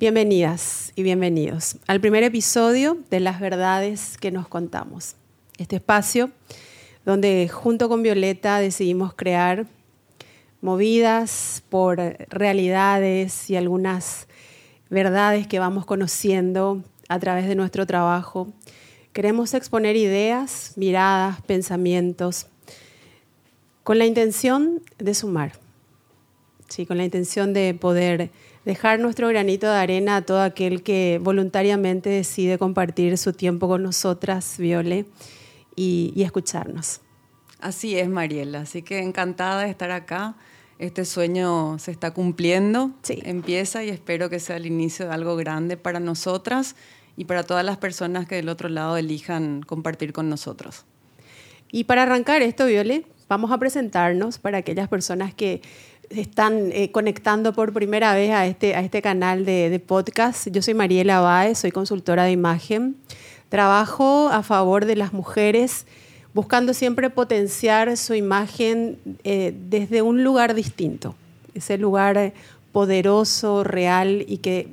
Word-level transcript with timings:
Bienvenidas 0.00 0.94
y 0.96 1.02
bienvenidos 1.02 1.76
al 1.86 2.00
primer 2.00 2.22
episodio 2.22 2.96
de 3.10 3.20
Las 3.20 3.38
Verdades 3.38 4.16
que 4.16 4.30
nos 4.30 4.48
contamos. 4.48 5.14
Este 5.58 5.76
espacio 5.76 6.30
donde 7.04 7.50
junto 7.52 7.90
con 7.90 8.02
Violeta 8.02 8.60
decidimos 8.60 9.12
crear 9.12 9.66
movidas 10.62 11.62
por 11.68 11.98
realidades 12.30 13.50
y 13.50 13.56
algunas 13.56 14.26
verdades 14.88 15.46
que 15.46 15.58
vamos 15.58 15.84
conociendo 15.84 16.82
a 17.10 17.18
través 17.18 17.46
de 17.46 17.54
nuestro 17.54 17.86
trabajo. 17.86 18.48
Queremos 19.12 19.52
exponer 19.52 19.96
ideas, 19.96 20.72
miradas, 20.76 21.42
pensamientos, 21.42 22.46
con 23.84 23.98
la 23.98 24.06
intención 24.06 24.82
de 24.96 25.12
sumar, 25.12 25.52
¿sí? 26.70 26.86
con 26.86 26.96
la 26.96 27.04
intención 27.04 27.52
de 27.52 27.74
poder 27.74 28.30
dejar 28.64 29.00
nuestro 29.00 29.28
granito 29.28 29.66
de 29.66 29.76
arena 29.78 30.16
a 30.16 30.22
todo 30.22 30.42
aquel 30.42 30.82
que 30.82 31.18
voluntariamente 31.22 32.10
decide 32.10 32.58
compartir 32.58 33.16
su 33.18 33.32
tiempo 33.32 33.68
con 33.68 33.82
nosotras, 33.82 34.56
Viole, 34.58 35.06
y, 35.76 36.12
y 36.14 36.22
escucharnos. 36.22 37.00
Así 37.60 37.98
es, 37.98 38.08
Mariela. 38.08 38.60
Así 38.60 38.82
que 38.82 38.98
encantada 39.00 39.62
de 39.62 39.70
estar 39.70 39.90
acá. 39.90 40.34
Este 40.78 41.04
sueño 41.04 41.78
se 41.78 41.90
está 41.90 42.12
cumpliendo, 42.12 42.92
Sí. 43.02 43.20
empieza 43.24 43.84
y 43.84 43.90
espero 43.90 44.30
que 44.30 44.40
sea 44.40 44.56
el 44.56 44.64
inicio 44.64 45.06
de 45.06 45.12
algo 45.12 45.36
grande 45.36 45.76
para 45.76 46.00
nosotras 46.00 46.74
y 47.18 47.26
para 47.26 47.42
todas 47.42 47.64
las 47.66 47.76
personas 47.76 48.26
que 48.26 48.36
del 48.36 48.48
otro 48.48 48.70
lado 48.70 48.96
elijan 48.96 49.60
compartir 49.62 50.14
con 50.14 50.30
nosotros. 50.30 50.86
Y 51.70 51.84
para 51.84 52.04
arrancar 52.04 52.40
esto, 52.40 52.64
Viole, 52.64 53.04
vamos 53.28 53.52
a 53.52 53.58
presentarnos 53.58 54.38
para 54.38 54.58
aquellas 54.58 54.88
personas 54.88 55.34
que 55.34 55.60
están 56.10 56.70
eh, 56.72 56.90
conectando 56.90 57.52
por 57.52 57.72
primera 57.72 58.14
vez 58.14 58.32
a 58.32 58.46
este, 58.46 58.74
a 58.74 58.80
este 58.80 59.00
canal 59.00 59.44
de, 59.44 59.70
de 59.70 59.78
podcast. 59.78 60.48
Yo 60.48 60.60
soy 60.60 60.74
Mariela 60.74 61.20
Baez, 61.20 61.58
soy 61.58 61.70
consultora 61.70 62.24
de 62.24 62.32
imagen. 62.32 62.96
Trabajo 63.48 64.28
a 64.28 64.42
favor 64.42 64.84
de 64.84 64.96
las 64.96 65.12
mujeres, 65.12 65.86
buscando 66.34 66.74
siempre 66.74 67.10
potenciar 67.10 67.96
su 67.96 68.14
imagen 68.14 68.98
eh, 69.24 69.54
desde 69.68 70.02
un 70.02 70.22
lugar 70.22 70.54
distinto, 70.54 71.14
ese 71.54 71.78
lugar 71.78 72.32
poderoso, 72.72 73.64
real 73.64 74.24
y 74.28 74.38
que, 74.38 74.68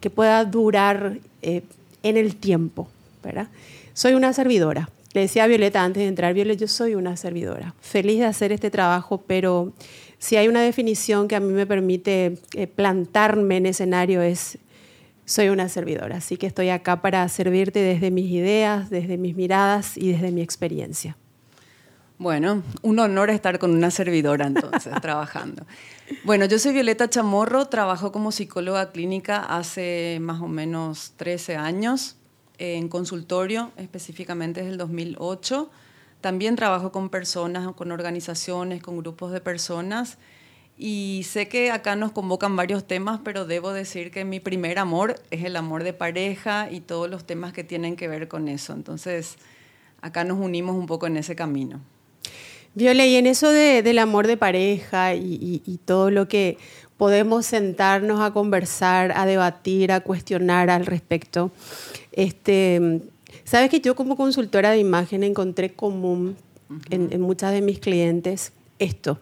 que 0.00 0.10
pueda 0.10 0.44
durar 0.44 1.18
eh, 1.42 1.62
en 2.02 2.16
el 2.16 2.36
tiempo. 2.36 2.88
¿verdad? 3.22 3.48
Soy 3.92 4.14
una 4.14 4.32
servidora. 4.32 4.90
Le 5.12 5.22
decía 5.22 5.44
a 5.44 5.46
Violeta 5.46 5.82
antes 5.82 6.02
de 6.02 6.08
entrar, 6.08 6.34
Violeta, 6.34 6.60
yo 6.60 6.68
soy 6.68 6.94
una 6.94 7.16
servidora. 7.16 7.74
Feliz 7.80 8.20
de 8.20 8.26
hacer 8.26 8.52
este 8.52 8.70
trabajo, 8.70 9.22
pero 9.26 9.72
si 10.20 10.36
hay 10.36 10.48
una 10.48 10.60
definición 10.60 11.26
que 11.26 11.34
a 11.34 11.40
mí 11.40 11.52
me 11.52 11.66
permite 11.66 12.38
eh, 12.54 12.66
plantarme 12.66 13.56
en 13.56 13.66
escenario 13.66 14.20
es 14.20 14.58
soy 15.24 15.48
una 15.48 15.68
servidora. 15.68 16.16
Así 16.16 16.36
que 16.36 16.46
estoy 16.46 16.68
acá 16.68 17.00
para 17.00 17.26
servirte 17.28 17.80
desde 17.80 18.10
mis 18.10 18.30
ideas, 18.30 18.90
desde 18.90 19.16
mis 19.16 19.34
miradas 19.34 19.96
y 19.96 20.12
desde 20.12 20.30
mi 20.30 20.42
experiencia. 20.42 21.16
Bueno, 22.18 22.62
un 22.82 22.98
honor 22.98 23.30
estar 23.30 23.58
con 23.58 23.70
una 23.70 23.90
servidora 23.90 24.46
entonces, 24.46 24.92
trabajando. 25.00 25.64
Bueno, 26.24 26.44
yo 26.44 26.58
soy 26.58 26.74
Violeta 26.74 27.08
Chamorro, 27.08 27.66
trabajo 27.66 28.12
como 28.12 28.30
psicóloga 28.30 28.92
clínica 28.92 29.38
hace 29.38 30.18
más 30.20 30.42
o 30.42 30.48
menos 30.48 31.14
13 31.16 31.56
años, 31.56 32.16
en 32.58 32.90
consultorio, 32.90 33.70
específicamente 33.78 34.60
desde 34.60 34.72
el 34.72 34.78
2008. 34.78 35.70
También 36.20 36.56
trabajo 36.56 36.92
con 36.92 37.08
personas, 37.08 37.72
con 37.74 37.92
organizaciones, 37.92 38.82
con 38.82 38.98
grupos 38.98 39.32
de 39.32 39.40
personas. 39.40 40.18
Y 40.76 41.26
sé 41.28 41.46
que 41.48 41.70
acá 41.70 41.94
nos 41.96 42.12
convocan 42.12 42.56
varios 42.56 42.86
temas, 42.86 43.20
pero 43.22 43.44
debo 43.44 43.72
decir 43.72 44.10
que 44.10 44.24
mi 44.24 44.40
primer 44.40 44.78
amor 44.78 45.20
es 45.30 45.44
el 45.44 45.56
amor 45.56 45.84
de 45.84 45.92
pareja 45.92 46.70
y 46.70 46.80
todos 46.80 47.10
los 47.10 47.24
temas 47.24 47.52
que 47.52 47.64
tienen 47.64 47.96
que 47.96 48.08
ver 48.08 48.28
con 48.28 48.48
eso. 48.48 48.72
Entonces, 48.72 49.36
acá 50.00 50.24
nos 50.24 50.38
unimos 50.38 50.76
un 50.76 50.86
poco 50.86 51.06
en 51.06 51.18
ese 51.18 51.36
camino. 51.36 51.80
Viole, 52.74 53.08
y 53.08 53.16
en 53.16 53.26
eso 53.26 53.50
de- 53.50 53.82
del 53.82 53.98
amor 53.98 54.26
de 54.26 54.36
pareja 54.36 55.14
y- 55.14 55.60
y 55.66 55.78
todo 55.78 56.10
lo 56.10 56.28
que 56.28 56.56
podemos 56.96 57.44
sentarnos 57.44 58.20
a 58.20 58.32
conversar, 58.32 59.12
a 59.16 59.26
debatir, 59.26 59.90
a 59.90 60.00
cuestionar 60.00 60.70
al 60.70 60.86
respecto, 60.86 61.50
este, 62.12 63.00
sabes 63.50 63.68
que 63.68 63.80
yo 63.80 63.96
como 63.96 64.16
consultora 64.16 64.70
de 64.70 64.78
imagen 64.78 65.24
encontré 65.24 65.72
común 65.72 66.36
en, 66.88 67.12
en 67.12 67.20
muchas 67.20 67.52
de 67.52 67.60
mis 67.60 67.80
clientes 67.80 68.52
esto. 68.78 69.18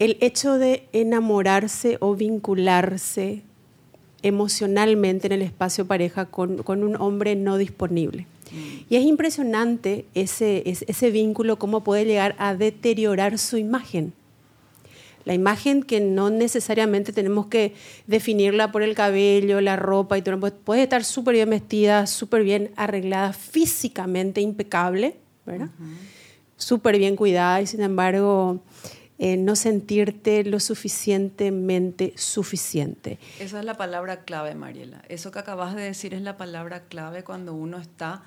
El 0.00 0.18
hecho 0.20 0.58
de 0.58 0.88
enamorarse 0.92 1.96
o 2.00 2.16
vincularse 2.16 3.42
emocionalmente 4.22 5.28
en 5.28 5.32
el 5.34 5.42
espacio 5.42 5.86
pareja 5.86 6.24
con, 6.26 6.64
con 6.64 6.82
un 6.82 6.96
hombre 6.96 7.36
no 7.36 7.56
disponible. 7.56 8.26
Y 8.90 8.96
es 8.96 9.04
impresionante 9.04 10.06
ese, 10.14 10.68
ese, 10.68 10.86
ese 10.88 11.10
vínculo, 11.12 11.56
cómo 11.56 11.84
puede 11.84 12.04
llegar 12.04 12.34
a 12.38 12.56
deteriorar 12.56 13.38
su 13.38 13.58
imagen. 13.58 14.12
La 15.26 15.34
imagen 15.34 15.82
que 15.82 16.00
no 16.00 16.30
necesariamente 16.30 17.12
tenemos 17.12 17.48
que 17.48 17.74
definirla 18.06 18.70
por 18.70 18.84
el 18.84 18.94
cabello, 18.94 19.60
la 19.60 19.74
ropa 19.74 20.16
y 20.16 20.22
todo. 20.22 20.38
Puede 20.38 20.84
estar 20.84 21.02
súper 21.02 21.34
bien 21.34 21.50
vestida, 21.50 22.06
súper 22.06 22.44
bien 22.44 22.70
arreglada, 22.76 23.32
físicamente 23.32 24.40
impecable, 24.40 25.16
¿verdad? 25.44 25.68
Súper 26.56 26.96
bien 26.98 27.16
cuidada 27.16 27.60
y 27.60 27.66
sin 27.66 27.82
embargo 27.82 28.62
eh, 29.18 29.36
no 29.36 29.56
sentirte 29.56 30.44
lo 30.44 30.60
suficientemente 30.60 32.12
suficiente. 32.16 33.18
Esa 33.40 33.58
es 33.58 33.64
la 33.64 33.74
palabra 33.74 34.24
clave, 34.24 34.54
Mariela. 34.54 35.02
Eso 35.08 35.32
que 35.32 35.40
acabas 35.40 35.74
de 35.74 35.82
decir 35.82 36.14
es 36.14 36.22
la 36.22 36.36
palabra 36.36 36.84
clave 36.84 37.24
cuando 37.24 37.52
uno 37.52 37.78
está 37.78 38.22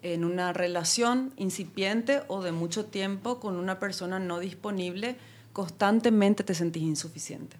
en 0.00 0.24
una 0.24 0.54
relación 0.54 1.34
incipiente 1.36 2.22
o 2.28 2.42
de 2.42 2.52
mucho 2.52 2.86
tiempo 2.86 3.38
con 3.38 3.56
una 3.56 3.78
persona 3.78 4.18
no 4.18 4.38
disponible, 4.38 5.16
constantemente 5.52 6.44
te 6.44 6.54
sentís 6.54 6.82
insuficiente. 6.82 7.56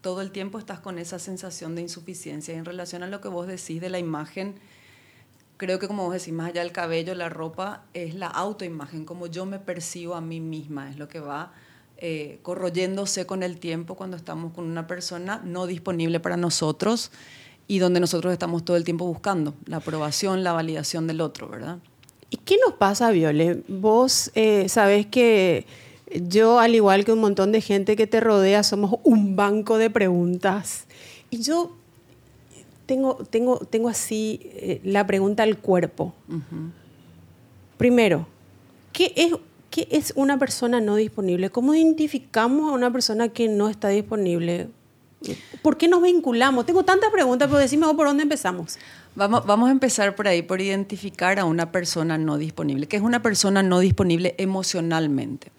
Todo 0.00 0.20
el 0.20 0.30
tiempo 0.30 0.58
estás 0.58 0.80
con 0.80 0.98
esa 0.98 1.18
sensación 1.18 1.74
de 1.74 1.82
insuficiencia. 1.82 2.54
En 2.54 2.64
relación 2.64 3.02
a 3.02 3.06
lo 3.06 3.20
que 3.20 3.28
vos 3.28 3.46
decís 3.46 3.80
de 3.80 3.88
la 3.88 3.98
imagen, 3.98 4.56
creo 5.56 5.78
que 5.78 5.88
como 5.88 6.04
vos 6.04 6.12
decís, 6.12 6.32
más 6.32 6.50
allá 6.50 6.62
del 6.62 6.72
cabello, 6.72 7.14
la 7.14 7.28
ropa, 7.28 7.84
es 7.94 8.14
la 8.14 8.26
autoimagen, 8.26 9.04
como 9.04 9.26
yo 9.26 9.46
me 9.46 9.58
percibo 9.58 10.14
a 10.14 10.20
mí 10.20 10.40
misma, 10.40 10.90
es 10.90 10.98
lo 10.98 11.08
que 11.08 11.20
va 11.20 11.52
eh, 11.96 12.38
corroyéndose 12.42 13.24
con 13.24 13.42
el 13.42 13.58
tiempo 13.58 13.94
cuando 13.94 14.16
estamos 14.16 14.52
con 14.52 14.64
una 14.64 14.86
persona 14.86 15.40
no 15.44 15.66
disponible 15.66 16.18
para 16.20 16.36
nosotros 16.36 17.12
y 17.68 17.78
donde 17.78 18.00
nosotros 18.00 18.32
estamos 18.32 18.64
todo 18.64 18.76
el 18.76 18.84
tiempo 18.84 19.06
buscando 19.06 19.54
la 19.66 19.76
aprobación, 19.76 20.42
la 20.42 20.52
validación 20.52 21.06
del 21.06 21.20
otro, 21.20 21.48
¿verdad? 21.48 21.78
¿Y 22.30 22.38
qué 22.38 22.58
nos 22.62 22.74
pasa, 22.74 23.10
Viole? 23.10 23.62
Vos 23.68 24.32
eh, 24.34 24.68
sabés 24.68 25.06
que 25.06 25.66
yo, 26.12 26.58
al 26.58 26.74
igual 26.74 27.04
que 27.04 27.12
un 27.12 27.20
montón 27.20 27.52
de 27.52 27.60
gente 27.60 27.96
que 27.96 28.06
te 28.06 28.20
rodea, 28.20 28.62
somos 28.62 29.00
un 29.02 29.36
banco 29.36 29.78
de 29.78 29.90
preguntas. 29.90 30.86
Y 31.30 31.42
yo 31.42 31.72
tengo, 32.86 33.16
tengo, 33.30 33.58
tengo 33.58 33.88
así 33.88 34.40
eh, 34.44 34.80
la 34.84 35.06
pregunta 35.06 35.42
al 35.42 35.58
cuerpo. 35.58 36.14
Primero, 37.78 38.26
¿qué 38.92 39.12
es, 39.16 39.32
¿qué 39.70 39.88
es 39.90 40.12
una 40.16 40.38
persona 40.38 40.80
no 40.80 40.96
disponible? 40.96 41.50
¿Cómo 41.50 41.74
identificamos 41.74 42.70
a 42.70 42.74
una 42.74 42.92
persona 42.92 43.28
que 43.28 43.48
no 43.48 43.68
está 43.68 43.88
disponible? 43.88 44.68
¿Por 45.62 45.78
qué 45.78 45.88
nos 45.88 46.02
vinculamos? 46.02 46.66
Tengo 46.66 46.84
tantas 46.84 47.10
preguntas, 47.10 47.48
pero 47.48 47.58
decime 47.58 47.86
vos 47.86 47.96
por 47.96 48.06
dónde 48.06 48.24
empezamos. 48.24 48.78
Vamos, 49.14 49.46
vamos 49.46 49.70
a 49.70 49.72
empezar 49.72 50.14
por 50.14 50.28
ahí, 50.28 50.42
por 50.42 50.60
identificar 50.60 51.38
a 51.38 51.46
una 51.46 51.72
persona 51.72 52.18
no 52.18 52.36
disponible. 52.36 52.86
¿Qué 52.86 52.96
es 52.96 53.02
una 53.02 53.22
persona 53.22 53.62
no 53.62 53.78
disponible 53.78 54.34
emocionalmente? 54.36 55.50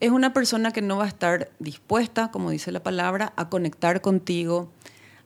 Es 0.00 0.12
una 0.12 0.32
persona 0.32 0.72
que 0.72 0.80
no 0.80 0.96
va 0.96 1.04
a 1.04 1.08
estar 1.08 1.50
dispuesta, 1.58 2.30
como 2.30 2.50
dice 2.50 2.70
la 2.70 2.82
palabra, 2.82 3.32
a 3.34 3.48
conectar 3.48 4.00
contigo, 4.00 4.70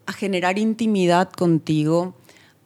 a 0.07 0.15
generar 0.15 0.59
intimidad 0.59 1.31
contigo, 1.31 2.15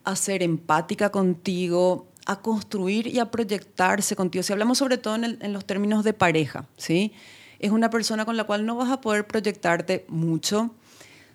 a 0.04 0.14
ser 0.14 0.44
empática 0.44 1.10
contigo, 1.10 2.06
a 2.24 2.40
construir 2.40 3.08
y 3.08 3.18
a 3.18 3.32
proyectarse 3.32 4.14
contigo. 4.14 4.44
Si 4.44 4.52
hablamos 4.52 4.78
sobre 4.78 4.98
todo 4.98 5.16
en, 5.16 5.52
los 5.52 5.64
términos 5.64 6.04
de 6.04 6.12
pareja, 6.12 6.66
¿sí? 6.76 7.12
Es 7.58 7.72
una 7.72 7.90
persona 7.90 8.24
con 8.24 8.36
la 8.36 8.44
cual 8.44 8.66
no 8.66 8.76
vas 8.76 8.90
a 8.90 9.00
poder 9.00 9.26
proyectarte 9.26 10.04
mucho. 10.08 10.70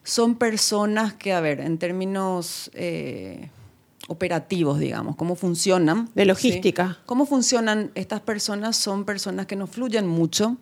Son 0.03 0.35
personas 0.35 1.13
que, 1.13 1.33
a 1.33 1.41
ver, 1.41 1.59
en 1.59 1.79
términos 1.79 2.71
eh, 2.73 3.49
operativos, 4.11 4.79
digamos, 4.79 5.15
cómo 5.15 5.35
funcionan. 5.35 6.09
De 6.13 6.23
¿sí? 6.23 6.27
logística. 6.27 6.99
¿Cómo 7.05 7.25
funcionan 7.25 7.91
estas 7.95 8.19
personas? 8.21 8.75
Son 8.75 9.05
personas 9.05 9.45
que 9.45 9.55
no 9.55 9.67
fluyen 9.67 10.07
mucho, 10.07 10.57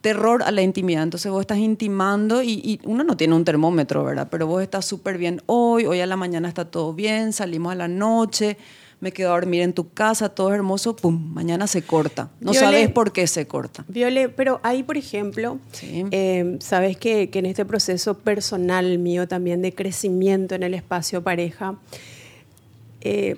terror 0.00 0.42
a 0.42 0.50
la 0.50 0.62
intimidad. 0.62 1.04
Entonces 1.04 1.30
vos 1.30 1.40
estás 1.40 1.58
intimando 1.58 2.42
y, 2.42 2.52
y 2.52 2.80
uno 2.84 3.04
no 3.04 3.16
tiene 3.16 3.34
un 3.34 3.44
termómetro, 3.44 4.04
¿verdad? 4.04 4.28
Pero 4.30 4.46
vos 4.46 4.62
estás 4.62 4.84
súper 4.84 5.18
bien 5.18 5.42
hoy, 5.46 5.86
hoy 5.86 6.00
a 6.00 6.06
la 6.06 6.16
mañana 6.16 6.48
está 6.48 6.64
todo 6.64 6.92
bien, 6.92 7.32
salimos 7.32 7.72
a 7.72 7.76
la 7.76 7.88
noche, 7.88 8.58
me 9.02 9.12
quedo 9.12 9.30
a 9.30 9.34
dormir 9.34 9.62
en 9.62 9.72
tu 9.72 9.92
casa, 9.92 10.28
todo 10.28 10.50
es 10.50 10.54
hermoso, 10.54 10.94
pum, 10.94 11.34
mañana 11.34 11.66
se 11.66 11.82
corta. 11.82 12.30
No 12.38 12.54
sabes 12.54 12.88
por 12.88 13.10
qué 13.12 13.26
se 13.26 13.48
corta. 13.48 13.84
Viole, 13.88 14.28
pero 14.28 14.60
ahí, 14.62 14.84
por 14.84 14.96
ejemplo, 14.96 15.58
eh, 15.82 16.56
sabes 16.60 16.96
que, 16.96 17.28
en 17.32 17.46
este 17.46 17.64
proceso 17.64 18.18
personal 18.18 19.00
mío 19.00 19.26
también 19.26 19.60
de 19.60 19.74
crecimiento 19.74 20.54
en 20.54 20.62
el 20.62 20.72
espacio 20.72 21.20
pareja, 21.20 21.74
eh, 23.02 23.36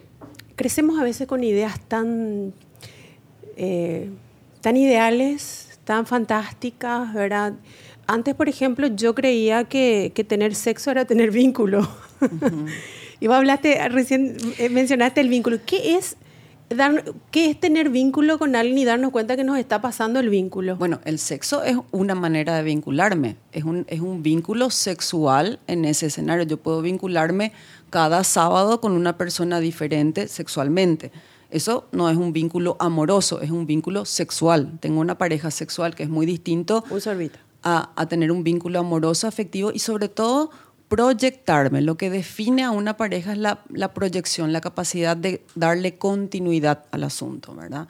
crecemos 0.56 1.00
a 1.00 1.02
veces 1.02 1.26
con 1.26 1.42
ideas 1.42 1.80
tan, 1.88 2.52
eh, 3.56 4.10
tan 4.60 4.76
ideales, 4.76 5.78
tan 5.84 6.06
fantásticas, 6.06 7.12
¿verdad? 7.14 7.54
Antes, 8.06 8.34
por 8.34 8.48
ejemplo, 8.48 8.88
yo 8.88 9.14
creía 9.14 9.64
que, 9.64 10.12
tener 10.28 10.54
sexo 10.54 10.90
era 10.90 11.06
tener 11.06 11.30
vínculo. 11.30 11.88
y 13.20 13.26
vos 13.26 13.36
hablaste, 13.36 13.88
recién 13.88 14.36
eh, 14.58 14.68
mencionaste 14.68 15.22
el 15.22 15.28
vínculo. 15.28 15.58
¿Qué 15.64 15.96
es, 15.96 16.16
dar, 16.74 17.04
¿Qué 17.30 17.50
es 17.50 17.60
tener 17.60 17.90
vínculo 17.90 18.38
con 18.38 18.56
alguien 18.56 18.78
y 18.78 18.84
darnos 18.84 19.10
cuenta 19.10 19.36
que 19.36 19.44
nos 19.44 19.58
está 19.58 19.80
pasando 19.80 20.20
el 20.20 20.30
vínculo? 20.30 20.76
Bueno, 20.76 21.00
el 21.04 21.18
sexo 21.18 21.62
es 21.62 21.76
una 21.90 22.14
manera 22.14 22.56
de 22.56 22.62
vincularme. 22.62 23.36
Es 23.52 23.64
un, 23.64 23.84
es 23.88 24.00
un 24.00 24.22
vínculo 24.22 24.70
sexual 24.70 25.58
en 25.66 25.84
ese 25.84 26.06
escenario. 26.06 26.44
Yo 26.44 26.56
puedo 26.56 26.82
vincularme 26.82 27.52
cada 27.90 28.24
sábado 28.24 28.80
con 28.80 28.92
una 28.92 29.16
persona 29.16 29.60
diferente 29.60 30.28
sexualmente. 30.28 31.12
Eso 31.50 31.86
no 31.92 32.10
es 32.10 32.16
un 32.16 32.32
vínculo 32.32 32.76
amoroso, 32.80 33.40
es 33.40 33.50
un 33.50 33.66
vínculo 33.66 34.04
sexual. 34.04 34.78
Tengo 34.80 35.00
una 35.00 35.18
pareja 35.18 35.50
sexual 35.50 35.94
que 35.94 36.02
es 36.02 36.08
muy 36.08 36.26
distinto. 36.26 36.84
Un 36.90 37.00
sorbito 37.00 37.38
a, 37.64 38.06
tener 38.08 38.30
un 38.30 38.44
vínculo 38.44 38.78
amoroso, 38.78 39.26
afectivo 39.26 39.72
y 39.72 39.78
sobre 39.78 40.08
todo 40.08 40.50
proyectarme. 40.94 41.80
Lo 41.80 41.96
que 41.96 42.08
define 42.08 42.62
a 42.62 42.70
una 42.70 42.96
pareja 42.96 43.32
es 43.32 43.38
la, 43.38 43.64
proyección, 43.92 44.52
la 44.52 44.60
capacidad 44.60 45.16
de 45.16 45.44
darle 45.56 45.96
continuidad 45.96 46.84
al 46.92 47.02
asunto, 47.02 47.52
¿verdad? 47.52 47.88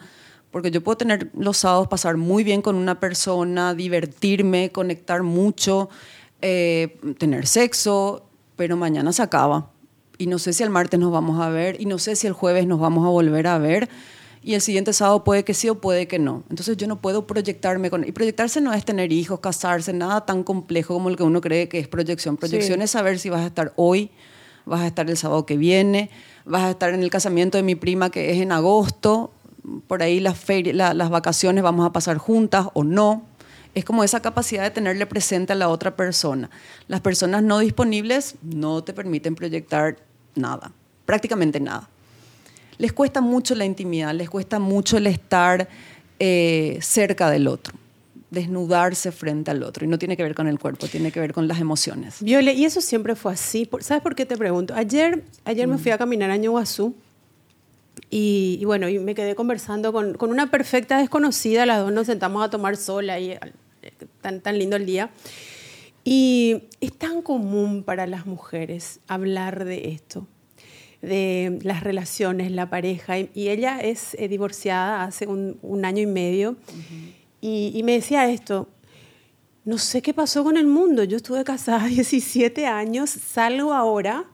Porque 0.50 0.70
yo 0.70 0.82
puedo 0.82 0.96
tener 0.96 1.30
los 1.36 1.58
sábados, 1.58 1.88
pasar 1.88 2.16
muy 2.16 2.44
bien 2.44 2.62
con 2.62 2.76
una 2.76 3.00
persona, 3.00 3.74
divertirme, 3.74 4.70
conectar 4.72 5.22
mucho, 5.22 5.90
eh, 6.40 6.98
tener 7.18 7.46
sexo, 7.46 8.24
pero 8.56 8.78
mañana 8.78 9.12
se 9.12 9.20
acaba. 9.20 9.70
Y 10.16 10.26
no 10.26 10.38
sé 10.38 10.54
si 10.54 10.62
el 10.62 10.70
martes 10.70 10.98
nos 10.98 11.12
vamos 11.12 11.42
a 11.42 11.50
ver, 11.50 11.78
y 11.78 11.84
no 11.84 11.98
sé 11.98 12.16
si 12.16 12.26
el 12.26 12.32
jueves 12.32 12.66
nos 12.66 12.80
vamos 12.80 13.04
a 13.04 13.10
volver 13.10 13.48
a 13.48 13.58
ver 13.58 13.90
y 14.44 14.54
el 14.54 14.60
siguiente 14.60 14.92
sábado 14.92 15.24
puede 15.24 15.42
que 15.42 15.54
sí 15.54 15.70
o 15.70 15.80
puede 15.80 16.06
que 16.06 16.18
no. 16.18 16.44
Entonces 16.50 16.76
yo 16.76 16.86
no 16.86 17.00
puedo 17.00 17.26
proyectarme 17.26 17.88
con... 17.88 18.06
Y 18.06 18.12
proyectarse 18.12 18.60
no 18.60 18.74
es 18.74 18.84
tener 18.84 19.10
hijos, 19.10 19.40
casarse, 19.40 19.94
nada 19.94 20.26
tan 20.26 20.44
complejo 20.44 20.92
como 20.92 21.08
el 21.08 21.16
que 21.16 21.22
uno 21.22 21.40
cree 21.40 21.66
que 21.66 21.78
es 21.78 21.88
proyección. 21.88 22.36
Proyección 22.36 22.82
es 22.82 22.90
saber 22.90 23.18
si 23.18 23.30
vas 23.30 23.40
a 23.40 23.46
estar 23.46 23.72
hoy, 23.76 24.10
vas 24.66 24.82
a 24.82 24.86
estar 24.86 25.08
el 25.08 25.16
sábado 25.16 25.46
que 25.46 25.56
viene, 25.56 26.10
vas 26.44 26.64
a 26.64 26.70
estar 26.70 26.92
en 26.92 27.02
el 27.02 27.08
casamiento 27.08 27.56
de 27.56 27.62
mi 27.62 27.74
prima 27.74 28.10
que 28.10 28.32
es 28.32 28.42
en 28.42 28.52
agosto, 28.52 29.32
por 29.86 30.02
ahí 30.02 30.20
las, 30.20 30.44
las 30.74 31.08
vacaciones 31.08 31.64
vamos 31.64 31.86
a 31.86 31.92
pasar 31.94 32.18
juntas 32.18 32.66
o 32.74 32.84
no. 32.84 33.24
Es 33.74 33.86
como 33.86 34.04
esa 34.04 34.20
capacidad 34.20 34.62
de 34.62 34.70
tenerle 34.70 35.06
presente 35.06 35.54
a 35.54 35.56
la 35.56 35.70
otra 35.70 35.96
persona. 35.96 36.50
Las 36.86 37.00
personas 37.00 37.42
no 37.42 37.60
disponibles 37.60 38.36
no 38.42 38.84
te 38.84 38.92
permiten 38.92 39.34
proyectar 39.36 39.96
nada, 40.34 40.70
prácticamente 41.06 41.60
nada 41.60 41.88
les 42.78 42.92
cuesta 42.92 43.20
mucho 43.20 43.54
la 43.54 43.64
intimidad, 43.64 44.14
les 44.14 44.30
cuesta 44.30 44.58
mucho 44.58 44.96
el 44.96 45.06
estar 45.06 45.68
eh, 46.18 46.78
cerca 46.80 47.30
del 47.30 47.48
otro 47.48 47.74
desnudarse 48.34 49.12
frente 49.12 49.50
al 49.50 49.62
otro. 49.62 49.86
Y 49.86 49.88
no 49.88 49.98
tiene 49.98 50.16
que 50.16 50.22
ver 50.22 50.34
con 50.34 50.46
el 50.46 50.58
cuerpo, 50.58 50.86
tiene 50.88 51.10
que 51.10 51.20
ver 51.20 51.32
con 51.32 51.48
las 51.48 51.60
emociones. 51.60 52.22
Viole, 52.22 52.52
y 52.52 52.66
eso 52.66 52.82
siempre 52.82 53.14
fue 53.14 53.32
así. 53.32 53.68
¿Sabes 53.80 54.02
por 54.02 54.14
qué 54.14 54.26
te 54.26 54.36
pregunto? 54.36 54.74
Ayer, 54.74 55.24
ayer 55.44 55.66
me 55.66 55.78
fui 55.78 55.92
a 55.92 55.98
caminar 55.98 56.30
a 56.30 56.36
Ñuazú 56.36 56.94
y, 58.10 58.62
bueno, 58.64 58.88
y 58.88 58.98
me 58.98 59.14
quedé 59.14 59.34
conversando 59.34 59.92
con, 59.92 60.14
con, 60.14 60.30
una 60.30 60.50
perfecta 60.50 60.98
desconocida. 60.98 61.64
Las 61.64 61.78
dos 61.78 61.92
nos 61.92 62.06
sentamos 62.06 62.44
a 62.44 62.50
tomar 62.50 62.76
sol 62.76 63.08
ahí, 63.08 63.38
tan, 64.20 64.40
tan 64.40 64.58
lindo 64.58 64.76
el 64.76 64.84
día. 64.84 65.10
Y 66.04 66.64
es 66.80 66.92
tan 66.92 67.22
común 67.22 67.82
para 67.82 68.06
las 68.06 68.26
mujeres 68.26 69.00
hablar 69.06 69.64
de 69.64 69.88
esto 69.88 70.26
de 71.04 71.58
las 71.62 71.82
relaciones, 71.82 72.50
la 72.50 72.68
pareja. 72.70 73.18
Y, 73.18 73.48
ella 73.48 73.80
es 73.80 74.14
eh, 74.14 74.28
divorciada 74.28 75.04
hace 75.04 75.26
un, 75.26 75.84
año 75.84 76.02
y 76.02 76.06
medio. 76.06 76.56
y, 77.40 77.82
me 77.84 77.92
decía 77.92 78.30
esto, 78.30 78.68
no 79.64 79.78
sé 79.78 80.02
qué 80.02 80.12
pasó 80.12 80.44
con 80.44 80.56
el 80.56 80.66
mundo. 80.66 81.04
Yo 81.04 81.16
estuve 81.16 81.42
casada 81.44 81.86
17 81.88 82.66
años, 82.66 83.10
salgo 83.10 83.72
ahora 83.72 84.24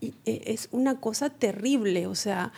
y 0.00 0.14
eh, 0.24 0.42
es 0.46 0.68
una 0.72 1.00
cosa 1.00 1.30
terrible. 1.30 2.06
O 2.06 2.14
sea, 2.14 2.52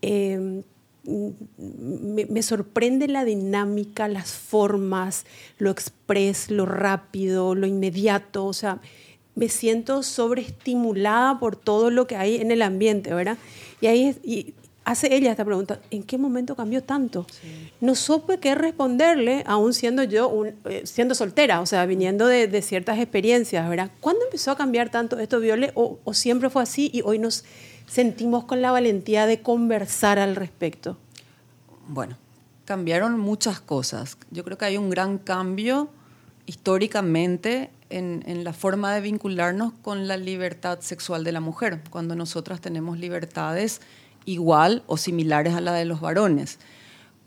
em, 0.00 0.62
me, 1.04 2.26
me, 2.26 2.42
sorprende 2.42 3.08
la 3.08 3.24
dinámica, 3.24 4.08
las 4.08 4.32
formas, 4.32 5.24
lo 5.58 5.70
express, 5.70 6.50
lo 6.50 6.66
rápido, 6.66 7.54
lo 7.54 7.66
inmediato. 7.66 8.46
O 8.46 8.52
sea, 8.52 8.80
me 9.34 9.48
siento 9.48 10.02
sobreestimulada 10.02 11.38
por 11.38 11.56
todo 11.56 11.90
lo 11.90 12.06
que 12.06 12.16
hay 12.16 12.36
en 12.36 12.50
el 12.50 12.62
ambiente, 12.62 13.14
¿verdad? 13.14 13.38
Y 13.80 13.86
ahí 13.86 14.16
y 14.22 14.54
hace 14.84 15.14
ella 15.14 15.30
esta 15.30 15.44
pregunta, 15.44 15.80
¿en 15.90 16.02
qué 16.02 16.18
momento 16.18 16.56
cambió 16.56 16.82
tanto? 16.82 17.26
No 17.80 17.94
supe 17.94 18.38
qué 18.38 18.54
responderle, 18.54 19.44
aún 19.46 19.72
siendo 19.72 20.02
yo, 20.02 20.44
eh, 20.64 20.82
siendo 20.84 21.14
soltera, 21.14 21.60
o 21.60 21.66
sea, 21.66 21.86
viniendo 21.86 22.26
de, 22.26 22.62
ciertas 22.62 22.98
experiencias, 22.98 23.68
¿verdad? 23.68 23.90
¿Cuándo 24.00 24.24
empezó 24.24 24.50
a 24.50 24.56
cambiar 24.56 24.90
tanto 24.90 25.18
esto, 25.18 25.40
Viole? 25.40 25.72
O, 25.74 25.98
¿O 26.04 26.14
siempre 26.14 26.50
fue 26.50 26.62
así 26.62 26.90
y 26.92 27.02
hoy 27.02 27.18
nos 27.18 27.44
sentimos 27.86 28.44
con 28.44 28.62
la 28.62 28.72
valentía 28.72 29.26
de 29.26 29.40
conversar 29.40 30.18
al 30.18 30.36
respecto? 30.36 30.96
Bueno, 31.88 32.16
cambiaron 32.64 33.18
muchas 33.18 33.60
cosas. 33.60 34.16
Yo 34.30 34.44
creo 34.44 34.58
que 34.58 34.64
hay 34.64 34.76
un 34.76 34.90
gran 34.90 35.18
cambio 35.18 35.88
históricamente 36.50 37.70
en, 37.90 38.42
la 38.42 38.52
forma 38.52 38.92
de 38.92 39.00
vincularnos 39.00 39.72
con 39.82 40.08
la 40.08 40.16
libertad 40.16 40.80
sexual 40.80 41.22
de 41.22 41.30
la 41.30 41.38
mujer, 41.38 41.80
cuando 41.90 42.16
nosotras 42.16 42.60
tenemos 42.60 42.98
libertades 42.98 43.80
igual 44.24 44.82
o 44.88 44.96
similares 44.96 45.54
a 45.54 45.60
la 45.60 45.72
de 45.74 45.84
los 45.84 46.00
varones. 46.00 46.58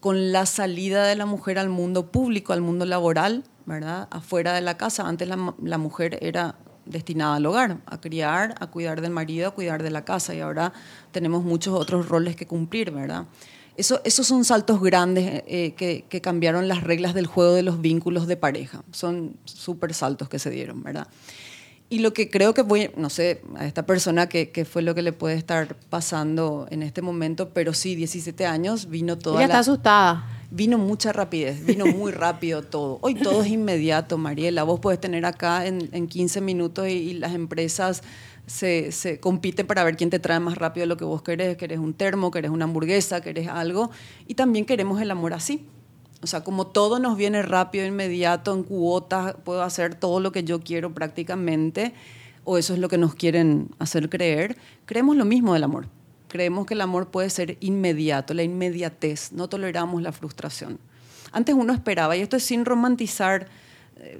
Con 0.02 0.34
la 0.34 0.46
salida 0.46 1.06
de 1.06 1.16
la 1.16 1.25
mujer 1.25 1.58
al 1.58 1.70
mundo 1.70 2.12
público, 2.12 2.52
al 2.52 2.60
mundo 2.60 2.86
laboral, 2.86 3.46
¿verdad? 3.66 4.10
Afuera 4.12 4.52
de 4.52 4.60
la 4.60 4.75
casa, 4.75 5.08
antes 5.08 5.25
la, 5.25 5.56
la 5.64 5.78
mujer 5.78 6.20
era 6.22 6.56
destinada 6.86 7.36
al 7.36 7.46
hogar, 7.46 7.78
a 7.86 8.02
criar, 8.02 8.56
a 8.60 8.68
cuidar 8.68 9.00
del 9.00 9.12
marido, 9.12 9.48
a 9.48 9.52
cuidar 9.52 9.84
de 9.84 9.90
la 9.90 10.04
casa 10.04 10.36
y 10.36 10.42
ahora 10.42 10.74
tenemos 11.14 11.46
muchos 11.46 11.74
otros 11.80 12.10
roles 12.10 12.36
que 12.36 12.46
cumplir, 12.46 12.92
¿verdad? 12.92 13.24
Eso, 13.75 14.02
esos 14.04 14.28
son 14.28 14.46
saltos 14.46 14.81
grandes 14.81 15.44
eh, 15.48 15.74
que, 15.74 16.22
cambiaron 16.22 16.68
las 16.68 16.84
reglas 16.84 17.14
del 17.14 17.25
juego 17.25 17.54
de 17.54 17.64
los 17.64 17.81
vínculos 17.81 18.28
de 18.28 18.38
pareja. 18.38 18.84
Son 18.92 19.36
súper 19.46 19.94
saltos 19.94 20.30
que 20.30 20.38
se 20.38 20.52
dieron, 20.52 20.84
¿verdad? 20.84 21.08
Y 21.90 22.00
lo 22.00 22.14
que 22.14 22.30
creo 22.30 22.54
que 22.54 22.62
voy, 22.62 22.92
no 22.98 23.10
sé, 23.10 23.42
a 23.56 23.65
esta 23.65 23.86
persona 23.86 24.30
que, 24.30 24.65
fue 24.70 24.82
lo 24.82 24.96
que 24.96 25.01
le 25.01 25.12
puede 25.12 25.36
estar 25.36 25.75
pasando 25.89 26.68
en 26.70 26.84
este 26.84 27.01
momento, 27.01 27.50
pero 27.50 27.74
sí, 27.74 27.96
17 27.96 28.46
años, 28.46 28.89
vino 28.89 29.18
toda 29.18 29.38
Ella 29.38 29.46
está 29.46 29.60
asustada. 29.60 30.30
Vino 30.51 30.77
mucha 30.77 31.12
rapidez, 31.12 31.65
vino 31.65 31.86
muy 31.88 32.12
rápido 32.12 32.62
todo. 32.62 33.00
Hoy 33.01 33.15
todo 33.15 33.42
es 33.42 33.50
inmediato, 33.50 34.20
Mariela. 34.20 34.63
Vos 34.63 34.80
podés 34.80 35.00
tener 35.00 35.25
acá 35.25 35.65
en, 35.65 35.89
en 35.94 36.08
15 36.08 36.42
minutos 36.42 36.88
y, 36.88 36.92
y 36.92 37.13
las 37.13 37.34
empresas 37.34 38.03
se, 38.45 38.91
se, 38.91 39.19
compite 39.19 39.63
para 39.63 39.83
ver 39.83 39.95
quién 39.95 40.09
te 40.09 40.19
trae 40.19 40.39
más 40.39 40.57
rápido 40.57 40.85
lo 40.85 40.97
que 40.97 41.05
vos 41.05 41.21
querés, 41.21 41.57
querés 41.57 41.79
un 41.79 41.93
termo, 41.93 42.31
querés 42.31 42.51
una 42.51 42.65
hamburguesa, 42.65 43.21
querés 43.21 43.47
algo, 43.47 43.91
y 44.27 44.35
también 44.35 44.65
queremos 44.65 45.01
el 45.01 45.12
amor 45.12 45.33
así. 45.33 45.65
O 46.21 46.27
sea, 46.27 46.43
como 46.43 46.67
todo 46.67 47.00
nos 47.00 47.17
viene 47.17 47.41
rápido, 47.41 47.85
inmediato, 47.85 48.53
en 48.53 48.63
cuotas, 48.63 49.35
puedo 49.43 49.62
hacer 49.62 49.95
todo 49.95 50.21
lo 50.21 50.31
que 50.31 50.43
yo 50.43 50.62
quiero 50.62 50.93
prácticamente, 50.93 51.93
o 52.45 52.57
eso 52.57 52.73
es 52.73 52.79
lo 52.79 52.88
que 52.88 52.97
nos 52.97 53.15
quieren 53.15 53.69
hacer 53.79 54.09
creer, 54.09 54.57
creemos 54.85 55.15
lo 55.15 55.25
mismo 55.25 55.53
del 55.53 55.63
amor. 55.63 55.88
Creemos 56.29 56.65
que 56.65 56.73
el 56.73 56.81
amor 56.81 57.09
puede 57.09 57.29
ser 57.29 57.57
inmediato, 57.59 58.33
la 58.33 58.43
inmediatez, 58.43 59.33
no 59.33 59.50
toleramos 59.50 60.01
la 60.01 60.12
frustración. 60.12 60.79
Antes 61.31 61.55
uno 61.55 61.73
esperaba, 61.73 62.15
y 62.15 62.21
esto 62.21 62.38
es 62.38 62.43
sin 62.43 62.65
romantizar 62.65 63.47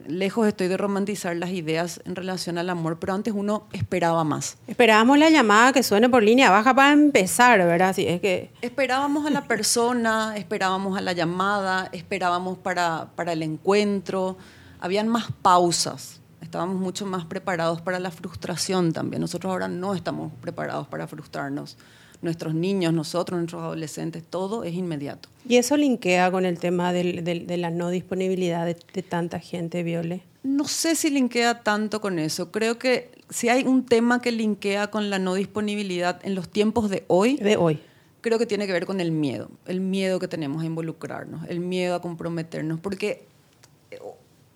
lejos 0.08 0.48
estoy 0.48 0.68
de 0.68 0.78
romantizar 0.78 1.36
las 1.36 1.50
ideas 1.52 2.02
en 2.06 2.16
relación 2.16 2.58
al 2.58 2.70
amor, 2.70 3.00
pero 3.00 3.14
antes 3.14 3.34
uno 3.36 3.68
esperaba 3.72 4.24
más. 4.24 4.58
Esperábamos 4.68 5.18
la 5.18 5.30
llamada 5.30 5.74
que 5.74 5.84
suene 5.84 6.10
por 6.10 6.24
línea 6.24 6.50
baja 6.50 6.74
para 6.74 6.94
empezar, 6.94 7.60
¿verdad? 7.60 7.94
Sí, 7.96 8.06
es 8.08 8.22
que... 8.22 8.52
Esperábamos 8.62 9.26
a 9.26 9.30
la 9.30 9.48
persona, 9.48 10.34
esperábamos 10.38 10.98
a 10.98 11.02
la 11.02 11.14
llamada, 11.14 11.90
esperábamos 11.92 12.58
para, 12.58 13.08
para 13.16 13.34
el 13.34 13.44
encuentro, 13.44 14.38
habían 14.80 15.08
más 15.08 15.32
pausas, 15.42 16.22
estábamos 16.42 16.78
mucho 16.78 17.06
más 17.06 17.26
preparados 17.26 17.82
para 17.82 18.00
la 18.00 18.12
frustración 18.12 18.94
también. 18.94 19.22
Nosotros 19.22 19.52
ahora 19.52 19.68
no 19.68 19.96
estamos 19.96 20.32
preparados 20.42 20.88
para 20.88 21.08
frustrarnos 21.08 21.78
nuestros 22.24 22.56
niños, 22.56 22.94
nosotros, 22.94 23.38
nuestros 23.38 23.62
adolescentes, 23.62 24.24
todo 24.28 24.64
es 24.64 24.74
inmediato. 24.74 25.30
¿Y 25.48 25.58
eso 25.58 25.78
linkea 25.78 26.32
con 26.32 26.46
el 26.46 26.58
tema 26.58 26.94
de 26.94 27.58
la 27.58 27.70
no 27.70 27.90
disponibilidad 27.90 28.66
de, 28.66 29.04
tanta 29.04 29.40
gente, 29.40 29.84
Viole? 29.84 30.24
No 30.42 30.66
sé 30.66 30.96
si 30.96 31.10
linkea 31.10 31.62
tanto 31.62 32.02
con 32.02 32.20
eso. 32.20 32.52
Creo 32.52 32.80
que 32.80 33.12
si 33.30 33.50
hay 33.50 33.64
un 33.64 33.86
tema 33.86 34.22
que 34.22 34.32
linkea 34.32 34.88
con 34.88 35.10
la 35.10 35.20
no 35.20 35.36
disponibilidad 35.36 36.20
en 36.24 36.36
los 36.36 36.50
tiempos 36.50 36.90
de 36.90 37.04
hoy. 37.08 37.38
De 37.38 37.58
hoy. 37.58 37.80
creo 38.22 38.40
que 38.40 38.46
tiene 38.46 38.66
que 38.66 38.74
ver 38.74 38.86
con 38.86 39.00
el 39.00 39.12
miedo, 39.12 39.50
el 39.66 39.82
miedo 39.82 40.20
que 40.20 40.28
tenemos 40.28 40.64
a 40.64 40.66
involucrarnos, 40.66 41.48
el 41.50 41.60
miedo 41.60 41.96
a 41.96 42.02
comprometernos, 42.02 42.80
porque 42.80 43.26
eh, 43.92 44.00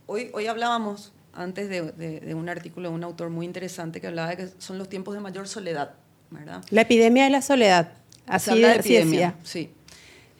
hoy, 0.07 0.29
hoy 0.33 0.47
hablábamos 0.47 1.11
antes 1.37 1.69
de, 1.69 2.33
un 2.33 2.49
artículo 2.49 2.89
de 2.89 2.95
un 2.95 3.03
autor 3.03 3.29
muy 3.29 3.45
interesante 3.45 4.01
que 4.01 4.07
hablaba 4.07 4.29
de 4.29 4.37
que 4.37 4.49
son 4.57 4.77
los 4.77 4.89
tiempos 4.89 5.13
de 5.13 5.19
mayor 5.19 5.47
soledad, 5.47 5.93
¿verdad? 6.29 6.63
La 6.69 6.81
epidemia 6.81 7.25
de 7.25 7.29
la 7.29 7.41
soledad, 7.41 7.93
así 8.25 8.59
de 8.59 8.75
epidemia, 8.75 9.35
sí. 9.43 9.71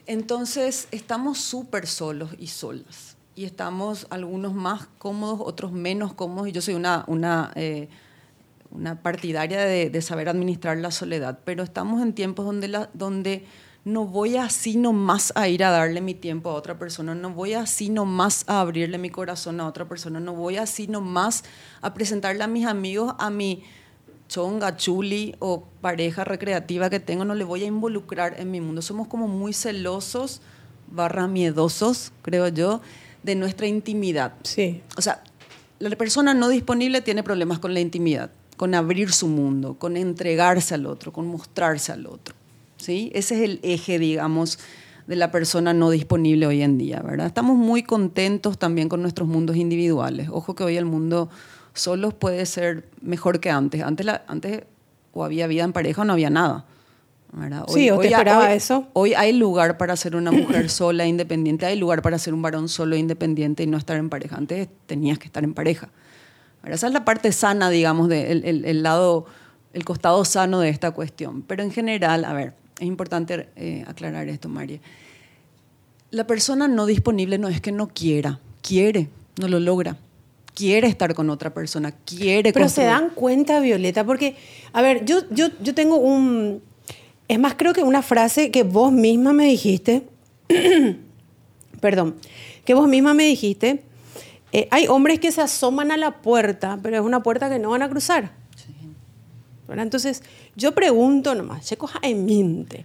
Entonces, 0.08 0.88
estamos 0.92 1.38
súper 1.38 1.86
solos 1.86 2.32
y 2.40 2.48
solas. 2.48 3.18
Y 3.36 3.44
estamos 3.44 4.08
algunos 4.10 4.54
más 4.54 4.88
cómodos, 4.98 5.42
otros 5.44 5.74
menos 5.74 6.14
cómodos. 6.14 6.48
Y 6.48 6.54
yo 6.54 6.62
soy 6.62 6.76
una, 6.76 7.04
una, 7.08 7.52
eh, 7.56 7.90
una 8.72 9.02
partidaria 9.04 9.60
de, 9.66 10.02
saber 10.02 10.30
administrar 10.30 10.78
la 10.78 10.92
soledad. 10.92 11.40
Pero 11.44 11.62
estamos 11.62 12.02
en 12.02 12.14
tiempos 12.14 12.46
donde, 12.46 12.70
la, 12.70 12.90
donde 12.94 13.46
no 13.84 14.06
voy 14.06 14.38
así 14.38 14.78
nomás 14.78 15.34
a 15.36 15.50
ir 15.50 15.64
a 15.64 15.72
darle 15.72 16.00
mi 16.00 16.14
tiempo 16.14 16.50
a 16.50 16.54
otra 16.54 16.80
persona, 16.80 17.14
no 17.14 17.32
voy 17.32 17.54
así 17.54 17.90
nomás 17.90 18.44
a 18.48 18.62
abrirle 18.62 18.98
mi 18.98 19.10
corazón 19.10 19.60
a 19.60 19.68
otra 19.68 19.88
persona, 19.88 20.20
no 20.20 20.34
voy 20.34 20.58
así 20.58 20.88
nomás 20.88 21.44
a 21.82 21.94
presentarle 21.94 22.44
a 22.44 22.48
mis 22.48 22.66
amigos 22.66 23.14
a 23.20 23.30
mi 23.30 23.64
chonga, 24.28 24.78
chuli 24.78 25.36
o 25.40 25.64
pareja 25.82 26.24
recreativa 26.24 26.90
que 26.90 27.00
tengo, 27.00 27.26
no 27.26 27.36
le 27.36 27.44
voy 27.44 27.64
a 27.64 27.68
involucrar 27.68 28.40
en 28.40 28.52
mi 28.52 28.62
mundo. 28.62 28.82
Somos 28.82 29.08
como 29.08 29.28
muy 29.28 29.54
celosos, 29.54 30.42
barra 30.92 31.28
miedosos, 31.28 32.12
creo 32.22 32.48
yo, 32.48 32.82
de 33.24 33.36
nuestra 33.36 33.68
intimidad. 33.68 34.34
Sí. 34.44 34.82
O 34.98 35.02
sea, 35.02 35.24
la 35.80 35.96
persona 35.96 36.34
no 36.34 36.50
disponible 36.50 37.02
tiene 37.02 37.24
problemas 37.24 37.60
con 37.60 37.74
la 37.74 37.80
intimidad, 37.80 38.32
con 38.56 38.74
abrir 38.76 39.12
su 39.12 39.28
mundo, 39.28 39.76
con 39.76 39.98
entregarse 39.98 40.76
al 40.76 40.86
otro, 40.86 41.14
con 41.14 41.28
mostrarse 41.28 41.92
al 41.92 42.08
otro. 42.08 42.36
¿sí? 42.78 43.12
Ese 43.14 43.36
es 43.36 43.42
el 43.42 43.60
eje, 43.64 44.00
digamos, 44.00 44.60
de 45.08 45.16
la 45.16 45.32
persona 45.32 45.74
no 45.74 45.90
disponible 45.90 46.48
hoy 46.48 46.62
en 46.62 46.78
día, 46.78 47.02
¿verdad? 47.02 47.28
Estamos 47.28 47.58
muy 47.58 47.84
contentos 47.84 48.58
también 48.58 48.90
con 48.90 49.02
nuestros 49.02 49.28
mundos 49.28 49.56
individuales. 49.56 50.30
Ojo 50.32 50.56
que 50.56 50.64
hoy 50.64 50.78
el 50.78 50.86
mundo 50.86 51.30
solos 51.80 52.14
puede 52.14 52.46
ser 52.46 52.90
mejor 53.02 53.40
que 53.40 53.50
antes. 53.50 53.82
Antes, 53.84 54.06
la, 54.06 54.24
antes 54.28 54.64
o 55.14 55.24
había 55.24 55.48
vida 55.48 55.64
en 55.64 55.74
pareja 55.74 56.02
o 56.02 56.06
no 56.06 56.14
había 56.14 56.30
nada. 56.30 56.66
Hoy, 57.68 57.74
sí, 57.74 57.90
o 57.90 58.00
te 58.00 58.08
esperaba 58.08 58.54
eso. 58.54 58.88
Hoy 58.94 59.14
hay 59.14 59.34
lugar 59.34 59.78
para 59.78 59.96
ser 59.96 60.16
una 60.16 60.32
mujer 60.32 60.70
sola, 60.70 61.06
independiente, 61.06 61.66
hay 61.66 61.78
lugar 61.78 62.02
para 62.02 62.18
ser 62.18 62.34
un 62.34 62.42
varón 62.42 62.70
solo, 62.70 62.96
independiente 62.96 63.64
y 63.64 63.68
no 63.68 63.78
estar 63.78 63.98
en 63.98 64.10
pareja. 64.10 64.38
Antes 64.38 64.70
tenías 64.86 65.20
que 65.20 65.28
estar 65.28 65.44
en 65.44 65.54
pareja. 65.54 65.90
esa 66.64 66.88
es 66.88 66.94
la 66.94 67.06
parte 67.06 67.32
sana, 67.32 67.70
digamos, 67.70 68.08
del 68.08 68.44
el, 68.46 68.84
lado, 68.84 69.26
el 69.74 69.84
costado 69.84 70.24
sano 70.26 70.60
de 70.62 70.70
esta 70.70 70.92
cuestión. 70.92 71.42
Pero 71.42 71.64
en 71.64 71.72
general, 71.72 72.24
a 72.24 72.34
ver, 72.34 72.54
es 72.80 72.88
importante 72.88 73.50
eh, 73.56 73.84
aclarar 73.88 74.30
esto, 74.30 74.48
María. 74.48 74.80
La 76.12 76.26
persona 76.26 76.70
no 76.70 76.86
disponible 76.86 77.38
no 77.38 77.50
es 77.50 77.60
que 77.60 77.74
no 77.74 77.90
quiera, 77.90 78.40
quiere, 78.62 79.10
no 79.38 79.50
lo 79.50 79.60
logra 79.60 79.98
quiere 80.58 80.88
estar 80.88 81.14
con 81.14 81.30
otra 81.30 81.54
persona, 81.54 81.92
quiere... 81.92 82.52
Pero 82.52 82.68
se 82.68 82.84
dan 82.84 83.12
cuenta, 83.12 83.60
Violeta, 83.60 84.04
porque, 84.04 84.36
a 84.74 84.82
ver, 84.82 85.06
yo, 85.06 85.20
yo, 85.30 85.50
yo 85.62 85.76
tengo 85.76 85.98
un... 85.98 86.64
Es 87.28 87.38
más, 87.38 87.54
creo 87.56 87.74
que 87.74 87.84
una 87.84 88.02
frase 88.02 88.50
que 88.50 88.64
vos 88.64 88.92
misma 88.92 89.34
me 89.34 89.46
dijiste, 89.46 90.08
perdón, 91.80 92.16
que 92.66 92.74
vos 92.74 92.88
misma 92.88 93.14
me 93.14 93.26
dijiste, 93.26 93.84
eh, 94.52 94.68
hay 94.72 94.88
hombres 94.88 95.20
que 95.20 95.32
se 95.32 95.42
asoman 95.42 95.92
a 95.92 95.98
la 95.98 96.22
puerta, 96.24 96.80
pero 96.82 96.98
es 96.98 97.04
una 97.04 97.22
puerta 97.22 97.52
que 97.52 97.60
no 97.60 97.70
van 97.70 97.84
a 97.84 97.90
cruzar. 97.90 98.32
Sí. 98.56 98.74
Entonces, 99.70 100.24
yo 100.56 100.74
pregunto 100.74 101.36
nomás, 101.36 101.70
¿qué 101.70 101.78
cosa 101.78 102.00
en 102.02 102.26
mente? 102.26 102.84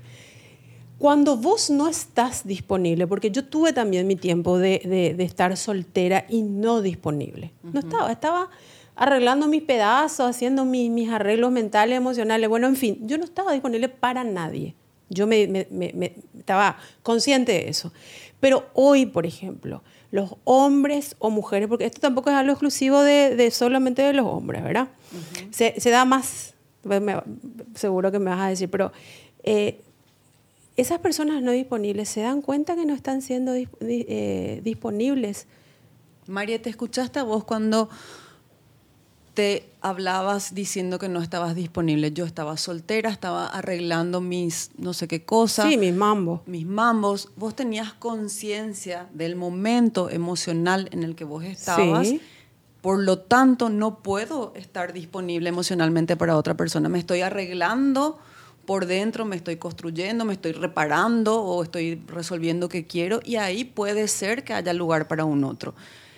Cuando 1.02 1.37
vos 1.37 1.68
no 1.68 1.88
estás 1.88 2.47
disponible, 2.47 3.09
porque 3.09 3.32
yo 3.32 3.44
tuve 3.44 3.73
también 3.73 4.06
mi 4.06 4.14
tiempo 4.14 4.56
de, 4.56 5.16
estar 5.18 5.56
soltera 5.56 6.26
y 6.28 6.42
no 6.42 6.80
disponible. 6.80 7.50
No 7.64 7.80
estaba, 7.80 8.12
estaba 8.12 8.50
arreglando 8.94 9.49
mis 9.49 9.62
pedazos, 9.62 10.30
haciendo 10.30 10.64
mis, 10.64 11.11
arreglos 11.11 11.50
mentales, 11.50 11.97
emocionales. 11.97 12.49
Bueno, 12.49 12.68
en 12.68 12.76
fin, 12.76 13.00
yo 13.02 13.18
no 13.18 13.25
estaba 13.25 13.50
disponible 13.50 13.88
para 13.88 14.23
nadie. 14.23 14.76
Yo 15.11 15.26
me, 15.26 15.66
estaba 16.38 16.76
consciente 17.02 17.50
de 17.50 17.68
eso. 17.68 17.92
Pero 18.38 18.68
hoy, 18.73 19.06
por 19.06 19.26
ejemplo, 19.26 19.82
los 20.12 20.37
hombres 20.44 21.16
o 21.18 21.30
mujeres, 21.30 21.66
porque 21.66 21.87
esto 21.87 22.00
tampoco 22.00 22.30
es 22.30 22.37
algo 22.37 22.52
exclusivo 22.52 23.02
de, 23.02 23.50
solamente 23.50 24.02
de 24.02 24.12
los 24.12 24.26
hombres, 24.26 24.62
¿verdad? 24.62 24.87
se, 25.50 25.75
da 25.90 26.04
más, 26.04 26.54
seguro 27.75 28.12
que 28.12 28.21
me 28.21 28.30
vas 28.30 28.40
a 28.40 28.49
decir, 28.50 28.71
pero 28.71 28.92
eh, 29.42 29.80
esas 30.76 30.99
personas 31.00 31.43
no 31.43 31.52
disponibles 31.52 32.09
se 32.09 32.23
dan 32.23 32.43
cuenta 32.43 32.75
que 32.75 32.87
no 32.87 32.95
están 32.95 33.23
siendo 33.23 33.52
eh, 33.55 34.61
disponibles. 34.64 35.47
María, 36.26 36.61
¿te 36.61 36.71
escuchaste 36.71 37.19
a 37.19 37.25
vos 37.25 37.45
cuando 37.45 37.91
te 39.35 39.69
hablabas 39.81 40.55
diciendo 40.55 40.99
que 40.99 41.09
no 41.09 41.21
estabas 41.21 41.55
disponible? 41.55 42.12
Yo 42.12 42.25
estaba 42.25 42.57
soltera, 42.57 43.11
estaba 43.11 43.47
arreglando 43.47 44.21
mis 44.21 44.71
no 44.79 44.95
sé 44.95 45.09
qué 45.09 45.25
cosas. 45.25 45.69
Sí, 45.69 45.76
mis 45.76 45.95
mambos. 45.95 46.41
Mis 46.47 46.67
mambos. 46.67 47.31
Vos 47.37 47.55
tenías 47.55 47.93
conciencia 47.93 49.09
del 49.12 49.37
momento 49.37 50.11
emocional 50.11 50.88
en 50.93 51.02
el 51.02 51.14
que 51.14 51.25
vos 51.25 51.45
estabas. 51.45 52.09
Sí. 52.09 52.21
Por 52.81 52.99
lo 52.99 53.19
tanto, 53.19 53.69
no 53.69 54.02
puedo 54.02 54.52
estar 54.57 54.93
disponible 54.93 55.49
emocionalmente 55.49 56.17
para 56.17 56.37
otra 56.37 56.57
persona. 56.57 56.88
Me 56.88 56.99
estoy 56.99 57.21
arreglando 57.21 58.19
por 58.64 58.87
dentro 58.87 59.25
me 59.25 59.37
estoy 59.37 59.57
construyendo, 59.57 60.25
me 60.25 60.33
estoy 60.35 60.52
reparando 60.52 61.42
o 61.42 61.62
estoy 61.62 62.02
resolviendo 62.07 62.69
que 62.69 62.87
quiero 62.87 63.21
y 63.25 63.37
ahí 63.37 63.64
puede 63.64 64.09
ser 64.09 64.45
que 64.45 64.54
haya 64.54 64.73
lugar 64.73 65.09
para 65.09 65.25
un 65.25 65.45
otro. 65.45 65.75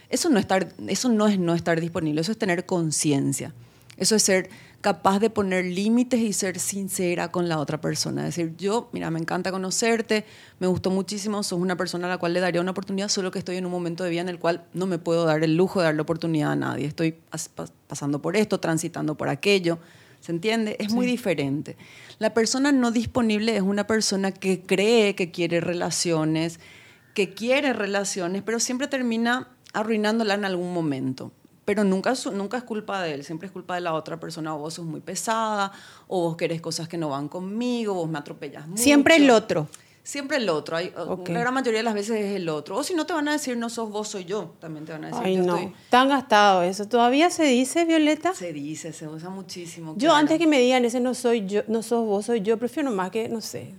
Eso 0.09 0.29
no, 0.31 0.39
estar, 0.39 0.73
eso 0.87 1.09
no 1.09 1.27
es 1.27 1.39
no 1.39 1.55
estar 1.55 1.81
disponible, 1.81 2.21
eso 2.21 2.33
es 2.33 2.39
tener 2.39 2.67
conciencia. 2.67 3.53
Eso 3.97 4.17
es 4.17 4.23
ser 4.23 4.51
capaz 4.81 5.19
de 5.19 5.31
poner 5.31 5.65
límites 5.65 6.21
y 6.21 6.33
ser 6.35 6.59
sincera 6.59 7.31
con 7.31 7.49
la 7.49 7.59
otra 7.59 7.81
persona. 7.81 8.29
Es 8.29 8.37
decir, 8.37 8.55
yo, 8.59 8.91
mira, 8.93 9.11
me 9.11 9.19
encanta 9.19 9.51
conocerte, 9.51 10.27
me 10.59 10.67
gustó 10.67 10.91
muchísimo, 10.91 11.43
sos 11.43 11.59
una 11.59 11.77
persona 11.77 12.07
a 12.07 12.11
la 12.11 12.19
cual 12.19 12.35
le 12.35 12.41
daría 12.41 12.61
una 12.61 12.73
oportunidad, 12.73 13.09
solo 13.09 13.31
que 13.31 13.39
estoy 13.39 13.57
en 13.57 13.65
un 13.65 13.73
momento 13.73 14.05
de 14.05 14.11
vida 14.11 14.21
en 14.21 14.29
el 14.29 14.39
cual 14.39 14.65
no 14.75 14.87
me 14.87 14.99
puedo 14.99 15.25
dar 15.25 15.43
el 15.43 15.57
lujo 15.57 15.81
de 15.81 15.87
darle 15.87 16.03
oportunidad 16.03 16.53
a 16.53 16.57
nadie. 16.57 16.87
Estoy 16.87 17.17
pasando 17.89 18.21
por 18.21 18.37
esto, 18.37 18.61
transitando 18.61 19.15
por 19.15 19.29
aquello. 19.29 19.79
¿Se 20.25 20.33
entiende? 20.33 20.77
Es 20.81 20.91
muy 20.91 21.05
diferente. 21.05 21.77
La 22.19 22.33
persona 22.33 22.73
no 22.73 22.91
disponible 22.91 23.55
es 23.57 23.61
una 23.61 23.87
persona 23.87 24.33
que 24.33 24.63
cree 24.63 25.15
que 25.15 25.31
quiere 25.31 25.61
relaciones, 25.61 26.61
que 27.13 27.35
quiere 27.35 27.75
relaciones, 27.75 28.43
pero 28.43 28.59
siempre 28.59 28.89
termina 28.89 29.49
arruinándola 29.75 30.33
en 30.33 30.47
algún 30.47 30.73
momento. 30.73 31.31
Pero 31.67 31.85
nunca, 31.85 32.15
nunca 32.33 32.57
es 32.57 32.65
culpa 32.65 33.03
de 33.03 33.13
él, 33.13 33.25
siempre 33.25 33.49
es 33.49 33.53
culpa 33.53 33.75
de 33.75 33.83
la 33.83 33.93
otra 33.93 34.19
persona. 34.19 34.55
O 34.55 34.61
vos 34.61 34.73
sos 34.73 34.87
muy 34.87 35.03
pesada, 35.03 35.73
o 36.09 36.23
vos 36.23 36.39
querés 36.39 36.63
cosas 36.63 36.89
que 36.89 36.97
no 36.97 37.11
van 37.11 37.29
conmigo, 37.29 37.93
vos 37.93 38.09
me 38.09 38.19
atropellas 38.19 38.67
mucho. 38.67 38.83
Siempre 38.83 39.17
el 39.17 39.29
otro 39.29 39.69
siempre 40.05 40.37
el 40.37 40.49
otro. 40.49 40.77
Hay, 40.77 40.93
La 40.95 41.41
gran 41.41 41.55
mayoría 41.55 41.81
de 41.81 41.83
las 41.83 41.95
veces 41.95 42.21
es 42.21 42.37
el 42.37 42.49
otro. 42.49 42.77
O 42.77 42.85
si 42.85 42.95
no 42.95 43.07
te 43.07 43.13
van 43.13 43.27
a 43.27 43.33
decir 43.33 43.57
no 43.57 43.69
sos 43.71 43.91
vos, 43.91 44.07
soy 44.09 44.25
yo. 44.27 44.55
También 44.61 44.85
te 44.85 44.93
van 44.93 45.05
a 45.05 45.09
decir 45.09 45.23
Ay, 45.25 45.37
no. 45.39 45.73
Tan 45.91 46.09
gastado 46.09 46.63
eso. 46.63 46.87
¿Todavía 46.87 47.31
se 47.31 47.45
dice, 47.45 47.85
Violeta? 47.85 48.35
Se 48.35 48.53
dice, 48.53 48.93
se 48.93 49.09
usa 49.09 49.31
muchísimo. 49.31 49.95
Yo 49.97 50.15
antes 50.15 50.39
que 50.39 50.47
me 50.47 50.61
digan 50.61 50.85
ese 50.85 51.01
no 51.01 51.15
soy 51.15 51.47
yo, 51.47 51.63
no 51.67 51.83
sos 51.83 52.07
vos, 52.07 52.27
soy 52.27 52.43
yo, 52.43 52.59
prefiero 52.59 52.91
más 52.93 53.11
que, 53.11 53.29
no 53.29 53.41
sé, 53.41 53.75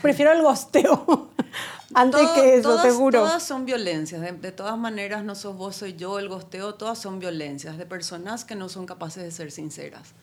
prefiero 0.00 0.32
el 0.32 0.40
gosteo. 0.42 1.30
antes 1.94 2.26
que 2.30 2.54
eso, 2.56 2.70
todas, 2.70 2.86
seguro. 2.86 3.20
Todas 3.20 3.42
son 3.42 3.66
violencias. 3.66 4.20
De, 4.20 4.32
de, 4.32 4.52
todas 4.52 4.78
maneras, 4.78 5.24
no 5.24 5.34
sos 5.34 5.56
vos, 5.56 5.74
soy 5.74 5.94
yo, 5.94 6.20
el 6.20 6.28
gosteo, 6.28 6.74
todas 6.76 6.98
son 6.98 7.18
violencias 7.18 7.76
de 7.76 7.84
personas 7.84 8.44
que 8.44 8.54
no 8.54 8.68
son 8.68 8.86
capaces 8.86 9.24
de 9.24 9.32
ser 9.32 9.50
sinceras. 9.50 10.14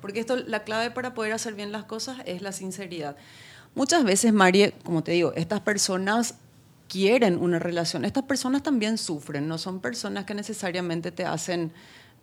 Porque 0.00 0.20
esto, 0.20 0.36
la 0.36 0.62
clave 0.62 0.90
para 0.90 1.14
poder 1.14 1.32
hacer 1.32 1.54
bien 1.54 1.72
las 1.72 1.84
cosas 1.84 2.18
es 2.24 2.40
la 2.40 2.52
sinceridad. 2.52 3.16
Muchas 3.74 4.04
veces, 4.04 4.32
María, 4.32 4.70
como 4.82 5.02
te 5.02 5.12
digo, 5.12 5.32
estas 5.34 5.60
personas 5.60 6.34
quieren 6.88 7.38
una 7.38 7.58
relación. 7.58 8.04
Estas 8.04 8.24
personas 8.24 8.62
también 8.62 8.98
sufren, 8.98 9.48
no 9.48 9.56
son 9.56 9.80
personas 9.80 10.26
que 10.26 10.34
necesariamente 10.34 11.10
te 11.10 11.24
hacen 11.24 11.72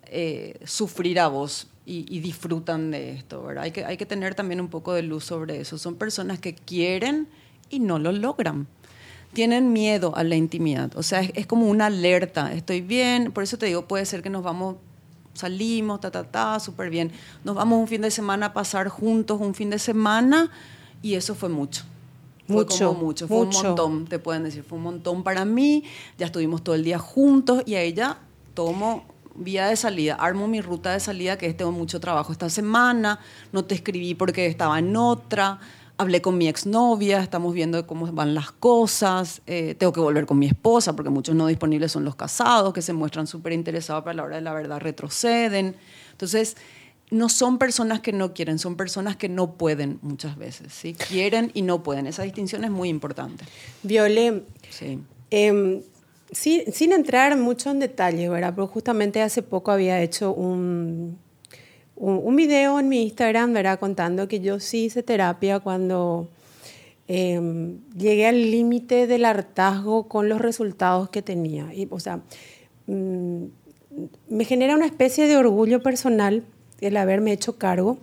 eh, 0.06 0.60
sufrir 0.64 1.18
a 1.18 1.26
vos 1.26 1.66
y, 1.84 2.20
disfrutan 2.20 2.92
de 2.92 3.14
esto, 3.14 3.42
¿verdad? 3.42 3.64
Hay 3.64 3.72
que, 3.72 3.84
hay 3.84 3.96
que 3.96 4.06
tener 4.06 4.36
también 4.36 4.60
un 4.60 4.68
poco 4.68 4.92
de 4.92 5.02
luz 5.02 5.24
sobre 5.24 5.60
eso. 5.60 5.76
Son 5.76 5.96
personas 5.96 6.38
que 6.38 6.54
quieren 6.54 7.26
y 7.68 7.80
no 7.80 7.98
lo 7.98 8.12
logran. 8.12 8.68
Tienen 9.32 9.72
miedo 9.72 10.14
a 10.14 10.22
la 10.22 10.36
intimidad, 10.36 10.96
o 10.96 11.02
sea, 11.02 11.20
es, 11.20 11.32
es 11.34 11.46
como 11.46 11.68
una 11.68 11.86
alerta, 11.86 12.52
estoy 12.52 12.80
bien, 12.80 13.30
por 13.30 13.44
eso 13.44 13.58
te 13.58 13.66
digo, 13.66 13.86
puede 13.86 14.04
ser 14.04 14.22
que 14.22 14.30
nos 14.30 14.42
vamos 14.42 14.76
salimos, 15.34 16.00
ta, 16.00 16.10
ta, 16.10 16.24
ta, 16.24 16.60
súper 16.60 16.90
bien. 16.90 17.12
Nos 17.44 17.54
vamos 17.54 17.78
un 17.78 17.88
fin 17.88 18.02
de 18.02 18.10
semana 18.10 18.46
a 18.46 18.52
pasar 18.52 18.88
juntos 18.88 19.40
un 19.40 19.54
fin 19.54 19.70
de 19.70 19.78
semana 19.78 20.50
y 21.02 21.14
eso 21.14 21.34
fue 21.34 21.48
mucho. 21.48 21.84
Mucho, 22.46 22.76
fue 22.76 22.86
como 22.86 23.00
mucho, 23.00 23.28
fue 23.28 23.40
un 23.42 23.50
montón, 23.50 24.06
te 24.06 24.18
pueden 24.18 24.42
decir, 24.42 24.64
fue 24.64 24.78
un 24.78 24.84
montón 24.84 25.22
para 25.22 25.44
mí, 25.44 25.84
ya 26.18 26.26
estuvimos 26.26 26.64
todo 26.64 26.74
el 26.74 26.82
día 26.82 26.98
juntos 26.98 27.62
y 27.64 27.76
a 27.76 27.82
ella 27.82 28.18
tomo 28.54 29.04
vía 29.36 29.68
de 29.68 29.76
salida, 29.76 30.16
armo 30.16 30.48
mi 30.48 30.60
ruta 30.60 30.92
de 30.92 31.00
salida, 31.00 31.38
que 31.38 31.46
es 31.46 31.56
tengo 31.56 31.70
mucho 31.70 32.00
trabajo 32.00 32.32
esta 32.32 32.50
semana, 32.50 33.20
no 33.52 33.64
te 33.64 33.76
escribí 33.76 34.14
porque 34.14 34.46
estaba 34.46 34.80
en 34.80 34.96
otra, 34.96 35.60
hablé 36.00 36.22
con 36.22 36.38
mi 36.38 36.48
exnovia, 36.48 37.22
estamos 37.22 37.54
viendo 37.54 37.86
cómo 37.86 38.10
van 38.10 38.34
las 38.34 38.50
cosas, 38.52 39.42
eh, 39.46 39.74
tengo 39.78 39.92
que 39.92 40.00
volver 40.00 40.26
con 40.26 40.38
mi 40.38 40.46
esposa, 40.46 40.96
porque 40.96 41.10
muchos 41.10 41.34
no 41.34 41.46
disponibles 41.46 41.92
son 41.92 42.04
los 42.04 42.16
casados, 42.16 42.72
que 42.72 42.82
se 42.82 42.92
muestran 42.92 43.26
súper 43.26 43.52
interesados, 43.52 44.02
pero 44.02 44.12
a 44.12 44.14
la 44.14 44.22
hora 44.24 44.36
de 44.36 44.42
la 44.42 44.54
verdad 44.54 44.80
retroceden. 44.80 45.76
Entonces, 46.12 46.56
no 47.10 47.28
son 47.28 47.58
personas 47.58 48.00
que 48.00 48.12
no 48.12 48.32
quieren, 48.34 48.58
son 48.58 48.76
personas 48.76 49.16
que 49.16 49.28
no 49.28 49.54
pueden 49.54 49.98
muchas 50.02 50.36
veces, 50.36 50.72
¿sí? 50.72 50.94
Quieren 50.94 51.50
y 51.54 51.62
no 51.62 51.82
pueden. 51.82 52.06
Esa 52.06 52.22
distinción 52.22 52.64
es 52.64 52.70
muy 52.70 52.88
importante. 52.88 53.44
Viole, 53.82 54.44
sí. 54.70 55.00
Em, 55.30 55.82
sin, 56.30 56.92
entrar 56.92 57.36
mucho 57.36 57.70
en 57.70 57.80
detalle, 57.80 58.28
¿verdad? 58.28 58.52
Pero 58.54 58.68
justamente 58.68 59.22
hace 59.22 59.42
poco 59.42 59.72
había 59.72 60.00
hecho 60.00 60.32
un, 60.32 61.18
un, 61.96 62.36
video 62.36 62.78
en 62.78 62.88
mi 62.88 63.02
Instagram, 63.02 63.52
¿verdad? 63.52 63.80
Contando 63.80 64.28
que 64.28 64.40
yo 64.40 64.60
sí 64.60 64.84
hice 64.84 65.02
terapia 65.02 65.58
cuando 65.58 66.28
em, 67.08 67.80
llegué 67.96 68.26
al 68.28 68.50
límite 68.50 69.08
del 69.08 69.24
hartazgo 69.24 70.06
con 70.06 70.28
los 70.28 70.40
resultados 70.40 71.10
que 71.10 71.22
tenía. 71.22 71.74
Y, 71.74 71.88
o 71.90 71.98
sea, 71.98 72.20
mm, 72.86 73.44
me 74.28 74.44
genera 74.44 74.76
una 74.76 74.86
especie 74.86 75.26
de 75.26 75.36
orgullo 75.36 75.82
personal 75.82 76.44
el 76.80 76.96
haberme 76.96 77.32
hecho 77.32 77.56
cargo. 77.58 77.98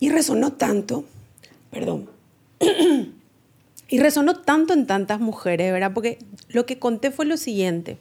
y 0.00 0.10
resonó 0.10 0.52
tanto, 0.52 1.04
perdón, 1.70 2.08
y 3.88 3.98
resonó 3.98 4.40
tanto 4.40 4.72
en 4.72 4.86
tantas 4.86 5.20
mujeres, 5.20 5.72
¿verdad? 5.72 5.92
Porque 5.92 6.18
lo 6.48 6.66
que 6.66 6.78
conté 6.78 7.10
fue 7.10 7.26
lo 7.26 7.36
siguiente, 7.36 7.98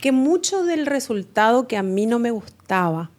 que 0.00 0.12
mucho 0.12 0.64
del 0.64 0.86
resultado 0.86 1.68
que 1.68 1.76
a 1.76 1.82
mí 1.82 2.06
no 2.06 2.18
me 2.18 2.30
gustaba, 2.30 3.10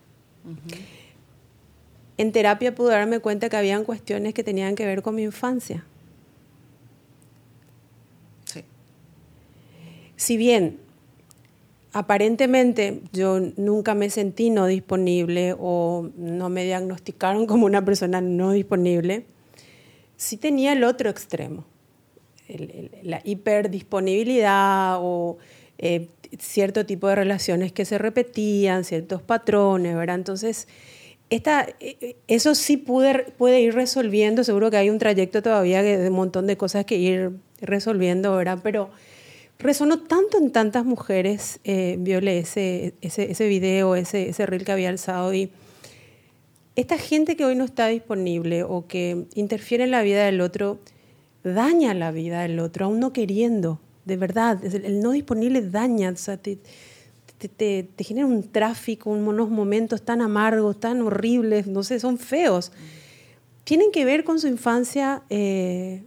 en 2.18 2.32
terapia 2.32 2.74
pude 2.74 2.92
darme 2.92 3.20
cuenta 3.20 3.50
que 3.50 3.58
habían 3.58 3.84
cuestiones 3.84 4.34
que 4.34 4.44
tenían 4.44 4.76
que 4.76 4.86
ver 4.86 5.02
con 5.02 5.16
mi 5.16 5.24
infancia. 5.24 5.84
Sí. 8.46 8.64
Si 10.16 10.38
bien 10.38 10.80
aparentemente 11.94 13.02
yo 13.14 13.40
nunca 13.56 13.94
me 13.96 14.10
sentí 14.10 14.50
no 14.50 14.66
disponible 14.68 15.56
o 15.58 16.10
no 16.18 16.50
me 16.50 16.66
diagnosticaron 16.66 17.46
como 17.48 17.66
una 17.66 17.84
persona 17.84 18.22
no 18.22 18.52
disponible, 18.52 19.26
sí 20.16 20.38
tenía 20.38 20.74
el 20.74 20.84
otro 20.84 21.10
extremo, 21.10 21.66
la 23.04 23.22
hiperdisponibilidad 23.24 24.98
o 25.00 25.38
eh, 25.78 26.08
cierto 26.40 26.86
tipo 26.86 27.08
de 27.08 27.16
relaciones 27.16 27.72
que 27.72 27.86
se 27.86 27.98
repetían, 27.98 28.84
ciertos 28.84 29.22
patrones, 29.22 29.96
¿verdad? 29.96 30.16
Entonces, 30.16 30.68
esta, 31.30 31.68
eh, 31.80 32.16
eso 32.28 32.56
sí 32.56 32.78
pude, 32.78 33.26
puede 33.38 33.62
ir 33.62 33.76
resolviendo, 33.76 34.44
seguro 34.44 34.72
que 34.72 34.78
hay 34.78 34.90
un 34.90 34.98
trayecto 34.98 35.42
todavía 35.42 35.84
de 35.84 36.08
un 36.08 36.16
montón 36.16 36.48
de 36.48 36.58
cosas 36.58 36.86
que 36.86 36.98
ir 36.98 37.32
resolviendo, 37.62 38.36
¿verdad? 38.36 38.60
Pero 38.64 38.90
resonó 39.60 40.00
tanto 40.00 40.38
en 40.38 40.52
tantas 40.52 40.86
mujeres, 40.86 41.60
eh, 41.64 41.98
ese, 42.06 42.94
ese, 43.02 43.32
ese, 43.32 43.48
video, 43.48 43.96
ese, 43.96 44.30
ese 44.30 44.46
reel 44.46 44.66
que 44.66 44.72
había 44.72 44.90
alzado. 44.90 45.34
Y 45.34 45.52
esta 46.76 46.98
gente 46.98 47.36
que 47.36 47.46
hoy 47.46 47.56
no 47.56 47.66
está 47.66 47.88
disponible 47.88 48.64
o 48.64 48.86
que 48.88 49.26
interfiere 49.34 49.84
en 49.84 49.92
la 49.92 50.04
vida 50.04 50.26
del 50.26 50.42
otro, 50.42 50.80
daña 51.44 51.94
la 51.94 52.12
vida 52.12 52.42
del 52.42 52.60
otro, 52.60 52.86
aún 52.86 53.00
no 53.00 53.14
queriendo, 53.14 53.80
de 54.06 54.18
verdad. 54.18 54.64
El 54.64 55.02
no 55.02 55.12
disponible 55.12 55.62
daña, 55.62 56.12
o 56.12 56.18
sea, 56.18 56.38
te, 56.38 56.60
te, 57.38 57.84
te, 57.84 58.04
genera 58.04 58.28
un 58.28 58.44
tráfico, 58.44 59.10
unos 59.10 59.50
momentos 59.50 60.04
tan 60.04 60.22
amargos, 60.22 60.80
tan 60.80 61.02
horribles, 61.02 61.68
no 61.68 61.84
sé, 61.84 62.00
son 62.00 62.20
feos. 62.20 62.72
Tienen 63.64 63.92
que 63.92 64.06
ver 64.06 64.24
con 64.24 64.40
su 64.40 64.48
infancia. 64.48 65.24
Eh, 65.30 66.04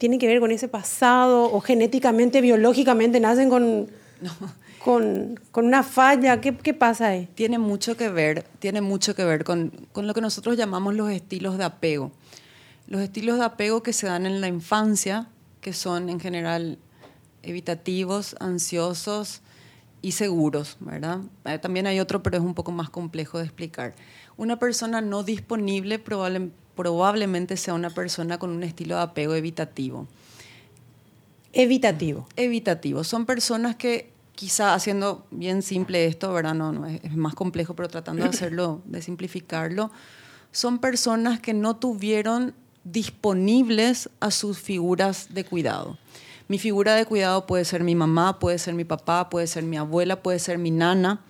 tiene 0.00 0.18
que 0.18 0.26
ver 0.26 0.40
con 0.40 0.50
ese 0.50 0.66
pasado 0.66 1.52
o 1.52 1.60
genéticamente, 1.60 2.40
biológicamente 2.40 3.20
nacen 3.20 3.50
con, 3.50 3.90
con, 4.82 5.38
con, 5.52 5.66
una 5.66 5.82
falla? 5.82 6.40
¿Qué, 6.40 6.56
¿Qué, 6.56 6.72
pasa 6.72 7.08
ahí? 7.08 7.28
Tiene 7.34 7.58
mucho 7.58 7.98
que 7.98 8.08
ver, 8.08 8.46
tiene 8.60 8.80
mucho 8.80 9.14
que 9.14 9.24
ver 9.24 9.44
con, 9.44 9.70
con 9.92 10.06
lo 10.06 10.14
que 10.14 10.22
nosotros 10.22 10.56
llamamos 10.56 10.94
los 10.94 11.10
estilos 11.10 11.58
de 11.58 11.64
apego. 11.64 12.12
Los 12.86 13.02
estilos 13.02 13.38
de 13.38 13.44
apego 13.44 13.82
que 13.82 13.92
se 13.92 14.06
dan 14.06 14.24
en 14.24 14.40
la 14.40 14.48
infancia, 14.48 15.28
que 15.60 15.74
son 15.74 16.08
en 16.08 16.18
general 16.18 16.78
evitativos, 17.42 18.36
ansiosos 18.40 19.42
y 20.00 20.12
seguros, 20.12 20.78
¿verdad? 20.80 21.20
Eh, 21.44 21.58
también 21.58 21.86
hay 21.86 22.00
otro, 22.00 22.22
pero 22.22 22.38
es 22.38 22.42
un 22.42 22.54
poco 22.54 22.72
más 22.72 22.88
complejo 22.88 23.36
de 23.36 23.44
explicar. 23.44 23.94
Una 24.38 24.58
persona 24.58 25.02
no 25.02 25.24
disponible 25.24 25.98
probablemente 25.98 26.59
probablemente 26.74 27.56
sea 27.56 27.74
una 27.74 27.90
persona 27.90 28.38
con 28.38 28.50
un 28.50 28.62
estilo 28.62 28.96
de 28.96 29.02
apego 29.02 29.34
evitativo. 29.34 30.06
Evitativo. 31.52 32.28
Evitativo. 32.36 33.04
Son 33.04 33.26
personas 33.26 33.76
que 33.76 34.12
quizá 34.34 34.74
haciendo 34.74 35.26
bien 35.30 35.62
simple 35.62 36.06
esto, 36.06 36.32
¿verdad? 36.32 36.54
No, 36.54 36.72
no 36.72 36.86
es, 36.86 37.14
más 37.14 37.34
complejo, 37.34 37.74
pero 37.74 37.88
tratando 37.88 38.22
de 38.22 38.28
hacerlo, 38.30 38.80
de 38.86 39.02
simplificarlo, 39.02 39.90
son 40.52 40.78
personas 40.78 41.40
que 41.40 41.52
no 41.52 41.76
tuvieron 41.76 42.54
disponibles 42.84 44.08
a 44.20 44.30
sus 44.30 44.58
figuras 44.58 45.34
de 45.34 45.44
cuidado. 45.44 45.98
Mi 46.48 46.58
figura 46.58 46.94
de 46.94 47.04
cuidado 47.04 47.46
puede 47.46 47.64
ser 47.64 47.84
mi 47.84 47.94
mamá, 47.94 48.38
puede 48.38 48.58
ser 48.58 48.74
mi 48.74 48.84
papá, 48.84 49.28
puede 49.28 49.46
ser 49.46 49.62
mi 49.62 49.76
abuela, 49.76 50.22
puede 50.22 50.38
ser 50.38 50.58
mi 50.58 50.70
nana, 50.70 51.20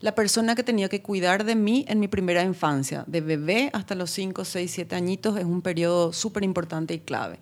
la 0.00 0.14
persona 0.14 0.54
que 0.54 0.62
tenía 0.62 0.88
que 0.88 1.02
cuidar 1.02 1.44
de 1.44 1.54
mí 1.54 1.84
en 1.88 2.00
mi 2.00 2.08
primera 2.08 2.42
infancia, 2.42 3.04
de 3.06 3.20
bebé 3.20 3.70
hasta 3.72 3.94
los 3.94 4.10
5, 4.10 4.44
6, 4.44 4.70
7 4.70 4.96
añitos, 4.96 5.36
es 5.38 5.44
un 5.44 5.62
periodo 5.62 6.12
súper 6.12 6.42
importante 6.42 6.94
y 6.94 7.00
clave. 7.00 7.38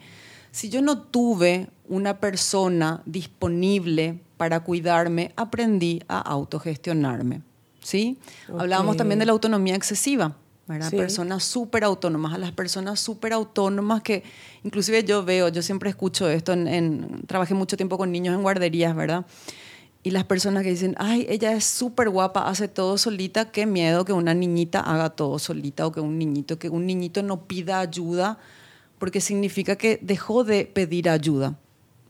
Si 0.50 0.68
yo 0.68 0.82
no 0.82 1.02
tuve 1.02 1.68
una 1.88 2.18
persona 2.18 3.02
disponible 3.06 4.18
para 4.36 4.60
cuidarme, 4.60 5.32
aprendí 5.36 6.02
a 6.08 6.20
autogestionarme. 6.20 7.42
¿sí? 7.80 8.18
Hablábamos 8.48 8.96
también 8.96 9.18
de 9.18 9.26
la 9.26 9.32
autonomía 9.32 9.74
excesiva. 9.74 10.34
¿verdad? 10.66 10.90
Personas 10.90 11.44
súper 11.44 11.82
autónomas, 11.82 12.34
a 12.34 12.38
las 12.38 12.52
personas 12.52 13.00
súper 13.00 13.32
autónomas 13.32 14.02
que 14.02 14.22
inclusive 14.64 15.02
yo 15.02 15.24
veo, 15.24 15.48
yo 15.48 15.62
siempre 15.62 15.88
escucho 15.88 16.28
esto, 16.28 16.52
en, 16.52 17.22
trabajé 17.26 17.54
mucho 17.54 17.78
tiempo 17.78 17.96
con 17.96 18.12
niños 18.12 18.34
en 18.34 18.42
guarderías, 18.42 18.94
¿verdad? 18.94 19.24
Y 20.08 20.10
las 20.10 20.24
personas 20.24 20.62
que 20.62 20.70
dicen, 20.70 20.94
ay, 20.96 21.26
ella 21.28 21.52
es 21.52 21.64
súper 21.64 22.08
guapa, 22.08 22.48
hace 22.48 22.66
todo 22.66 22.96
solita, 22.96 23.50
qué 23.50 23.66
miedo 23.66 24.06
que 24.06 24.14
una 24.14 24.32
niñita 24.32 24.80
haga 24.80 25.10
todo 25.10 25.38
solita 25.38 25.86
o 25.86 25.92
que 25.92 26.00
un 26.00 26.18
niñito, 26.18 26.58
que 26.58 26.70
un 26.70 26.86
niñito 26.86 27.22
no 27.22 27.42
pida 27.42 27.80
ayuda, 27.80 28.38
porque 28.98 29.20
significa 29.20 29.76
que 29.76 29.98
dejó 30.00 30.44
de 30.44 30.64
pedir 30.64 31.10
ayuda, 31.10 31.58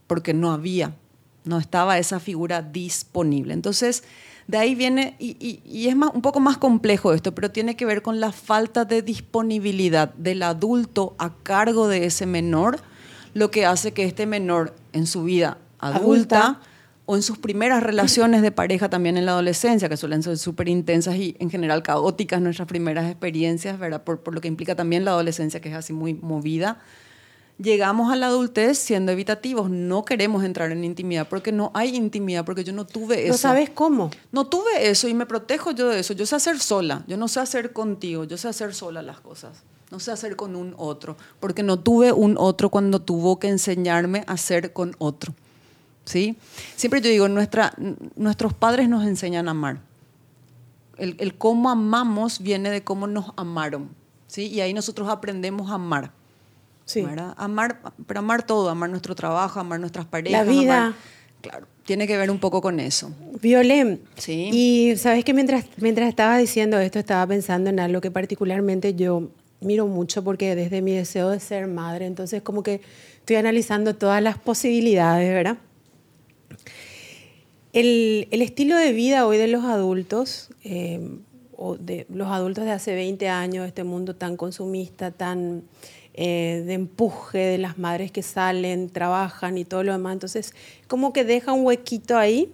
porque 0.06 0.32
no 0.32 0.52
había, 0.52 0.94
no 1.42 1.58
estaba 1.58 1.98
esa 1.98 2.20
figura 2.20 2.62
disponible. 2.62 3.52
Entonces, 3.52 4.04
de 4.46 4.58
ahí 4.58 4.76
viene, 4.76 5.16
y, 5.18 5.88
es 5.88 5.96
más, 5.96 6.12
un 6.14 6.22
poco 6.22 6.38
más 6.38 6.56
complejo 6.56 7.12
esto, 7.12 7.34
pero 7.34 7.50
tiene 7.50 7.74
que 7.74 7.84
ver 7.84 8.02
con 8.02 8.20
la 8.20 8.30
falta 8.30 8.84
de 8.84 9.02
disponibilidad 9.02 10.14
del 10.14 10.44
adulto 10.44 11.16
a 11.18 11.34
cargo 11.34 11.88
de 11.88 12.06
ese 12.06 12.26
menor, 12.26 12.78
lo 13.34 13.50
que 13.50 13.66
hace 13.66 13.90
que 13.90 14.04
este 14.04 14.24
menor 14.24 14.76
en 14.92 15.08
su 15.08 15.24
vida 15.24 15.58
adulta 15.80 16.60
o 17.10 17.16
en 17.16 17.22
sus 17.22 17.38
primeras 17.38 17.82
relaciones 17.82 18.42
de 18.42 18.52
pareja 18.52 18.90
también 18.90 19.16
en 19.16 19.24
la 19.24 19.32
adolescencia, 19.32 19.88
que 19.88 19.96
suelen 19.96 20.22
ser 20.22 20.36
súper 20.36 20.68
intensas 20.68 21.16
y 21.16 21.34
en 21.38 21.48
general 21.48 21.82
caóticas 21.82 22.42
nuestras 22.42 22.68
primeras 22.68 23.10
experiencias, 23.10 23.78
¿verdad? 23.78 24.04
Por, 24.04 24.20
por, 24.20 24.34
lo 24.34 24.42
que 24.42 24.48
implica 24.48 24.76
también 24.76 25.06
la 25.06 25.12
adolescencia, 25.12 25.58
que 25.62 25.70
es 25.70 25.74
así 25.74 25.94
muy 25.94 26.12
movida. 26.12 26.82
Llegamos 27.56 28.12
a 28.12 28.16
la 28.16 28.26
adultez 28.26 28.76
siendo 28.76 29.10
evitativos, 29.10 29.70
no 29.70 30.04
queremos 30.04 30.44
entrar 30.44 30.70
en 30.70 30.84
intimidad 30.84 31.26
porque 31.30 31.50
no 31.50 31.70
hay 31.72 31.96
intimidad, 31.96 32.44
porque 32.44 32.62
yo 32.62 32.74
no 32.74 32.84
tuve 32.84 33.22
eso. 33.22 33.32
¿No 33.32 33.38
sabes 33.38 33.70
cómo? 33.70 34.10
No 34.30 34.46
tuve 34.46 34.90
eso 34.90 35.08
y 35.08 35.14
me 35.14 35.24
protejo 35.24 35.70
yo 35.70 35.88
de 35.88 36.00
eso. 36.00 36.12
Yo 36.12 36.26
sé 36.26 36.36
hacer 36.36 36.60
sola, 36.60 37.04
yo 37.06 37.16
no 37.16 37.26
sé 37.26 37.40
hacer 37.40 37.72
contigo, 37.72 38.24
yo 38.24 38.36
sé 38.36 38.48
hacer 38.48 38.74
sola 38.74 39.00
las 39.00 39.20
cosas. 39.20 39.62
No 39.90 39.98
sé 39.98 40.12
hacer 40.12 40.36
con 40.36 40.54
un 40.54 40.74
otro, 40.76 41.16
porque 41.40 41.62
no 41.62 41.78
tuve 41.78 42.12
un 42.12 42.36
otro 42.36 42.68
cuando 42.68 43.00
tuvo 43.00 43.38
que 43.38 43.48
enseñarme 43.48 44.24
a 44.26 44.34
hacer 44.34 44.74
con 44.74 44.94
otro. 44.98 45.32
¿Sí? 46.08 46.36
Siempre 46.76 47.00
yo 47.00 47.10
digo, 47.10 47.28
nuestra, 47.28 47.74
nuestros 48.16 48.54
padres 48.54 48.88
nos 48.88 49.06
enseñan 49.06 49.46
a 49.48 49.50
amar. 49.52 49.80
El, 50.96 51.36
cómo 51.36 51.70
amamos 51.70 52.40
viene 52.40 52.70
de 52.70 52.82
cómo 52.82 53.06
nos 53.06 53.26
amaron, 53.36 53.90
¿sí? 54.26 54.46
Y 54.46 54.60
ahí 54.60 54.74
nosotros 54.74 55.08
aprendemos 55.08 55.70
a 55.70 55.74
amar. 55.74 56.10
Sí. 56.86 57.04
Amar, 57.36 57.80
pero 58.06 58.20
amar 58.20 58.44
todo, 58.44 58.68
amar 58.70 58.90
nuestro 58.90 59.14
trabajo, 59.14 59.60
amar 59.60 59.78
nuestras 59.78 60.06
parejas. 60.06 60.44
La 60.44 60.50
vida. 60.50 60.94
claro, 61.40 61.68
tiene 61.84 62.08
que 62.08 62.16
ver 62.16 62.30
un 62.30 62.40
poco 62.40 62.60
con 62.60 62.80
eso. 62.80 63.12
Violem. 63.40 63.98
Sí. 64.16 64.50
Y 64.52 64.96
sabes 64.96 65.24
que 65.24 65.34
mientras, 65.34 65.66
mientras 65.76 66.08
estaba 66.08 66.36
diciendo 66.38 66.80
esto, 66.80 66.98
estaba 66.98 67.26
pensando 67.26 67.70
en 67.70 67.78
algo 67.78 68.00
que 68.00 68.10
particularmente 68.10 68.94
yo 68.94 69.30
miro 69.60 69.86
mucho 69.86 70.24
porque 70.24 70.56
desde 70.56 70.82
mi 70.82 70.94
deseo 70.94 71.28
de 71.30 71.38
ser 71.38 71.68
madre, 71.68 72.06
entonces 72.06 72.42
como 72.42 72.62
que 72.62 72.80
estoy 73.18 73.36
analizando 73.36 73.94
todas 73.94 74.22
las 74.22 74.38
posibilidades, 74.38 75.30
¿verdad? 75.30 75.58
El, 77.72 78.28
estilo 78.30 78.76
de 78.76 78.92
vida 78.92 79.26
hoy 79.26 79.36
de 79.36 79.46
los 79.46 79.64
adultos, 79.64 80.50
eh, 80.64 81.00
de 81.80 82.06
los 82.08 82.28
adultos 82.28 82.64
de 82.64 82.70
hace 82.70 82.94
20 82.94 83.28
años, 83.28 83.66
este 83.66 83.84
mundo 83.84 84.16
tan 84.16 84.36
consumista, 84.36 85.10
tan 85.10 85.64
eh, 86.14 86.62
de 86.64 86.72
empuje 86.72 87.38
de 87.38 87.58
las 87.58 87.76
madres 87.76 88.10
que 88.10 88.22
salen, 88.22 88.88
trabajan 88.88 89.58
y 89.58 89.64
todo 89.64 89.84
lo 89.84 89.92
demás. 89.92 90.14
Entonces, 90.14 90.54
como 90.86 91.12
que 91.12 91.24
deja 91.24 91.52
un 91.52 91.66
huequito 91.66 92.16
ahí 92.16 92.50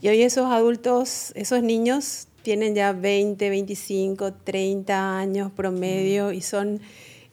y 0.00 0.08
hoy 0.08 0.22
esos 0.22 0.50
adultos, 0.52 1.32
esos 1.34 1.62
niños 1.62 2.28
tienen 2.42 2.74
ya 2.74 2.92
20, 2.92 3.50
25, 3.50 4.32
30 4.32 5.18
años 5.18 5.50
promedio 5.50 6.30
y 6.30 6.40
son, 6.40 6.80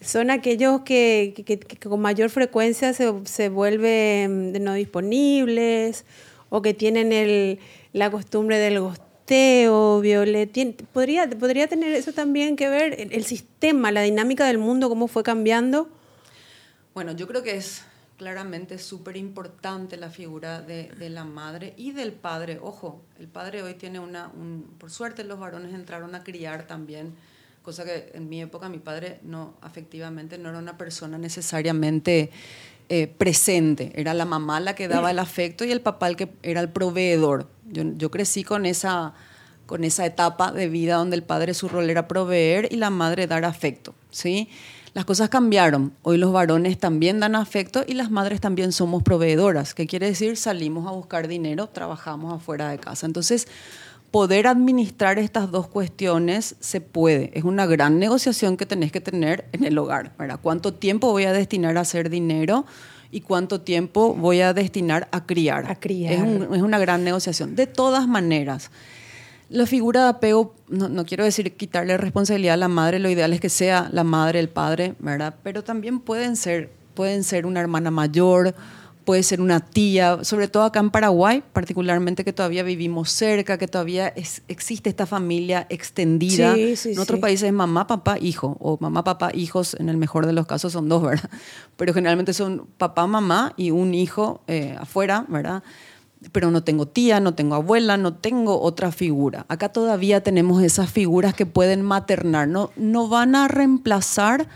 son 0.01 0.31
aquellos 0.31 0.81
que, 0.81 1.61
con 1.83 1.99
mayor 1.99 2.31
frecuencia 2.31 2.93
se, 2.93 3.11
se 3.25 3.49
vuelven 3.49 4.53
no 4.63 4.73
disponibles 4.73 6.05
o 6.49 6.61
que 6.61 6.73
tienen 6.73 7.11
el, 7.11 7.59
la 7.93 8.11
costumbre 8.11 8.57
del 8.57 8.79
gosteo, 8.79 10.01
Violet. 10.01 10.85
¿Podría, 10.91 11.29
¿Podría 11.29 11.67
tener 11.67 11.93
eso 11.93 12.13
también 12.13 12.55
que 12.55 12.69
ver 12.69 12.95
el, 13.11 13.23
sistema, 13.25 13.91
la 13.91 14.01
dinámica 14.01 14.45
del 14.45 14.57
mundo, 14.57 14.89
cómo 14.89 15.07
fue 15.07 15.23
cambiando? 15.23 15.89
Bueno, 16.93 17.11
yo 17.13 17.27
creo 17.27 17.43
que 17.43 17.55
es 17.55 17.83
claramente 18.17 18.77
súper 18.79 19.15
importante 19.15 19.95
la 19.95 20.09
figura 20.09 20.61
de, 20.61 20.89
de, 20.89 21.09
la 21.09 21.23
madre 21.23 21.73
y 21.77 21.91
del 21.91 22.11
padre. 22.11 22.59
Ojo, 22.61 23.01
el 23.17 23.27
padre 23.27 23.63
hoy 23.63 23.75
tiene 23.75 23.99
una, 23.99 24.29
un, 24.35 24.75
por 24.77 24.91
suerte 24.91 25.23
los 25.23 25.39
varones 25.39 25.73
entraron 25.73 26.13
a 26.15 26.23
criar 26.23 26.67
también, 26.67 27.13
cosa 27.63 27.85
que 27.85 28.11
en 28.13 28.27
mi 28.27 28.41
época 28.41 28.67
mi 28.67 28.79
padre 28.79 29.19
no, 29.23 29.53
afectivamente, 29.61 30.37
no 30.37 30.49
era 30.49 30.59
una 30.59 30.77
persona 30.77 31.17
necesariamente 31.17 32.31
eh, 32.89 33.07
presente. 33.07 33.91
Era 33.95 34.13
la 34.13 34.25
mamá 34.25 34.59
la 34.59 34.75
que 34.75 34.87
daba 34.87 35.11
el 35.11 35.19
afecto 35.19 35.63
y 35.63 35.71
el 35.71 35.81
papá 35.81 36.07
el 36.07 36.15
que 36.15 36.29
era 36.43 36.59
el 36.59 36.69
proveedor. 36.69 37.47
Yo, 37.71 37.83
yo 37.97 38.09
crecí 38.09 38.43
con 38.43 38.65
esa, 38.65 39.13
con 39.65 39.83
esa 39.83 40.05
etapa 40.05 40.51
de 40.51 40.67
vida 40.67 40.95
donde 40.95 41.15
el 41.15 41.23
padre 41.23 41.53
su 41.53 41.69
rol 41.69 41.89
era 41.89 42.07
proveer 42.07 42.67
y 42.71 42.77
la 42.77 42.89
madre 42.89 43.27
dar 43.27 43.45
afecto. 43.45 43.93
¿sí? 44.09 44.49
Las 44.93 45.05
cosas 45.05 45.29
cambiaron. 45.29 45.93
Hoy 46.01 46.17
los 46.17 46.33
varones 46.33 46.79
también 46.79 47.19
dan 47.19 47.35
afecto 47.35 47.83
y 47.87 47.93
las 47.93 48.09
madres 48.09 48.41
también 48.41 48.71
somos 48.71 49.03
proveedoras. 49.03 49.75
¿Qué 49.75 49.85
quiere 49.85 50.07
decir? 50.07 50.35
Salimos 50.35 50.87
a 50.87 50.91
buscar 50.91 51.27
dinero, 51.27 51.67
trabajamos 51.67 52.33
afuera 52.33 52.69
de 52.71 52.79
casa. 52.79 53.05
Entonces, 53.05 53.47
poder 54.11 54.47
administrar 54.47 55.19
estas 55.19 55.51
dos 55.51 55.67
cuestiones 55.67 56.55
se 56.59 56.81
puede. 56.81 57.31
Es 57.33 57.43
una 57.43 57.65
gran 57.65 57.99
negociación 57.99 58.57
que 58.57 58.65
tenés 58.65 58.91
que 58.91 59.01
tener 59.01 59.45
en 59.51 59.63
el 59.63 59.77
hogar. 59.77 60.13
¿verdad? 60.17 60.39
¿Cuánto 60.41 60.73
tiempo 60.73 61.11
voy 61.11 61.25
a 61.25 61.33
destinar 61.33 61.77
a 61.77 61.81
hacer 61.81 62.09
dinero? 62.09 62.65
y 63.11 63.21
cuánto 63.21 63.61
tiempo 63.61 64.13
voy 64.13 64.41
a 64.41 64.53
destinar 64.53 65.07
a 65.11 65.25
criar. 65.25 65.69
A 65.71 65.79
criar. 65.79 66.13
Es, 66.13 66.21
es 66.21 66.61
una 66.61 66.77
gran 66.77 67.03
negociación. 67.03 67.55
De 67.55 67.65
todas 67.65 68.07
maneras, 68.07 68.69
la 69.49 69.65
figura 69.65 70.03
de 70.03 70.09
apego, 70.09 70.53
no, 70.67 70.89
no, 70.89 71.05
quiero 71.05 71.23
decir 71.23 71.55
quitarle 71.55 71.97
responsabilidad 71.97 72.53
a 72.53 72.57
la 72.57 72.67
madre, 72.67 72.99
lo 72.99 73.09
ideal 73.09 73.33
es 73.33 73.41
que 73.41 73.49
sea 73.49 73.89
la 73.91 74.03
madre, 74.03 74.39
el 74.39 74.49
padre, 74.49 74.93
¿verdad? 74.99 75.35
Pero 75.41 75.63
también 75.63 75.99
pueden 75.99 76.35
ser, 76.35 76.69
pueden 76.93 77.23
ser 77.23 77.47
una 77.47 77.59
hermana 77.59 77.89
mayor, 77.89 78.53
puede 79.09 79.23
ser 79.23 79.41
una 79.41 79.59
tía, 79.59 80.23
sobre 80.23 80.47
todo 80.47 80.61
acá 80.61 80.79
en 80.79 80.91
Paraguay, 80.91 81.41
particularmente 81.51 82.23
que 82.23 82.31
todavía 82.31 82.61
vivimos 82.61 83.09
cerca, 83.09 83.57
que 83.57 83.67
todavía 83.67 84.13
existe 84.47 84.87
esta 84.87 85.07
familia 85.07 85.65
extendida. 85.71 86.55
en 86.55 86.99
otros 86.99 87.19
países 87.19 87.47
es 87.47 87.53
mamá, 87.53 87.87
papá, 87.87 88.19
hijo, 88.19 88.55
o 88.59 88.77
mamá, 88.79 89.03
papá, 89.03 89.31
hijos, 89.33 89.75
en 89.79 89.89
el 89.89 89.97
mejor 89.97 90.27
de 90.27 90.33
los 90.33 90.45
casos 90.45 90.73
son 90.73 90.89
dos, 90.89 91.01
¿verdad? 91.01 91.27
Pero 91.75 91.91
generalmente 91.95 92.33
son 92.33 92.67
papá, 92.77 93.07
mamá 93.07 93.53
y 93.57 93.71
un 93.71 93.95
hijo 93.95 94.43
eh, 94.45 94.77
afuera, 94.79 95.25
¿verdad? 95.27 95.63
Pero 96.31 96.51
no 96.51 96.63
tengo 96.63 96.87
tía, 96.87 97.19
no 97.19 97.33
tengo 97.33 97.55
abuela, 97.55 97.97
no 97.97 98.13
tengo 98.13 98.61
otra 98.61 98.91
figura. 98.91 99.47
Acá 99.49 99.69
todavía 99.69 100.21
tenemos 100.21 100.61
esas 100.61 100.91
figuras 100.91 101.33
que 101.33 101.47
pueden 101.47 101.81
maternar, 101.81 102.47
no, 102.47 102.69
no 102.75 103.07
van 103.07 103.33
a 103.33 103.47
reemplazar, 103.47 104.47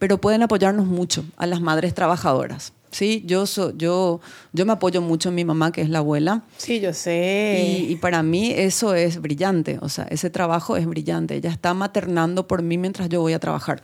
pero 0.00 0.20
pueden 0.20 0.42
apoyarnos 0.42 0.86
mucho 0.86 1.24
a 1.36 1.46
las 1.46 1.60
madres 1.60 1.94
trabajadoras. 1.94 2.72
Sí, 2.94 3.24
yo, 3.26 3.44
yo, 3.76 4.20
yo 4.52 4.66
me 4.66 4.72
apoyo 4.72 5.02
mucho 5.02 5.30
en 5.30 5.34
mi 5.34 5.44
mamá, 5.44 5.72
que 5.72 5.82
es 5.82 5.88
la 5.88 5.98
abuela. 5.98 6.44
Sí, 6.58 6.78
yo 6.78 6.92
sé. 6.92 7.86
Y, 7.88 7.96
para 7.96 8.22
mí 8.22 8.52
eso 8.52 8.94
es 8.94 9.20
brillante, 9.20 9.80
o 9.82 9.88
sea, 9.88 10.06
ese 10.10 10.30
trabajo 10.30 10.76
es 10.76 10.86
brillante. 10.86 11.34
Ella 11.34 11.50
está 11.50 11.74
maternando 11.74 12.46
por 12.46 12.62
mí 12.62 12.78
mientras 12.78 13.08
yo 13.08 13.20
voy 13.20 13.32
a 13.32 13.40
trabajar. 13.40 13.82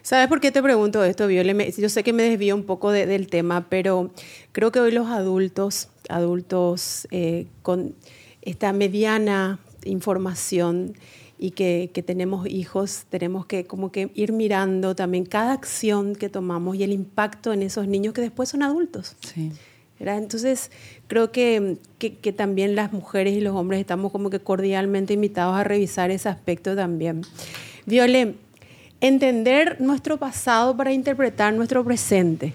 ¿Sabes 0.00 0.28
por 0.28 0.40
qué 0.40 0.50
te 0.50 0.62
pregunto 0.62 1.04
esto, 1.04 1.26
Viole? 1.26 1.74
Yo 1.76 1.90
sé 1.90 2.02
que 2.02 2.14
me 2.14 2.22
desvío 2.22 2.54
un 2.54 2.64
poco 2.64 2.90
del 2.90 3.26
tema, 3.26 3.66
pero 3.68 4.14
creo 4.52 4.72
que 4.72 4.80
hoy 4.80 4.92
los 4.92 5.08
adultos, 5.08 5.88
adultos 6.08 7.06
eh, 7.10 7.48
con 7.60 7.94
esta 8.40 8.72
mediana 8.72 9.58
información, 9.84 10.94
y 11.38 11.52
que, 11.52 11.90
que, 11.94 12.02
tenemos 12.02 12.48
hijos, 12.48 13.04
tenemos 13.08 13.46
que 13.46 13.64
como 13.64 13.92
que 13.92 14.10
ir 14.14 14.32
mirando 14.32 14.96
también 14.96 15.24
cada 15.24 15.52
acción 15.52 16.16
que 16.16 16.28
tomamos 16.28 16.76
y 16.76 16.82
el 16.82 16.92
impacto 16.92 17.52
en 17.52 17.62
esos 17.62 17.86
niños 17.86 18.12
que 18.12 18.20
después 18.20 18.48
son 18.48 18.62
adultos. 18.62 19.16
Sí. 19.20 19.52
Entonces, 20.00 20.70
creo 21.08 21.32
que, 21.32 21.78
que, 21.98 22.14
que, 22.14 22.32
también 22.32 22.76
las 22.76 22.92
mujeres 22.92 23.34
y 23.34 23.40
los 23.40 23.54
hombres 23.54 23.80
estamos 23.80 24.12
como 24.12 24.30
que 24.30 24.38
cordialmente 24.38 25.14
invitados 25.14 25.56
a 25.56 25.64
revisar 25.64 26.10
ese 26.10 26.28
aspecto 26.28 26.76
también. 26.76 27.22
Viole, 27.84 28.34
entender 29.00 29.80
nuestro 29.80 30.16
pasado 30.16 30.76
para 30.76 30.92
interpretar 30.92 31.52
nuestro 31.54 31.84
presente. 31.84 32.52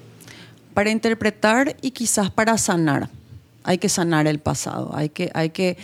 Para 0.74 0.89
interpretar 0.89 1.76
y 1.82 1.91
quizás 1.91 2.32
para 2.32 2.58
sanar. 2.58 3.10
Hay 3.65 3.78
que 3.78 3.88
sanar 3.88 4.28
el 4.28 4.39
pasado, 4.39 4.91
hay 4.93 5.10
que, 5.10 5.32
hay 5.34 5.52
que 5.52 5.78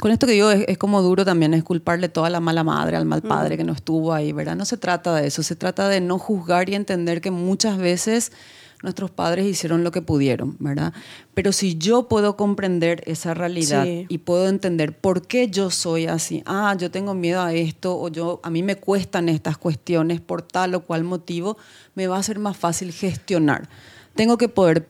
con 0.00 0.10
esto 0.10 0.26
que 0.26 0.32
digo 0.32 0.50
es, 0.50 0.78
como 0.78 1.02
duro 1.02 1.24
también, 1.24 1.54
es 1.54 1.64
culparle 1.64 2.08
toda 2.08 2.30
la 2.30 2.40
mala 2.40 2.64
madre 2.64 2.96
al 2.96 3.04
mal 3.04 3.22
padre 3.22 3.56
que 3.56 3.64
no 3.64 3.72
estuvo 3.72 4.12
ahí, 4.12 4.32
¿verdad? 4.32 4.56
No 4.56 4.64
se 4.64 4.76
trata 4.76 5.14
de 5.14 5.26
eso, 5.26 5.42
se 5.42 5.56
trata 5.56 5.88
de 5.88 6.00
no 6.00 6.18
juzgar 6.18 6.68
y 6.68 6.74
entender 6.74 7.20
que 7.20 7.30
muchas 7.30 7.78
veces 7.78 8.32
nuestros 8.82 9.10
padres 9.10 9.46
hicieron 9.46 9.82
lo 9.82 9.90
que 9.90 10.02
pudieron, 10.02 10.56
¿verdad? 10.60 10.92
Pero 11.34 11.52
si 11.52 11.78
yo 11.78 12.08
puedo 12.08 12.36
comprender 12.36 13.02
esa 13.06 13.34
realidad 13.34 13.86
y 13.86 14.18
puedo 14.18 14.48
entender 14.48 14.96
por 14.96 15.26
qué 15.26 15.48
yo 15.48 15.70
soy 15.70 16.06
así, 16.06 16.42
ah, 16.46 16.76
yo 16.78 16.90
tengo 16.90 17.14
miedo 17.14 17.42
a 17.42 17.52
esto 17.52 17.98
o 17.98 18.08
yo 18.08 18.40
a 18.42 18.50
mí 18.50 18.62
me 18.62 18.76
cuestan 18.76 19.28
estas 19.28 19.58
cuestiones 19.58 20.20
por 20.20 20.42
tal 20.42 20.74
o 20.74 20.80
cual 20.80 21.04
motivo, 21.04 21.56
me 21.94 22.06
va 22.06 22.18
a 22.18 22.22
ser 22.22 22.38
más 22.38 22.56
fácil 22.56 22.92
gestionar. 22.92 23.68
Tengo 24.14 24.38
que 24.38 24.48
poder 24.48 24.88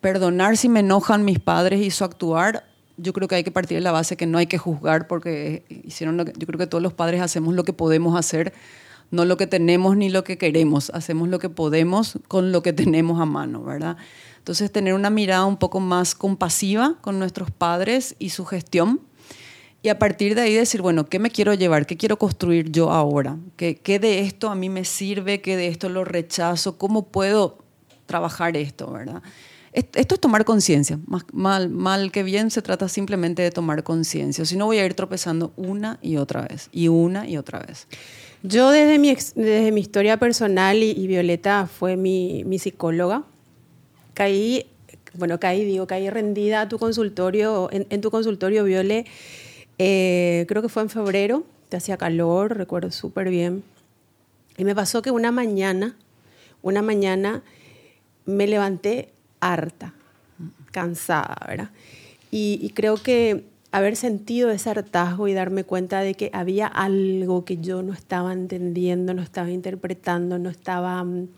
perdonar 0.00 0.56
si 0.56 0.68
me 0.68 0.80
enojan 0.80 1.24
mis 1.24 1.38
padres 1.38 1.80
y 1.80 1.90
su 1.90 2.04
actuar 2.04 2.71
yo 3.02 3.12
creo 3.12 3.28
que 3.28 3.34
hay 3.34 3.44
que 3.44 3.50
partir 3.50 3.76
de 3.76 3.82
la 3.82 3.92
base 3.92 4.16
que 4.16 4.26
no 4.26 4.38
hay 4.38 4.46
que 4.46 4.58
juzgar 4.58 5.06
porque 5.06 5.64
hicieron 5.84 6.16
lo 6.16 6.24
que, 6.24 6.32
yo 6.36 6.46
creo 6.46 6.58
que 6.58 6.66
todos 6.66 6.82
los 6.82 6.92
padres 6.92 7.20
hacemos 7.20 7.54
lo 7.54 7.64
que 7.64 7.72
podemos 7.72 8.16
hacer, 8.16 8.52
no 9.10 9.24
lo 9.24 9.36
que 9.36 9.46
tenemos 9.46 9.96
ni 9.96 10.08
lo 10.08 10.24
que 10.24 10.38
queremos, 10.38 10.90
hacemos 10.90 11.28
lo 11.28 11.38
que 11.38 11.48
podemos 11.48 12.18
con 12.28 12.52
lo 12.52 12.62
que 12.62 12.72
tenemos 12.72 13.20
a 13.20 13.26
mano, 13.26 13.62
¿verdad? 13.62 13.96
Entonces 14.38 14.72
tener 14.72 14.94
una 14.94 15.10
mirada 15.10 15.44
un 15.44 15.56
poco 15.56 15.80
más 15.80 16.14
compasiva 16.14 16.96
con 17.00 17.18
nuestros 17.18 17.50
padres 17.50 18.16
y 18.18 18.30
su 18.30 18.44
gestión 18.44 19.00
y 19.82 19.88
a 19.88 19.98
partir 19.98 20.36
de 20.36 20.42
ahí 20.42 20.54
decir, 20.54 20.80
bueno, 20.80 21.06
¿qué 21.06 21.18
me 21.18 21.30
quiero 21.30 21.54
llevar? 21.54 21.86
¿Qué 21.86 21.96
quiero 21.96 22.16
construir 22.16 22.70
yo 22.70 22.92
ahora? 22.92 23.36
¿Qué, 23.56 23.74
qué 23.74 23.98
de 23.98 24.20
esto 24.20 24.48
a 24.48 24.54
mí 24.54 24.68
me 24.68 24.84
sirve? 24.84 25.40
¿Qué 25.40 25.56
de 25.56 25.66
esto 25.66 25.88
lo 25.88 26.04
rechazo? 26.04 26.78
¿Cómo 26.78 27.08
puedo 27.08 27.58
trabajar 28.06 28.56
esto, 28.56 28.92
verdad? 28.92 29.22
Esto 29.72 30.14
es 30.14 30.20
tomar 30.20 30.44
conciencia. 30.44 30.98
Mal, 31.32 31.70
mal 31.70 32.12
que 32.12 32.22
bien 32.22 32.50
se 32.50 32.60
trata 32.60 32.88
simplemente 32.88 33.40
de 33.40 33.50
tomar 33.50 33.82
conciencia. 33.82 34.44
Si 34.44 34.56
no, 34.56 34.66
voy 34.66 34.78
a 34.78 34.84
ir 34.84 34.92
tropezando 34.92 35.52
una 35.56 35.98
y 36.02 36.16
otra 36.18 36.42
vez, 36.42 36.68
y 36.72 36.88
una 36.88 37.26
y 37.26 37.38
otra 37.38 37.60
vez. 37.60 37.86
Yo 38.42 38.70
desde 38.70 38.98
mi, 38.98 39.14
desde 39.14 39.72
mi 39.72 39.80
historia 39.80 40.18
personal, 40.18 40.82
y, 40.82 41.06
Violeta 41.06 41.66
fue 41.66 41.96
mi, 41.96 42.44
mi, 42.44 42.58
psicóloga, 42.58 43.22
caí, 44.12 44.66
bueno, 45.14 45.40
caí, 45.40 45.64
digo, 45.64 45.86
caí 45.86 46.10
rendida 46.10 46.62
a 46.62 46.68
tu 46.68 46.78
consultorio, 46.78 47.70
en, 47.70 48.00
tu 48.00 48.10
consultorio, 48.10 48.64
Viole, 48.64 49.06
eh, 49.78 50.44
creo 50.48 50.60
que 50.60 50.68
fue 50.68 50.82
en 50.82 50.90
febrero, 50.90 51.44
te 51.70 51.78
hacía 51.78 51.96
calor, 51.96 52.58
recuerdo 52.58 52.90
súper 52.90 53.30
bien. 53.30 53.62
Y 54.58 54.64
me 54.64 54.74
pasó 54.74 55.00
que 55.00 55.10
una 55.10 55.32
mañana, 55.32 55.96
una 56.60 56.82
mañana 56.82 57.42
me 58.26 58.46
levanté 58.46 59.11
harta, 59.42 59.92
cansada, 60.70 61.36
¿verdad? 61.46 61.70
Y, 62.30 62.70
creo 62.74 62.96
que 62.96 63.44
haber 63.72 63.96
sentido 63.96 64.50
ese 64.50 64.70
hartazgo 64.70 65.28
y 65.28 65.34
darme 65.34 65.64
cuenta 65.64 66.00
de 66.00 66.14
que 66.14 66.30
había 66.32 66.66
algo 66.66 67.44
que 67.44 67.58
yo 67.58 67.82
no 67.82 67.92
estaba 67.92 68.32
entendiendo, 68.32 69.12
no 69.12 69.20
estaba 69.20 69.50
interpretando, 69.50 70.38
no 70.38 70.48
estaba 70.48 71.04
mm, 71.04 71.28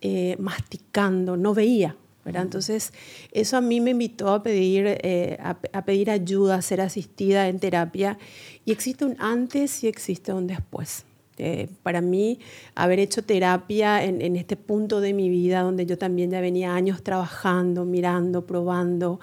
eh, 0.00 0.36
masticando, 0.38 1.36
no 1.36 1.52
veía. 1.52 1.96
¿verdad? 2.24 2.42
Entonces, 2.42 2.92
eso 3.32 3.56
a 3.56 3.60
mí 3.60 3.80
me 3.80 3.90
invitó 3.90 4.30
a 4.30 4.42
pedir, 4.42 4.84
eh, 4.86 5.38
a, 5.42 5.84
pedir 5.84 6.10
ayuda, 6.10 6.54
a 6.54 6.62
ser 6.62 6.80
asistida 6.80 7.48
en 7.48 7.58
terapia. 7.58 8.16
Y 8.64 8.72
existe 8.72 9.04
un 9.04 9.16
antes 9.18 9.82
y 9.82 9.88
existe 9.88 10.32
un 10.32 10.46
después. 10.46 11.04
Eh, 11.38 11.68
para 11.82 12.00
mí, 12.00 12.38
haber 12.74 12.98
hecho 12.98 13.22
terapia 13.22 14.04
en, 14.04 14.36
este 14.36 14.56
punto 14.56 15.00
de 15.00 15.14
mi 15.14 15.30
vida, 15.30 15.62
donde 15.62 15.86
yo 15.86 15.96
también 15.96 16.30
ya 16.30 16.40
venía 16.40 16.74
años 16.74 17.02
trabajando, 17.02 17.84
mirando, 17.84 18.46
probando, 18.46 19.18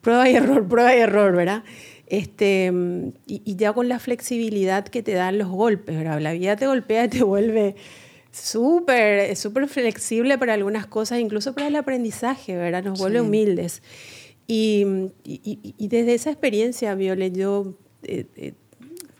prueba 0.00 0.28
y 0.28 0.36
error, 0.36 0.68
prueba 0.68 0.94
y 0.94 1.00
error, 1.00 1.34
¿verdad? 1.34 1.64
Este, 2.06 2.70
y, 3.26 3.42
y, 3.44 3.56
ya 3.56 3.72
con 3.72 3.88
la 3.88 3.98
flexibilidad 3.98 4.86
que 4.86 5.02
te 5.02 5.14
dan 5.14 5.38
los 5.38 5.48
golpes, 5.48 5.96
¿verdad? 5.96 6.20
La 6.20 6.32
vida 6.32 6.54
te 6.56 6.66
golpea 6.66 7.06
y 7.06 7.08
te 7.08 7.22
vuelve 7.22 7.76
súper, 8.34 9.36
súper 9.36 9.68
flexible 9.68 10.36
para 10.38 10.54
algunas 10.54 10.86
cosas, 10.86 11.20
incluso 11.20 11.54
para 11.54 11.68
el 11.68 11.76
aprendizaje, 11.76 12.56
¿verdad? 12.56 12.82
Nos 12.82 12.98
vuelve 12.98 13.20
humildes. 13.20 13.82
Y, 14.46 14.84
y, 15.24 15.88
desde 15.88 16.14
esa 16.14 16.30
experiencia, 16.30 16.94
Violet, 16.94 17.34
yo 17.34 17.78
eh, 18.02 18.26
eh, 18.36 18.52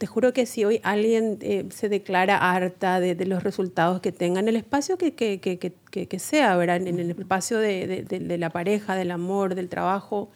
te 0.04 0.08
juro 0.08 0.34
que 0.34 0.44
si 0.44 0.66
hoy 0.66 0.80
alguien 0.82 1.38
eh, 1.40 1.64
se 1.70 1.88
declara 1.88 2.36
harta 2.36 3.00
de, 3.00 3.14
los 3.24 3.42
resultados 3.42 4.02
que 4.02 4.12
tenga 4.12 4.38
en 4.38 4.48
el 4.48 4.56
espacio 4.56 4.98
que, 4.98 5.14
que, 5.14 5.40
que, 5.40 5.58
que 5.58 6.18
sea, 6.18 6.58
¿verdad? 6.58 6.76
En, 6.76 6.98
el 6.98 7.08
espacio 7.08 7.56
de, 7.56 8.04
de, 8.06 8.36
la 8.36 8.50
pareja, 8.50 8.96
del 8.96 9.10
amor, 9.10 9.54
del 9.54 9.70
trabajo, 9.70 10.28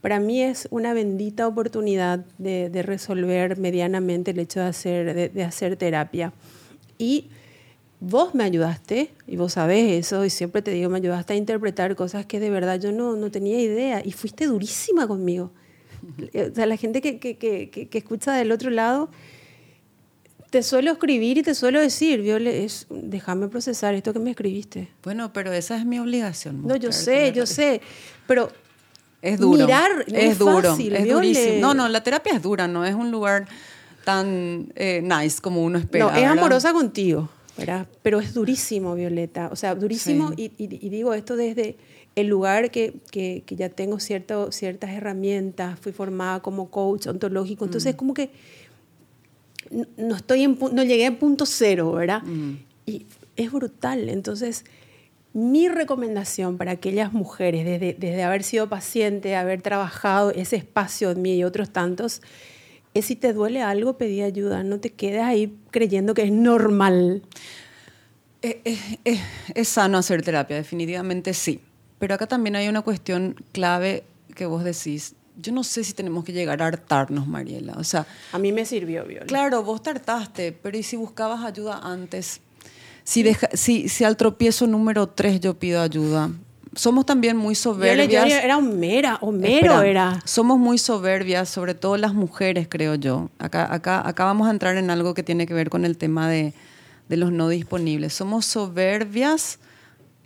para 0.00 0.18
mí 0.18 0.40
es 0.40 0.66
una 0.70 0.94
bendita 0.94 1.46
oportunidad 1.46 2.24
de, 2.38 2.70
resolver 2.82 3.58
medianamente 3.58 4.30
el 4.30 4.38
hecho 4.38 4.60
de 4.60 4.66
hacer, 4.66 5.30
de, 5.30 5.44
hacer 5.44 5.76
terapia. 5.76 6.32
Y 6.96 7.26
vos 8.00 8.34
me 8.34 8.44
ayudaste, 8.44 9.10
y 9.26 9.36
vos 9.36 9.52
sabés 9.52 10.06
eso, 10.06 10.24
y 10.24 10.30
siempre 10.30 10.62
te 10.62 10.70
digo, 10.70 10.88
me 10.88 10.96
ayudaste 10.96 11.34
a 11.34 11.36
interpretar 11.36 11.94
cosas 11.96 12.24
que 12.24 12.40
de 12.40 12.48
verdad 12.48 12.80
yo 12.80 12.92
no, 12.92 13.14
no 13.16 13.30
tenía 13.30 13.60
idea, 13.60 14.00
y 14.02 14.12
fuiste 14.12 14.46
durísima 14.46 15.06
conmigo. 15.06 15.50
O 16.50 16.54
sea, 16.54 16.66
la 16.66 16.76
gente 16.76 17.00
que, 17.00 17.18
que, 17.18 17.36
que, 17.36 17.68
que 17.88 17.98
escucha 17.98 18.32
del 18.34 18.50
otro 18.52 18.70
lado, 18.70 19.10
te 20.50 20.62
suelo 20.62 20.92
escribir 20.92 21.38
y 21.38 21.42
te 21.42 21.54
suelo 21.54 21.80
decir, 21.80 22.20
Viole, 22.20 22.64
es, 22.64 22.86
déjame 22.90 23.48
procesar 23.48 23.94
esto 23.94 24.12
que 24.12 24.18
me 24.18 24.30
escribiste. 24.30 24.88
Bueno, 25.02 25.32
pero 25.32 25.52
esa 25.52 25.76
es 25.78 25.86
mi 25.86 25.98
obligación. 25.98 26.66
No, 26.66 26.76
yo 26.76 26.92
sé, 26.92 27.32
yo 27.32 27.46
sé, 27.46 27.80
pero 28.26 28.50
es 29.22 29.38
duro. 29.40 29.64
mirar 29.64 30.04
es, 30.08 30.12
es 30.32 30.38
duro, 30.38 30.70
fácil, 30.70 30.94
es 30.94 31.04
Viole. 31.04 31.28
durísimo. 31.28 31.60
No, 31.60 31.72
no, 31.74 31.88
la 31.88 32.02
terapia 32.02 32.34
es 32.34 32.42
dura, 32.42 32.68
no 32.68 32.84
es 32.84 32.94
un 32.94 33.10
lugar 33.10 33.46
tan 34.04 34.72
eh, 34.74 35.00
nice 35.02 35.40
como 35.40 35.62
uno 35.62 35.78
espera. 35.78 36.04
No, 36.06 36.10
es 36.10 36.16
¿verdad? 36.16 36.32
amorosa 36.38 36.72
contigo, 36.74 37.30
¿verdad? 37.56 37.86
Pero 38.02 38.20
es 38.20 38.34
durísimo, 38.34 38.94
Violeta. 38.94 39.48
O 39.52 39.56
sea, 39.56 39.74
durísimo, 39.74 40.32
y, 40.36 40.46
y- 40.58 40.84
y 40.86 40.88
digo 40.90 41.14
esto 41.14 41.34
desde 41.36 41.76
el 42.14 42.26
lugar 42.28 42.70
que, 42.70 42.94
que- 43.10 43.42
que 43.46 43.56
ya 43.56 43.68
tengo 43.70 43.98
cierto, 44.00 44.52
ciertas 44.52 44.90
herramientas, 44.90 45.78
fui 45.80 45.92
formada 45.92 46.40
como 46.40 46.70
coach 46.70 47.06
ontológico, 47.06 47.64
entonces 47.64 47.94
como 47.94 48.12
que 48.14 48.30
no- 49.96 50.16
estoy 50.16 50.42
en, 50.42 50.58
no 50.72 50.82
llegué 50.84 51.06
a 51.06 51.18
punto 51.18 51.46
cero, 51.46 51.92
¿verdad? 51.92 52.22
Y 52.86 53.06
es 53.36 53.50
brutal. 53.52 54.08
Entonces, 54.08 54.64
mi 55.32 55.68
recomendación 55.68 56.58
para 56.58 56.72
aquellas 56.72 57.12
mujeres, 57.14 57.64
desde, 57.64 57.94
desde 57.98 58.22
haber 58.22 58.42
sido 58.42 58.68
paciente, 58.68 59.34
haber 59.36 59.62
trabajado 59.62 60.30
ese 60.32 60.56
espacio 60.56 61.10
en 61.12 61.22
mí 61.22 61.36
y 61.36 61.44
otros 61.44 61.70
tantos, 61.70 62.20
es 62.92 63.06
si 63.06 63.16
te 63.16 63.32
duele 63.32 63.62
algo, 63.62 63.96
pedí 63.96 64.20
ayuda. 64.20 64.62
No 64.64 64.78
te 64.80 64.90
quedes 64.90 65.22
ahí 65.22 65.56
creyendo 65.70 66.12
que 66.12 66.24
es 66.24 66.32
normal. 66.32 67.22
Es- 68.42 68.56
es- 69.04 69.20
es 69.54 69.68
sano 69.68 69.96
hacer 69.98 70.20
terapia, 70.22 70.56
definitivamente 70.56 71.32
sí. 71.32 71.60
Pero 72.02 72.16
acá 72.16 72.26
también 72.26 72.56
hay 72.56 72.66
una 72.68 72.82
cuestión 72.82 73.36
clave 73.52 74.02
que 74.34 74.44
vos 74.44 74.64
decís. 74.64 75.14
Yo 75.40 75.52
no 75.52 75.62
sé 75.62 75.84
si 75.84 75.92
tenemos 75.92 76.24
que 76.24 76.32
llegar 76.32 76.60
a 76.60 76.66
hartarnos, 76.66 77.28
Mariela. 77.28 77.74
O 77.76 77.84
sea, 77.84 78.06
A 78.32 78.40
mí 78.40 78.50
me 78.50 78.64
sirvió, 78.66 79.04
Viola. 79.04 79.26
claro, 79.26 79.62
vos 79.62 79.84
tartaste, 79.84 80.50
pero 80.50 80.76
¿y 80.76 80.82
si 80.82 80.96
buscabas 80.96 81.44
ayuda 81.44 81.78
antes? 81.80 82.40
Si, 83.04 83.22
deja- 83.22 83.50
si, 83.54 83.88
si 83.88 84.02
al 84.02 84.16
tropiezo 84.16 84.66
número 84.66 85.06
tres 85.06 85.38
yo 85.38 85.54
pido 85.54 85.80
ayuda. 85.80 86.30
Somos 86.74 87.06
también 87.06 87.36
muy 87.36 87.54
Viola, 87.54 88.04
yo 88.04 88.18
soberbias. 88.18 88.32
era 88.44 88.58
Homera, 88.58 89.18
Homero 89.20 89.46
Espera, 89.54 89.86
era. 89.86 90.22
Somos 90.24 90.58
muy 90.58 90.78
soberbias, 90.78 91.48
sobre 91.48 91.74
todo 91.74 91.96
las 91.98 92.14
mujeres, 92.14 92.66
creo 92.68 92.96
yo. 92.96 93.30
Acá, 93.38 93.72
acá, 93.72 94.02
acá 94.08 94.24
vamos 94.24 94.48
a 94.48 94.50
entrar 94.50 94.76
en 94.76 94.90
algo 94.90 95.14
que 95.14 95.22
tiene 95.22 95.46
que 95.46 95.54
ver 95.54 95.70
con 95.70 95.84
el 95.84 95.96
tema 95.96 96.28
de, 96.28 96.52
de 97.08 97.16
los 97.16 97.30
no 97.30 97.48
disponibles. 97.48 98.12
Somos 98.12 98.44
soberbias, 98.44 99.60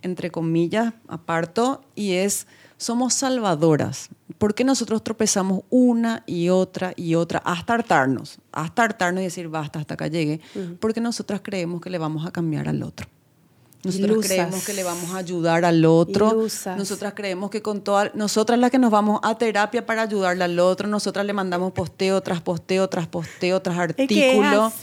entre 0.07 0.31
comillas, 0.31 0.93
aparto, 1.07 1.81
y 1.95 2.13
es, 2.13 2.47
somos 2.77 3.13
salvadoras. 3.13 4.09
¿Por 4.37 4.55
qué 4.55 4.63
nosotros 4.63 5.03
tropezamos 5.03 5.63
una 5.69 6.23
y 6.25 6.49
otra 6.49 6.93
y 6.95 7.15
otra 7.15 7.39
hasta 7.39 7.73
hartarnos? 7.73 8.39
Hasta 8.51 8.83
hartarnos 8.83 9.21
y 9.21 9.25
decir, 9.25 9.47
basta, 9.47 9.79
hasta 9.79 9.95
acá 9.95 10.07
llegue. 10.07 10.41
Porque 10.79 11.01
nosotras 11.01 11.41
creemos 11.43 11.81
que 11.81 11.89
le 11.89 11.97
vamos 11.97 12.25
a 12.25 12.31
cambiar 12.31 12.67
al 12.67 12.83
otro. 12.83 13.07
Nosotros 13.83 14.09
Ilusas. 14.09 14.31
creemos 14.31 14.65
que 14.65 14.73
le 14.73 14.83
vamos 14.83 15.11
a 15.13 15.17
ayudar 15.17 15.63
al 15.63 15.85
otro. 15.85 16.31
Ilusas. 16.31 16.77
Nosotras 16.77 17.13
creemos 17.15 17.49
que 17.51 17.61
con 17.61 17.81
todas, 17.81 18.13
nosotras 18.15 18.57
las 18.59 18.71
que 18.71 18.79
nos 18.79 18.89
vamos 18.91 19.19
a 19.23 19.37
terapia 19.37 19.85
para 19.85 20.01
ayudarle 20.01 20.43
al 20.43 20.59
otro, 20.59 20.87
nosotras 20.87 21.25
le 21.25 21.33
mandamos 21.33 21.71
posteo 21.73 22.21
tras 22.21 22.41
posteo, 22.41 22.89
tras 22.89 23.07
posteo, 23.07 23.61
tras 23.61 23.77
Es 23.95 24.07
que 24.07 24.31
es 24.31 24.43
artículo, 24.43 24.73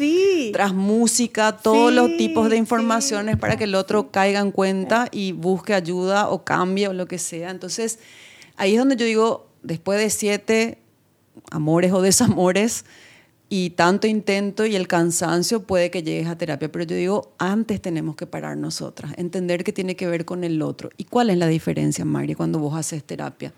tras 0.52 0.72
música, 0.74 1.56
todos 1.56 1.90
Sí, 1.90 1.94
los 1.96 2.16
tipos 2.16 2.44
de 2.48 2.52
sí. 2.56 2.58
informaciones 2.60 3.36
para 3.36 3.56
que 3.56 3.64
el 3.64 3.74
otro 3.74 4.10
caiga 4.10 4.38
en 4.40 4.52
cuenta 4.52 5.08
y 5.10 5.32
busque 5.32 5.74
ayuda 5.74 6.28
o 6.30 6.44
cambie 6.44 6.88
o 6.88 6.92
lo 6.92 7.06
que 7.06 7.18
sea. 7.18 7.50
Entonces, 7.50 7.98
ahí 8.56 8.72
es 8.74 8.78
donde 8.78 8.96
yo 8.96 9.04
digo, 9.04 9.48
después 9.62 9.98
de 9.98 10.08
siete 10.08 10.78
amores 11.50 11.92
o 11.92 12.00
desamores 12.00 12.84
y 13.56 13.70
tanto 13.70 14.08
intento 14.08 14.66
y 14.66 14.74
el 14.74 14.88
cansancio 14.88 15.62
puede 15.62 15.88
que 15.88 16.02
llegues 16.02 16.26
a 16.26 16.36
terapia, 16.36 16.72
pero 16.72 16.84
yo 16.86 16.96
digo, 16.96 17.34
antes 17.38 17.80
tenemos 17.80 18.16
que 18.16 18.26
parar 18.26 18.56
nosotras, 18.56 19.12
entender 19.16 19.62
que 19.62 19.72
tiene 19.72 19.94
que 19.94 20.08
ver 20.08 20.24
con 20.24 20.42
el 20.42 20.60
otro. 20.60 20.90
¿Y 20.96 21.04
cuál 21.04 21.30
es 21.30 21.38
la 21.38 21.46
diferencia, 21.46 22.04
María, 22.04 22.34
cuando 22.34 22.58
vos 22.58 22.74
haces 22.74 23.04
terapia? 23.04 23.52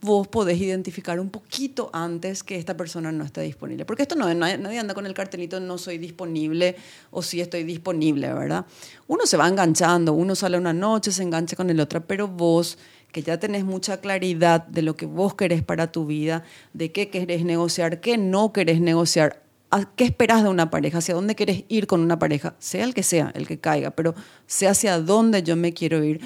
Vos 0.00 0.28
podés 0.28 0.60
identificar 0.60 1.18
un 1.18 1.28
poquito 1.28 1.90
antes 1.92 2.44
que 2.44 2.56
esta 2.56 2.76
persona 2.76 3.10
no 3.10 3.24
está 3.24 3.40
disponible. 3.40 3.84
Porque 3.84 4.02
esto 4.02 4.14
no 4.14 4.28
es, 4.28 4.36
nadie 4.36 4.78
anda 4.78 4.94
con 4.94 5.06
el 5.06 5.14
cartelito 5.14 5.58
no 5.58 5.76
soy 5.76 5.98
disponible 5.98 6.76
o 7.10 7.20
sí 7.20 7.40
estoy 7.40 7.64
disponible, 7.64 8.32
¿verdad? 8.32 8.64
Uno 9.08 9.26
se 9.26 9.36
va 9.36 9.48
enganchando, 9.48 10.12
uno 10.12 10.36
sale 10.36 10.56
una 10.56 10.72
noche, 10.72 11.10
se 11.10 11.24
engancha 11.24 11.56
con 11.56 11.68
el 11.68 11.80
otro, 11.80 12.00
pero 12.06 12.28
vos 12.28 12.78
que 13.12 13.22
ya 13.22 13.38
tenés 13.38 13.64
mucha 13.64 13.98
claridad 14.00 14.66
de 14.66 14.82
lo 14.82 14.96
que 14.96 15.06
vos 15.06 15.34
querés 15.34 15.62
para 15.62 15.92
tu 15.92 16.06
vida, 16.06 16.42
de 16.72 16.90
qué 16.92 17.08
querés 17.10 17.44
negociar, 17.44 18.00
qué 18.00 18.18
no 18.18 18.52
querés 18.52 18.80
negociar, 18.80 19.42
a 19.70 19.84
qué 19.96 20.04
esperás 20.04 20.42
de 20.42 20.48
una 20.48 20.70
pareja, 20.70 20.98
hacia 20.98 21.14
dónde 21.14 21.34
querés 21.34 21.64
ir 21.68 21.86
con 21.86 22.00
una 22.00 22.18
pareja, 22.18 22.54
sea 22.58 22.84
el 22.84 22.94
que 22.94 23.02
sea, 23.02 23.30
el 23.34 23.46
que 23.46 23.58
caiga, 23.58 23.90
pero 23.90 24.14
sea 24.46 24.70
hacia 24.72 24.98
dónde 24.98 25.42
yo 25.42 25.56
me 25.56 25.72
quiero 25.72 26.02
ir. 26.02 26.20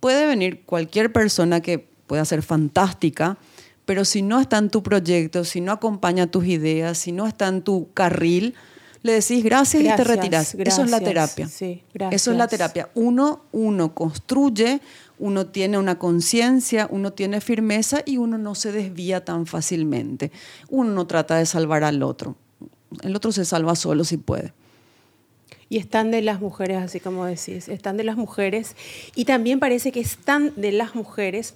Puede 0.00 0.26
venir 0.26 0.62
cualquier 0.66 1.12
persona 1.12 1.60
que 1.60 1.78
pueda 2.06 2.24
ser 2.24 2.42
fantástica, 2.42 3.38
pero 3.84 4.04
si 4.04 4.22
no 4.22 4.40
está 4.40 4.58
en 4.58 4.70
tu 4.70 4.82
proyecto, 4.82 5.44
si 5.44 5.60
no 5.60 5.72
acompaña 5.72 6.28
tus 6.28 6.44
ideas, 6.46 6.98
si 6.98 7.10
no 7.12 7.26
está 7.26 7.48
en 7.48 7.62
tu 7.62 7.92
carril, 7.92 8.54
le 9.02 9.14
decís 9.14 9.42
gracias, 9.42 9.82
y 9.82 9.86
te 9.86 9.88
Gracias, 9.90 10.06
retirás. 10.06 10.54
Eso 10.54 10.82
es 10.84 10.90
la 10.90 11.00
gracias. 11.00 11.04
terapia. 11.04 11.48
Sí, 11.48 11.82
Eso 12.12 12.30
es 12.30 12.36
la 12.36 12.46
gracias. 12.46 12.50
terapia. 12.50 12.88
Uno, 12.94 13.46
uno 13.50 13.92
construye, 13.94 14.80
uno 15.22 15.46
tiene 15.46 15.78
una 15.78 15.98
conciencia, 16.00 16.88
uno 16.90 17.12
tiene 17.12 17.40
firmeza 17.40 18.02
y 18.04 18.16
uno 18.16 18.38
no 18.38 18.56
se 18.56 18.72
desvía 18.72 19.24
tan 19.24 19.46
fácilmente. 19.46 20.32
Uno 20.68 20.90
no 20.90 21.06
trata 21.06 21.36
de 21.36 21.46
salvar 21.46 21.84
al 21.84 22.02
otro. 22.02 22.34
El 23.02 23.14
otro 23.14 23.30
se 23.30 23.44
salva 23.44 23.76
solo 23.76 24.02
si 24.02 24.16
puede. 24.16 24.52
Y 25.68 25.78
están 25.78 26.10
de 26.10 26.22
las 26.22 26.40
mujeres, 26.40 26.78
así 26.78 26.98
como 26.98 27.24
decís, 27.24 27.68
están 27.68 27.96
de 27.96 28.04
las 28.04 28.16
mujeres. 28.16 28.74
Y 29.14 29.24
también 29.24 29.60
parece 29.60 29.92
que 29.92 30.00
están 30.00 30.52
de 30.56 30.72
las 30.72 30.94
mujeres 30.96 31.54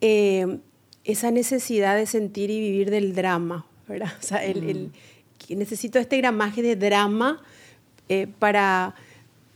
eh, 0.00 0.58
esa 1.04 1.30
necesidad 1.30 1.96
de 1.96 2.06
sentir 2.06 2.50
y 2.50 2.60
vivir 2.60 2.90
del 2.90 3.14
drama, 3.14 3.66
¿verdad? 3.88 4.12
O 4.20 4.22
sea, 4.22 4.44
el, 4.44 4.62
el- 4.68 4.90
que 5.44 5.56
necesito 5.56 5.98
este 5.98 6.18
gramaje 6.18 6.62
de 6.62 6.76
drama 6.76 7.42
eh, 8.08 8.28
para, 8.38 8.94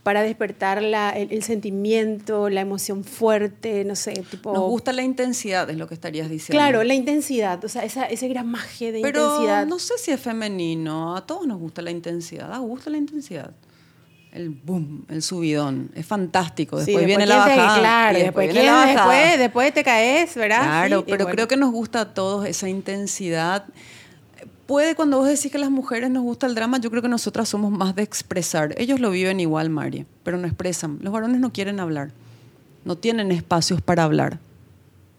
para 0.07 0.21
despertar 0.21 0.81
la- 0.81 1.09
el, 1.09 1.33
el 1.33 1.43
sentimiento, 1.43 2.47
la 2.49 2.61
emoción 2.61 3.03
fuerte, 3.03 3.83
no 3.83 3.93
sé, 3.97 4.13
tipo... 4.31 4.53
Nos 4.53 4.63
gusta 4.69 4.93
la 4.93 5.01
intensidad, 5.03 5.69
es 5.69 5.75
lo 5.75 5.85
que 5.85 5.95
estarías 5.95 6.29
diciendo. 6.29 6.57
Claro, 6.57 6.81
la 6.85 6.93
intensidad, 6.93 7.61
o 7.65 7.67
sea, 7.67 7.83
esa- 7.83 8.05
ese 8.05 8.29
gramaje 8.29 8.93
de 8.93 9.01
Pero 9.01 9.25
intensidad. 9.25 9.65
no 9.67 9.79
sé 9.79 9.95
si 9.97 10.11
es 10.11 10.21
femenino. 10.21 11.17
A 11.17 11.25
todos 11.25 11.45
nos 11.45 11.59
gusta 11.59 11.81
la 11.81 11.91
intensidad. 11.91 12.53
A 12.53 12.59
gusta 12.59 12.89
la 12.89 12.95
intensidad. 12.97 13.51
El 14.31 14.49
boom, 14.51 15.05
el 15.09 15.21
subidón. 15.21 15.91
Es 15.93 16.05
fantástico. 16.05 16.79
Sí, 16.79 16.85
Después 16.85 17.05
viene 17.05 17.25
la 17.25 17.37
bajada. 17.39 17.79
Claro, 17.79 18.17
y 18.17 18.21
después, 18.21 18.47
viene 18.53 18.65
la 18.65 18.83
quién- 18.85 18.95
bajada. 18.95 19.11
después, 19.13 19.39
después 19.39 19.73
te 19.73 19.83
caes, 19.83 20.35
¿verdad? 20.35 20.61
Claro, 20.63 20.99
Sí, 20.99 21.03
pero 21.05 21.25
bueno. 21.25 21.35
creo 21.35 21.47
que 21.49 21.57
nos 21.57 21.71
gusta 21.73 21.99
a 21.99 22.13
todos 22.13 22.45
esa 22.45 22.69
intensidad. 22.69 23.65
Puede 24.67 24.95
cuando 24.95 25.17
vos 25.17 25.27
decís 25.27 25.49
que 25.49 25.57
a 25.57 25.61
las 25.61 25.71
mujeres 25.71 26.09
nos 26.09 26.23
gusta 26.23 26.45
el 26.45 26.53
drama, 26.53 26.77
yo 26.77 26.89
creo 26.91 27.01
que 27.01 27.07
nosotras 27.07 27.47
somos 27.47 27.71
más 27.71 27.95
de 27.95 28.03
expresar. 28.03 28.75
Ellos 28.77 28.99
lo 28.99 29.09
viven 29.11 29.39
igual, 29.39 29.69
Mari, 29.69 30.05
pero 30.23 30.37
no 30.37 30.45
expresan. 30.45 30.99
Los 31.01 31.13
varones 31.13 31.39
no 31.39 31.53
quieren 31.53 31.79
hablar. 31.79 32.11
No 32.83 32.97
tienen 32.97 33.31
espacios 33.31 33.81
para 33.81 34.03
hablar. 34.03 34.39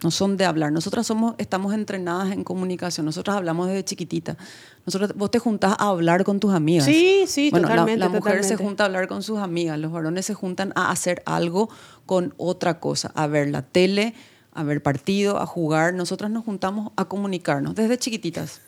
No 0.02 0.10
son 0.10 0.36
de 0.36 0.44
hablar. 0.44 0.70
Nosotras 0.70 1.06
somos, 1.06 1.34
estamos 1.38 1.72
entrenadas 1.72 2.30
en 2.30 2.44
comunicación. 2.44 3.06
Nosotras 3.06 3.38
hablamos 3.38 3.68
desde 3.68 3.84
chiquitita. 3.84 4.36
Nosotras, 4.84 5.14
vos 5.16 5.30
te 5.30 5.38
juntás 5.38 5.74
a 5.78 5.88
hablar 5.88 6.24
con 6.24 6.40
tus 6.40 6.52
amigas. 6.52 6.84
Sí, 6.84 7.24
sí, 7.26 7.50
bueno, 7.50 7.68
totalmente, 7.68 7.98
La, 7.98 8.08
mujer 8.10 8.34
se 8.44 8.50
totalmente. 8.50 8.64
junta 8.64 8.82
a 8.82 8.86
hablar 8.86 9.08
con 9.08 9.22
sus 9.22 9.38
amigas. 9.38 9.78
Los 9.78 9.90
varones 9.90 10.26
se 10.26 10.34
juntan 10.34 10.72
a 10.76 10.90
hacer 10.90 11.22
algo 11.24 11.70
con 12.04 12.34
otra 12.36 12.80
cosa. 12.80 13.12
A 13.14 13.26
ver 13.26 13.48
la 13.48 13.62
tele, 13.62 14.14
a 14.52 14.62
ver 14.62 14.82
partido, 14.82 15.38
a 15.38 15.46
jugar. 15.46 15.94
Nosotras 15.94 16.30
nos 16.30 16.44
juntamos 16.44 16.92
a 16.96 17.06
comunicarnos 17.06 17.74
desde 17.74 17.96
chiquititas. 17.96 18.60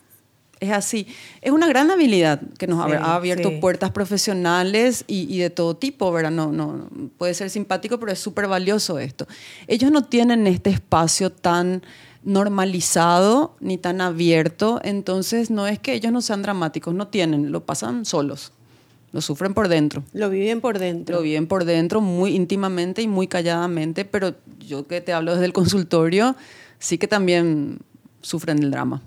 Es 0.61 0.71
así. 0.71 1.07
Es 1.41 1.53
una 1.53 1.67
gran 1.67 1.91
habilidad 1.91 2.41
que 2.59 2.67
nos 2.67 2.85
Sí, 2.87 2.93
ha 2.93 3.15
abierto 3.17 3.49
sí. 3.49 3.59
puertas 3.61 3.91
profesionales 3.91 5.05
y, 5.07 5.27
y 5.35 5.39
de 5.39 5.49
todo 5.49 5.75
tipo, 5.75 6.13
¿verdad? 6.13 6.31
No, 6.31 6.53
no, 6.53 6.89
puede 7.17 7.33
ser 7.33 7.49
simpático, 7.49 7.99
pero 7.99 8.13
es 8.13 8.19
súper 8.19 8.47
valioso 8.47 8.99
esto. 8.99 9.27
Ellos 9.67 9.91
no 9.91 10.05
tienen 10.05 10.47
este 10.47 10.69
espacio 10.71 11.31
tan 11.33 11.83
normalizado 12.23 13.57
ni 13.61 13.79
tan 13.79 14.01
abierto, 14.01 14.81
entonces 14.85 15.51
no 15.51 15.67
es 15.67 15.79
que 15.79 15.95
ellos 15.95 16.13
no 16.13 16.21
sean 16.21 16.43
dramáticos, 16.43 16.95
no 16.95 17.09
tienen, 17.09 17.53
lo 17.53 17.65
pasan 17.65 18.05
solos, 18.05 18.53
lo 19.13 19.21
sufren 19.21 19.55
por 19.55 19.69
dentro. 19.69 20.05
Lo 20.13 20.29
viven 20.29 20.61
por 20.61 20.79
dentro. 20.79 21.17
Lo 21.17 21.23
viven 21.23 21.47
por 21.47 21.65
dentro 21.65 22.01
muy 22.01 22.35
íntimamente 22.37 23.01
y 23.03 23.09
muy 23.09 23.27
calladamente, 23.27 24.05
pero 24.05 24.35
yo 24.59 24.87
que 24.87 25.01
te 25.01 25.13
hablo 25.13 25.33
desde 25.33 25.47
el 25.47 25.53
consultorio, 25.53 26.37
sí 26.79 26.99
que 26.99 27.09
también 27.09 27.79
sufren 28.21 28.63
el 28.63 28.71
drama. 28.71 29.03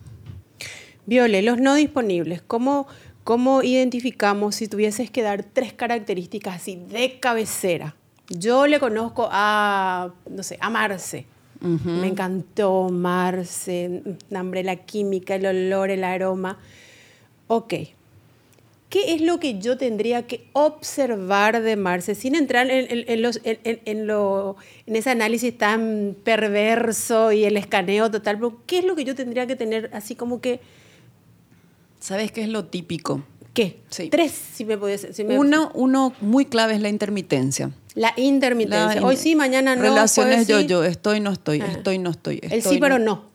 Viole, 1.06 1.42
los 1.42 1.60
no 1.60 1.76
disponibles, 1.76 2.42
¿cómo, 2.42 2.88
¿cómo 3.24 3.62
identificamos 3.64 4.56
si 4.56 4.68
tuvieses 4.68 5.12
que 5.12 5.22
dar 5.22 5.44
tres 5.44 5.74
características 5.74 6.56
así 6.56 6.80
de 6.90 7.20
cabecera? 7.20 7.96
Yo 8.30 8.68
le 8.68 8.80
conozco 8.80 9.28
a, 9.32 10.12
no 10.30 10.44
sé, 10.44 10.58
a 10.62 10.70
Marce. 10.70 11.26
Me 11.62 12.08
encantó 12.08 12.90
Marce, 12.90 14.02
nombre, 14.30 14.64
la 14.64 14.76
química, 14.76 15.36
el 15.36 15.46
olor, 15.46 15.92
el 15.92 16.04
aroma. 16.04 16.58
Ok. 17.48 17.74
¿Qué 18.90 19.14
es 19.16 19.22
lo 19.22 19.40
que 19.40 19.60
yo 19.60 19.78
tendría 19.78 20.28
que 20.28 20.46
observar 20.54 21.62
de 21.62 21.76
Marce 21.78 22.16
sin 22.16 22.36
entrar 22.36 22.70
en, 22.70 22.86
en- 22.92 23.06
en 23.08 23.22
los- 23.22 23.40
en- 23.46 23.60
en- 23.64 23.80
en 23.86 24.08
lo- 24.08 24.56
en 24.86 24.96
ese 24.98 25.10
análisis 25.10 25.58
tan 25.58 26.16
perverso 26.24 27.32
y 27.32 27.46
el 27.46 27.56
escaneo 27.58 28.12
total? 28.12 28.36
Pero 28.38 28.58
¿Qué 28.68 28.80
es 28.80 28.86
lo 28.86 28.96
que 28.96 29.06
yo 29.06 29.16
tendría 29.16 29.48
que 29.48 29.56
tener 29.56 29.90
así 29.94 30.16
como 30.16 30.42
que 30.42 30.60
¿Sabes 32.04 32.34
qué 32.34 32.42
es 32.42 32.50
lo 32.50 32.66
típico? 32.66 33.24
¿Qué? 33.54 33.80
Sí. 33.90 34.10
Tres, 34.10 34.34
si 34.34 34.66
me 34.66 34.78
puedes 34.78 35.08
si 35.16 35.24
me- 35.24 35.40
Uno, 35.40 35.72
uno 35.74 36.12
muy 36.20 36.44
clave 36.44 36.74
es 36.74 36.82
la 36.82 36.90
intermitencia. 36.90 37.72
La 37.96 38.12
intermitencia. 38.18 39.00
La 39.00 39.08
Hoy 39.08 39.16
sí, 39.16 39.38
mañana 39.38 39.78
no. 39.78 39.84
Relaciones 39.84 40.46
sí. 40.46 40.52
yo-yo, 40.52 40.84
estoy, 40.84 41.22
no 41.22 41.32
estoy, 41.32 41.62
Ajá. 41.62 41.72
estoy, 41.72 42.00
no 42.00 42.10
estoy. 42.10 42.42
El 42.44 42.62
sí, 42.62 42.78
pero 42.82 43.00
no. 43.00 43.32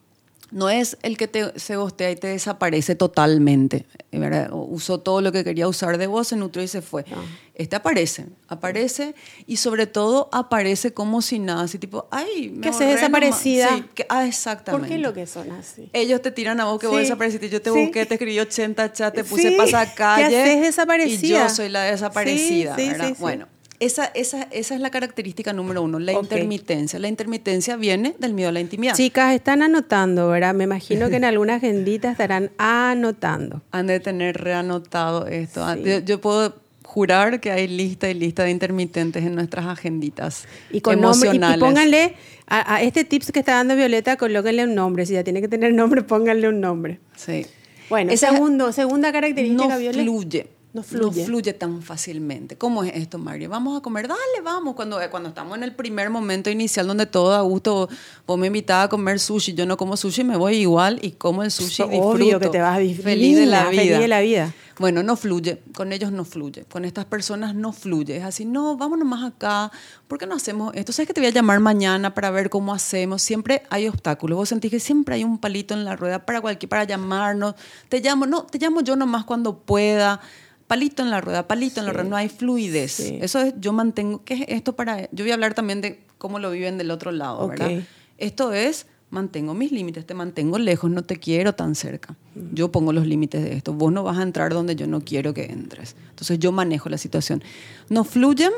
No 0.51 0.71
es 0.71 0.97
el 1.03 1.17
que 1.17 1.29
te, 1.29 1.59
se 1.59 1.77
gostea 1.77 2.11
y 2.11 2.17
te 2.17 2.29
desaparece 2.29 2.95
totalmente. 2.95 3.85
¿verdad? 4.11 4.51
Usó 4.53 4.99
todo 5.01 5.21
lo 5.21 5.33
que 5.33 5.45
quería 5.45 5.69
usar 5.69 5.99
de 5.99 6.07
vos, 6.07 6.29
se 6.29 6.37
nutrió 6.37 6.65
y 6.65 6.69
se 6.69 6.81
fue. 6.83 7.05
Ah. 7.13 7.23
Este 7.55 7.77
aparece, 7.77 8.27
aparece 8.47 9.15
y 9.47 9.57
sobre 9.59 9.87
todo 9.87 10.29
aparece 10.33 10.95
como 10.95 11.21
si 11.23 11.39
nada, 11.41 11.63
así 11.63 11.79
tipo, 11.79 12.07
ay, 12.11 12.51
me 12.55 12.61
¿Qué 12.63 12.69
haces 12.69 12.83
ahorré 12.83 12.95
desaparecida? 12.95 13.67
nomás". 13.73 13.81
Sí, 13.85 13.91
que- 13.95 14.07
ah, 14.09 14.27
exactamente. 14.27 14.89
¿Por 14.89 14.97
qué 14.97 15.03
lo 15.03 15.13
que 15.13 15.27
son 15.27 15.51
así? 15.53 15.91
Ellos 15.93 16.23
te 16.23 16.31
tiran 16.31 16.61
a 16.61 16.65
vos 16.67 16.81
que 16.81 16.87
vos 16.87 16.97
Sí, 16.97 17.03
desapareciste. 17.03 17.49
Yo 17.51 17.61
te 17.61 17.71
sí. 17.71 17.77
busqué, 17.79 18.07
te 18.07 18.15
escribí 18.15 18.39
80 18.39 18.93
chats, 18.93 19.15
te 19.17 19.25
puse 19.25 19.53
pasacalle. 19.53 20.29
¿qué 20.29 20.41
haces 20.43 20.61
desaparecida? 20.63 21.27
Y 21.27 21.31
yo 21.43 21.49
soy 21.51 21.69
la 21.69 21.83
desaparecida, 21.83 22.77
¿verdad? 22.77 23.09
sí, 23.09 23.15
sí. 23.15 23.21
Bueno, 23.21 23.49
esa, 23.81 24.07
esa, 24.07 24.43
esa 24.51 24.75
es 24.75 24.81
la 24.81 24.91
característica 24.91 25.53
número 25.53 25.83
uno, 25.83 25.99
la 25.99 26.13
intermitencia. 26.13 26.99
La 26.99 27.09
intermitencia 27.09 27.77
viene 27.77 28.15
del 28.19 28.35
miedo 28.35 28.49
a 28.49 28.53
la 28.53 28.61
intimidad. 28.61 28.95
Chicas, 28.95 29.35
están 29.35 29.63
anotando, 29.63 30.29
¿verdad? 30.29 30.55
Me 30.55 30.65
imagino 30.65 31.09
que 31.11 31.17
en 31.17 31.25
alguna 31.25 31.55
agendita 31.57 32.11
estarán 32.11 32.51
anotando. 32.59 33.63
Han 33.71 33.87
de 33.87 34.01
tener 34.01 34.37
reanotado 34.37 35.27
esto. 35.27 35.65
Sí. 35.75 35.83
Yo, 35.85 35.99
yo 36.01 36.21
puedo 36.21 36.55
jurar 36.85 37.39
que 37.41 37.51
hay 37.53 37.69
lista 37.69 38.09
y 38.11 38.15
lista 38.15 38.45
de 38.45 38.51
intermitentes 38.51 39.23
en 39.25 39.35
nuestras 39.35 39.67
agenditas 39.67 40.47
Y 40.71 40.81
con 40.81 41.01
nombre, 41.01 41.29
y- 41.29 41.33
y, 41.33 41.37
emocionales. 41.37 41.61
pónganle 41.61 42.15
a, 42.47 42.77
a 42.77 42.83
este 42.83 43.05
tips 43.05 43.31
que 43.31 43.41
está 43.41 43.53
dando 43.57 43.77
Violeta, 43.77 44.17
colóquenle 44.17 44.65
un 44.65 44.75
nombre. 44.75 45.05
Si 45.07 45.13
ya 45.13 45.23
tiene 45.23 45.41
que 45.43 45.49
tener 45.49 45.73
nombre, 45.75 46.03
pónganle 46.03 46.49
un 46.49 46.61
nombre. 46.61 46.99
Sí. 47.15 47.45
Bueno, 47.91 48.11
Esa- 48.13 48.31
segundo, 48.33 48.73
segunda 48.73 49.13
característica, 49.13 49.69
no 49.75 49.79
Violeta. 49.79 50.03
fluye. 50.03 50.47
No 50.93 51.13
fluye. 51.13 51.53
tan 51.53 51.83
fácilmente. 51.83 52.57
¿Cómo 52.57 52.85
es 52.85 52.95
esto, 52.95 53.19
Mario? 53.19 53.49
Vamos 53.49 53.79
a 53.79 53.83
comer, 53.83 54.09
dale, 54.09 54.41
vamos. 54.43 54.75
Cuando, 54.75 55.01
eh, 55.01 55.11
cuando 55.11 55.31
estamos 55.31 55.57
en 55.57 55.65
el 55.65 55.75
primer 55.75 56.11
momento 56.11 56.51
inicial 56.51 56.87
donde 56.87 57.07
todo 57.07 57.35
a 57.35 57.41
gusto, 57.43 57.89
vos 58.27 58.39
me 58.39 58.49
invitabas 58.49 58.87
a 58.87 58.89
comer 58.89 59.21
sushi, 59.21 59.55
yo 59.55 59.67
no 59.67 59.77
como 59.77 59.97
sushi, 59.97 60.25
me 60.25 60.37
voy 60.37 60.57
igual 60.57 60.99
y 61.03 61.13
como 61.13 61.43
el 61.43 61.51
sushi. 61.51 61.83
Obvio 61.83 62.15
disfruto, 62.15 62.41
que 62.41 62.49
te 62.49 62.61
vas 62.61 62.79
a 62.79 63.03
feliz 63.03 63.37
de 63.37 63.47
la 63.47 63.69
vida. 63.71 63.83
Feliz 63.83 63.99
de 63.99 64.09
la 64.09 64.21
vida. 64.21 64.55
Bueno, 64.79 65.03
no 65.03 65.17
fluye, 65.17 65.61
con 65.75 65.93
ellos 65.93 66.13
no 66.13 66.25
fluye, 66.25 66.65
con 66.65 66.85
estas 66.85 67.05
personas 67.05 67.53
no 67.53 67.73
fluye. 67.73 68.17
Es 68.17 68.25
así, 68.25 68.45
no, 68.45 68.77
vámonos 68.77 69.09
más 69.09 69.33
acá, 69.33 69.73
¿por 70.07 70.19
qué 70.19 70.27
no 70.27 70.37
hacemos 70.37 70.73
esto? 70.77 70.93
¿Sabes 70.93 71.09
que 71.09 71.15
te 71.15 71.21
voy 71.21 71.27
a 71.27 71.33
llamar 71.33 71.59
mañana 71.59 72.15
para 72.15 72.31
ver 72.31 72.49
cómo 72.49 72.73
hacemos? 72.73 73.21
Siempre 73.21 73.63
hay 73.71 73.89
obstáculos. 73.89 74.37
Vos 74.37 74.49
sentís 74.51 74.71
que 74.71 74.79
siempre 74.79 75.17
hay 75.17 75.25
un 75.25 75.39
palito 75.39 75.75
en 75.75 75.85
la 75.85 75.97
rueda 75.97 76.25
para 76.25 76.41
cualquier, 76.41 76.69
para 76.69 76.85
llamarnos. 76.85 77.57
Te 77.89 78.01
llamo, 78.01 78.27
no, 78.27 78.45
te 78.45 78.59
llamo 78.59 78.81
yo 78.81 78.95
nomás 78.95 79.25
cuando 79.25 79.59
pueda. 79.59 80.21
Palito 80.69 81.03
en 81.03 81.11
la 81.11 81.21
rueda, 81.21 81.49
palito 81.49 81.81
en 81.81 81.87
la 81.87 81.93
Sí. 81.93 81.97
rueda, 81.97 82.09
no 82.11 82.17
hay 82.17 82.29
fluidez. 82.29 82.93
Sí. 82.93 83.19
Eso 83.21 83.41
es, 83.41 83.55
yo 83.59 83.73
mantengo, 83.73 84.23
¿qué 84.25 84.35
es 84.35 84.45
esto 84.49 84.77
para? 84.77 85.11
Yo 85.13 85.25
voy 85.25 85.31
a 85.31 85.35
hablar 85.35 85.55
también 85.55 85.81
de 85.81 85.99
cómo 86.19 86.39
lo 86.39 86.51
viven 86.51 86.79
del 86.79 86.91
otro 86.91 87.11
lado, 87.11 87.41
Ok. 87.41 87.51
¿verdad? 87.59 87.83
Esto 88.19 88.53
es, 88.53 88.87
mantengo 89.11 89.55
mis 89.55 89.73
límites, 89.73 90.05
te 90.07 90.13
mantengo 90.15 90.59
lejos, 90.59 90.91
no 90.91 91.03
te 91.03 91.17
quiero 91.17 91.55
tan 91.55 91.75
cerca. 91.75 92.15
Yo 92.53 92.71
pongo 92.71 92.93
los 92.93 93.07
límites 93.07 93.43
de 93.43 93.55
esto. 93.55 93.73
Vos 93.73 93.91
no 93.93 94.03
vas 94.03 94.19
a 94.19 94.23
entrar 94.23 94.53
donde 94.53 94.77
yo 94.77 94.87
no 94.87 95.01
quiero 95.01 95.33
que 95.33 95.47
entres. 95.47 95.97
Entonces 96.11 96.39
yo 96.39 96.53
manejo 96.53 96.89
la 96.91 96.99
situación. 96.99 97.43
No 97.89 98.05
fluyen, 98.05 98.53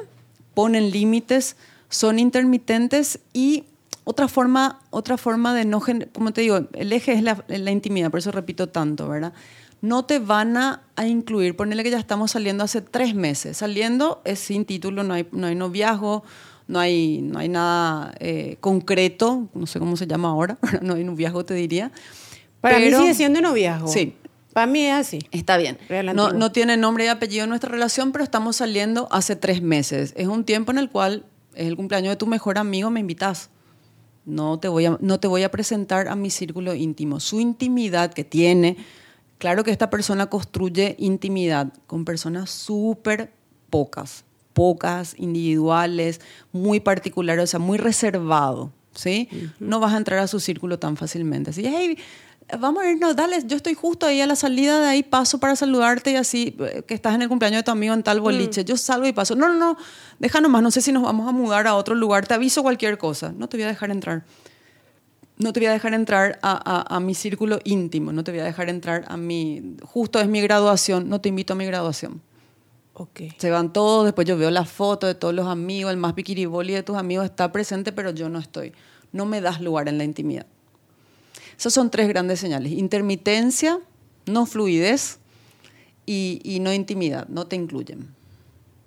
ponen 0.55 0.91
límites, 0.91 1.57
son 1.89 2.19
intermitentes 2.19 3.21
y 3.33 3.65
otra 4.03 4.27
forma, 4.27 4.81
otra 4.91 5.17
forma 5.17 5.55
de 5.55 5.65
no, 5.65 5.81
como 6.13 6.33
te 6.33 6.41
digo, 6.41 6.67
el 6.73 6.93
eje 6.93 7.13
es 7.13 7.23
la, 7.23 7.45
la 7.47 7.71
intimidad, 7.71 8.11
por 8.11 8.19
eso 8.19 8.33
repito 8.33 8.69
tanto, 8.69 9.09
¿verdad? 9.09 9.33
No 9.83 10.05
te 10.05 10.19
van 10.19 10.57
a, 10.57 10.83
a 10.97 11.07
incluir, 11.07 11.57
ponele 11.57 11.83
que 11.83 11.91
ya 11.91 11.99
estamos 11.99 12.33
saliendo 12.33 12.65
hace 12.65 12.83
tres 12.83 13.15
meses. 13.15 13.57
Saliendo 13.57 14.21
es 14.25 14.39
sin 14.39 14.65
título, 14.65 15.03
no 15.05 15.15
hay, 15.15 15.27
no 15.33 15.47
hay 15.47 15.55
noviazgo, 15.55 16.23
no 16.69 16.79
hay, 16.79 17.21
no 17.23 17.39
hay 17.39 17.49
nada 17.49 18.15
eh, 18.21 18.57
concreto, 18.61 19.49
no 19.55 19.67
sé 19.67 19.79
cómo 19.79 19.97
se 19.97 20.07
llama 20.07 20.29
ahora, 20.29 20.59
no 20.83 20.95
hay 20.95 21.05
noviazgo 21.05 21.45
te 21.45 21.55
diría. 21.55 21.91
Para 22.61 22.77
Pero- 22.77 22.99
mí 22.99 23.03
sigue 23.05 23.15
siendo 23.15 23.41
noviazgo. 23.41 23.89
Sí. 23.89 24.15
Para 24.53 24.67
mí 24.67 24.85
es 24.85 24.95
así. 24.95 25.21
Está 25.31 25.57
bien. 25.57 25.79
No, 26.13 26.33
no 26.33 26.51
tiene 26.51 26.77
nombre 26.77 27.05
y 27.05 27.09
apellido 27.09 27.47
nuestra 27.47 27.71
relación, 27.71 28.11
pero 28.11 28.25
estamos 28.25 28.57
saliendo 28.57 29.07
hace 29.13 29.37
tres 29.37 29.63
meses. 29.63 30.13
Es 30.17 30.27
un 30.27 30.45
tiempo 30.45 30.73
en 30.73 30.79
el 30.79 30.91
cual 30.91 31.25
es 31.55 31.69
el 31.69 31.77
cumpleaños 31.77 32.11
de 32.11 32.17
tu 32.17 32.27
mejor 32.27 32.59
amigo, 32.59 32.91
me 32.91 32.99
invitas. 32.99 33.51
No 34.27 34.59
te 34.59 34.67
voy 34.67 34.87
a, 34.87 34.99
no 35.01 35.21
te 35.21 35.29
voy 35.29 35.45
a 35.45 35.51
presentar 35.53 36.09
a 36.09 36.17
mi 36.17 36.31
círculo 36.31 36.75
íntimo. 36.75 37.21
Su 37.21 37.39
intimidad 37.41 38.13
que 38.13 38.25
tiene, 38.25 38.77
claro 39.41 39.65
que 39.65 39.73
esta 39.73 39.91
persona 39.91 40.27
construye 40.29 40.95
intimidad 40.99 41.73
con 41.87 42.05
personas 42.05 42.51
súper 42.51 43.33
pocas, 43.71 44.25
pocas, 44.53 45.15
individuales, 45.17 46.21
muy 46.53 46.79
particulares, 46.79 47.45
o 47.45 47.47
sea, 47.47 47.59
muy 47.59 47.79
reservado, 47.79 48.71
¿sí? 48.95 49.29
No 49.59 49.81
vas 49.81 49.95
a 49.95 49.97
entrar 49.97 50.19
a 50.21 50.29
su 50.29 50.39
círculo 50.41 50.79
tan 50.79 50.97
fácilmente. 50.97 51.51
Así, 51.51 51.65
hey, 51.65 51.97
vamos 52.59 52.83
a 52.83 52.91
irnos, 52.91 53.17
dale, 53.17 53.43
yo 53.47 53.57
estoy 53.57 53.73
justo 53.75 54.07
ahí 54.07 54.21
a 54.21 54.27
la 54.27 54.37
salida 54.37 54.79
de 54.79 54.89
ahí, 54.89 55.03
paso 55.03 55.41
para 55.41 55.57
saludarte 55.57 56.13
y 56.13 56.17
así, 56.17 56.55
eh, 56.61 56.83
que 56.87 56.93
estás 56.93 57.15
en 57.15 57.23
el 57.23 57.29
cumpleaños 57.29 57.61
de 57.61 57.63
tu 57.63 57.71
amigo 57.71 57.95
en 57.95 58.03
tal 58.03 58.21
boliche, 58.21 58.65
yo 58.65 58.77
salgo 58.77 59.07
y 59.07 59.13
paso. 59.15 59.37
No, 59.37 59.49
no, 59.49 59.55
no, 59.55 59.77
deja 60.19 60.43
nomás, 60.43 60.63
no 60.63 60.71
sé 60.71 60.83
si 60.83 60.93
nos 60.93 61.03
vamos 61.03 61.27
a 61.27 61.33
mudar 61.33 61.67
a 61.67 61.77
otro 61.77 61.95
lugar, 61.95 62.27
te 62.27 62.35
aviso 62.35 62.63
cualquier 62.63 62.99
cosa, 62.99 63.33
no 63.37 63.49
te 63.49 63.57
voy 63.57 63.65
a 63.65 63.69
dejar 63.69 63.91
entrar. 63.91 64.25
No 65.41 65.53
te 65.53 65.61
voy 65.61 65.67
a 65.69 65.73
dejar 65.73 65.95
entrar 65.95 66.39
a, 66.43 66.53
a- 66.53 66.97
a 66.97 67.01
mi 67.01 67.15
círculo 67.15 67.59
íntimo, 67.65 68.13
no 68.13 68.23
te 68.25 68.31
voy 68.31 68.41
a 68.41 68.45
dejar 68.45 68.69
entrar 68.69 69.05
a 69.09 69.17
mi, 69.17 69.77
justo 69.83 70.21
es 70.21 70.29
mi 70.29 70.41
graduación, 70.41 71.09
no 71.09 71.21
te 71.21 71.29
invito 71.31 71.55
a 71.55 71.57
mi 71.57 71.65
graduación. 71.67 72.21
Ok. 72.95 73.21
Se 73.39 73.51
van 73.51 73.73
todos, 73.73 74.05
después 74.05 74.27
yo 74.29 74.37
veo 74.37 74.51
la 74.51 74.65
foto 74.67 75.07
de 75.07 75.15
todos 75.15 75.33
los 75.35 75.47
amigos, 75.47 75.91
el 75.91 75.97
más 75.97 76.13
piquiriboli 76.13 76.75
de 76.75 76.83
tus 76.83 76.97
amigos 76.97 77.25
está 77.25 77.51
presente, 77.53 77.91
pero 77.93 78.11
yo 78.11 78.29
no 78.29 78.39
estoy. 78.39 78.73
No 79.13 79.25
me 79.25 79.41
das 79.41 79.61
lugar 79.63 79.89
en 79.89 79.97
la 79.99 80.05
intimidad. 80.05 80.45
Esas 81.59 81.73
son 81.73 81.91
tres 81.91 82.09
grandes 82.09 82.39
señales. 82.41 82.73
Intermitencia, 82.73 83.79
no 84.27 84.45
fluidez 84.47 85.19
y, 86.07 86.41
y 86.45 86.61
no 86.61 86.73
intimidad, 86.73 87.27
no 87.29 87.47
te 87.47 87.57
incluyen. 87.57 88.09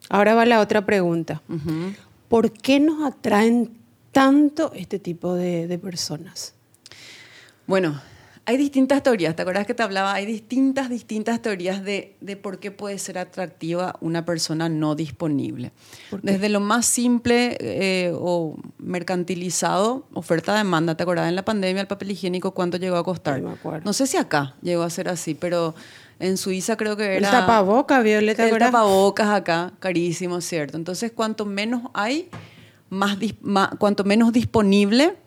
Ahora 0.10 0.36
va 0.36 0.46
la 0.46 0.60
otra 0.60 0.86
pregunta. 0.86 1.42
¿Por 2.30 2.52
qué 2.52 2.80
nos 2.80 3.04
atraen 3.06 3.72
tanto 4.14 4.72
este 4.74 5.00
tipo 5.00 5.34
de, 5.34 5.68
de 5.68 5.78
personas? 5.78 6.54
Bueno, 7.68 8.00
hay 8.46 8.58
distintas 8.58 9.02
teorías, 9.02 9.38
¿te 9.38 9.42
acuerdas 9.42 9.66
que 9.66 9.74
te 9.74 9.84
hablaba? 9.84 10.14
Hay 10.14 10.26
distintas, 10.26 10.90
distintas 10.90 11.42
teorías 11.42 11.82
de, 11.82 12.18
de 12.20 12.36
por 12.36 12.60
qué 12.60 12.72
puede 12.72 13.00
ser 13.00 13.18
atractiva 13.18 13.96
una 14.02 14.26
persona 14.26 14.68
no 14.68 14.96
disponible. 14.96 15.72
Desde 16.22 16.50
lo 16.50 16.60
más 16.60 16.86
simple 16.86 17.56
eh, 17.62 18.12
o 18.14 18.58
mercantilizado, 18.80 20.08
oferta-demanda, 20.14 20.96
¿te 20.96 21.04
acuerdas? 21.04 21.30
En 21.30 21.36
la 21.36 21.46
pandemia 21.46 21.82
el 21.82 21.88
papel 21.88 22.12
higiénico, 22.12 22.52
¿cuánto 22.52 22.76
llegó 22.76 22.98
a 22.98 23.04
costar? 23.06 23.38
Sí, 23.38 23.42
me 23.44 23.52
acuerdo. 23.52 23.86
No 23.86 23.94
sé 23.94 24.08
si 24.08 24.18
acá 24.18 24.56
llegó 24.62 24.84
a 24.84 24.90
ser 24.90 25.08
así, 25.08 25.36
pero 25.36 25.74
en 26.20 26.36
Suiza 26.36 26.76
creo 26.76 26.98
que 26.98 27.16
El 27.16 27.24
era... 27.24 27.32
tapaboca, 27.32 28.02
Violeta, 28.02 28.46
El 28.46 28.58
tapabocas 28.58 29.30
acá, 29.30 29.72
carísimo, 29.80 30.42
¿cierto? 30.42 30.76
Entonces, 30.76 31.14
cuanto 31.14 31.46
menos 31.46 31.84
hay, 31.94 32.30
más, 32.94 33.18
cuanto 33.80 34.04
menos 34.04 34.32
disponible, 34.32 35.18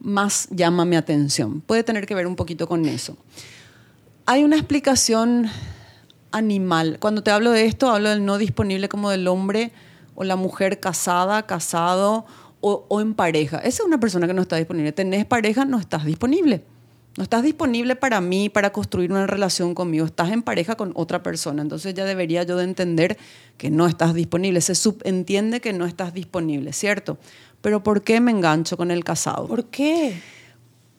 más 0.00 0.48
llama 0.50 0.84
mi 0.84 0.96
atención. 0.96 1.60
Puede 1.60 1.82
tener 1.82 2.06
que 2.06 2.14
ver 2.14 2.26
un 2.26 2.36
poquito 2.36 2.68
con 2.68 2.84
eso. 2.86 3.16
Hay 4.26 4.44
una 4.44 4.56
explicación 4.56 5.50
animal. 6.30 6.98
Cuando 7.00 7.22
te 7.22 7.30
hablo 7.30 7.50
de 7.50 7.66
esto, 7.66 7.90
hablo 7.90 8.10
del 8.10 8.24
no 8.24 8.38
disponible 8.38 8.88
como 8.88 9.10
del 9.10 9.26
hombre 9.28 9.72
o 10.14 10.24
la 10.24 10.36
mujer 10.36 10.80
casada, 10.80 11.46
casado 11.46 12.26
o, 12.60 12.86
o 12.88 13.00
en 13.00 13.14
pareja. 13.14 13.58
Esa 13.58 13.82
es 13.82 13.86
una 13.86 13.98
persona 13.98 14.26
que 14.26 14.34
no 14.34 14.42
está 14.42 14.56
disponible. 14.56 14.92
Tenés 14.92 15.24
pareja, 15.24 15.64
no 15.64 15.78
estás 15.78 16.04
disponible. 16.04 16.64
No 17.16 17.22
estás 17.22 17.44
disponible 17.44 17.94
para 17.94 18.20
mí, 18.20 18.48
para 18.48 18.72
construir 18.72 19.12
una 19.12 19.26
relación 19.26 19.74
conmigo. 19.74 20.04
Estás 20.04 20.32
en 20.32 20.42
pareja 20.42 20.74
con 20.74 20.92
otra 20.96 21.22
persona. 21.22 21.62
Entonces 21.62 21.94
ya 21.94 22.04
debería 22.04 22.42
yo 22.42 22.56
de 22.56 22.64
entender 22.64 23.16
que 23.56 23.70
no 23.70 23.86
estás 23.86 24.14
disponible. 24.14 24.60
Se 24.60 24.74
subentiende 24.74 25.60
que 25.60 25.72
no 25.72 25.86
estás 25.86 26.12
disponible, 26.12 26.72
¿cierto? 26.72 27.18
Pero 27.60 27.84
¿por 27.84 28.02
qué 28.02 28.20
me 28.20 28.32
engancho 28.32 28.76
con 28.76 28.90
el 28.90 29.04
casado? 29.04 29.46
¿Por 29.46 29.66
qué? 29.66 30.20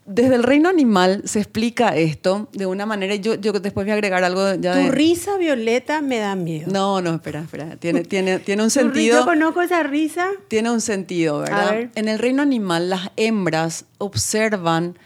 Desde 0.06 0.36
el 0.36 0.44
reino 0.44 0.70
animal 0.70 1.24
se 1.26 1.40
explica 1.40 1.96
esto 1.96 2.48
de 2.54 2.68
una 2.68 2.86
manera, 2.86 3.16
yo, 3.16 3.36
yo 3.36 3.52
después 3.54 3.86
voy 3.86 3.90
a 3.90 3.96
agregar 3.96 4.24
algo 4.24 4.54
ya 4.54 4.74
Tu 4.74 4.80
de... 4.80 4.92
risa 4.92 5.36
violeta 5.38 6.02
me 6.02 6.20
da 6.20 6.36
miedo. 6.36 6.72
No, 6.72 7.02
no, 7.02 7.16
espera, 7.16 7.42
espera. 7.42 7.76
Tiene, 7.76 8.04
tiene, 8.04 8.38
tiene 8.40 8.62
un 8.62 8.70
sentido. 8.70 9.20
Yo 9.20 9.26
conozco 9.26 9.64
esa 9.64 9.82
risa. 9.84 10.30
Tiene 10.48 10.70
un 10.70 10.80
sentido, 10.80 11.40
¿verdad? 11.40 11.70
A 11.70 11.72
ver. 11.72 11.92
En 11.96 12.08
el 12.08 12.20
reino 12.20 12.44
animal, 12.44 12.90
las 12.90 13.10
hembras 13.18 13.86
observan 13.98 14.98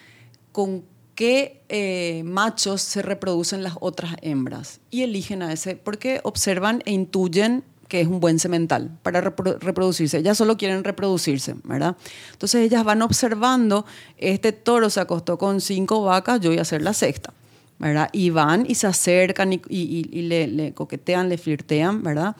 con 0.52 0.84
qué 1.20 1.64
eh, 1.68 2.24
machos 2.24 2.82
se 2.82 3.02
reproducen 3.02 3.62
las 3.62 3.74
otras 3.82 4.16
hembras 4.22 4.80
y 4.90 5.02
eligen 5.02 5.42
a 5.42 5.52
ese, 5.52 5.76
porque 5.76 6.22
observan 6.24 6.82
e 6.86 6.94
intuyen 6.94 7.66
que 7.90 8.00
es 8.00 8.08
un 8.08 8.22
buen 8.22 8.40
semental 8.40 8.98
para 9.04 9.22
repro- 9.22 9.60
reproducirse. 9.60 10.20
Ellas 10.20 10.38
solo 10.38 10.56
quieren 10.56 10.82
reproducirse, 10.82 11.56
¿verdad? 11.66 11.98
Entonces 12.32 12.62
ellas 12.62 12.86
van 12.86 13.02
observando, 13.02 13.86
este 14.16 14.54
toro 14.54 14.90
se 14.90 15.02
acostó 15.02 15.38
con 15.38 15.60
cinco 15.60 16.02
vacas, 16.06 16.40
yo 16.40 16.52
voy 16.52 16.60
a 16.60 16.62
hacer 16.62 16.82
la 16.82 16.94
sexta. 16.94 17.34
¿verdad? 17.80 18.10
Y 18.14 18.30
van 18.30 18.66
y 18.66 18.76
se 18.76 18.88
acercan 18.88 19.52
y, 19.54 20.22
le, 20.22 20.74
coquetean, 20.74 21.28
le 21.28 21.38
flirtean, 21.38 22.02
¿verdad? 22.02 22.38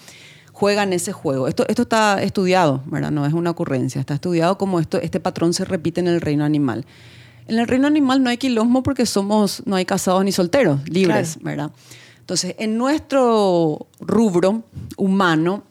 Juegan 0.54 0.94
ese 0.94 1.12
juego. 1.12 1.50
Esto, 1.50 1.66
esto 1.68 1.82
está 1.82 2.22
estudiado, 2.24 2.82
¿verdad? 2.86 3.12
No 3.12 3.26
es 3.26 3.34
una 3.34 3.50
ocurrencia. 3.50 4.00
Está 4.00 4.14
estudiado 4.14 4.58
como 4.58 4.80
esto, 4.80 5.02
este 5.02 5.20
patrón 5.20 5.54
se 5.54 5.66
repite 5.66 6.00
en 6.00 6.08
el 6.08 6.22
reino 6.22 6.46
animal. 6.46 6.86
En 7.50 7.58
el 7.60 7.68
reino 7.68 7.88
animal 7.88 8.22
no 8.24 8.30
hay 8.30 8.38
quilombo 8.38 8.84
porque 8.84 9.06
somos, 9.06 9.64
no 9.66 9.76
hay 9.76 9.86
casados 9.86 10.24
ni 10.24 10.32
solteros, 10.32 10.88
libres, 10.88 11.34
Claro. 11.34 11.46
¿verdad? 11.46 11.72
Entonces, 12.20 12.56
en 12.60 12.78
nuestro 12.78 13.88
rubro 14.00 14.64
humano 14.98 15.64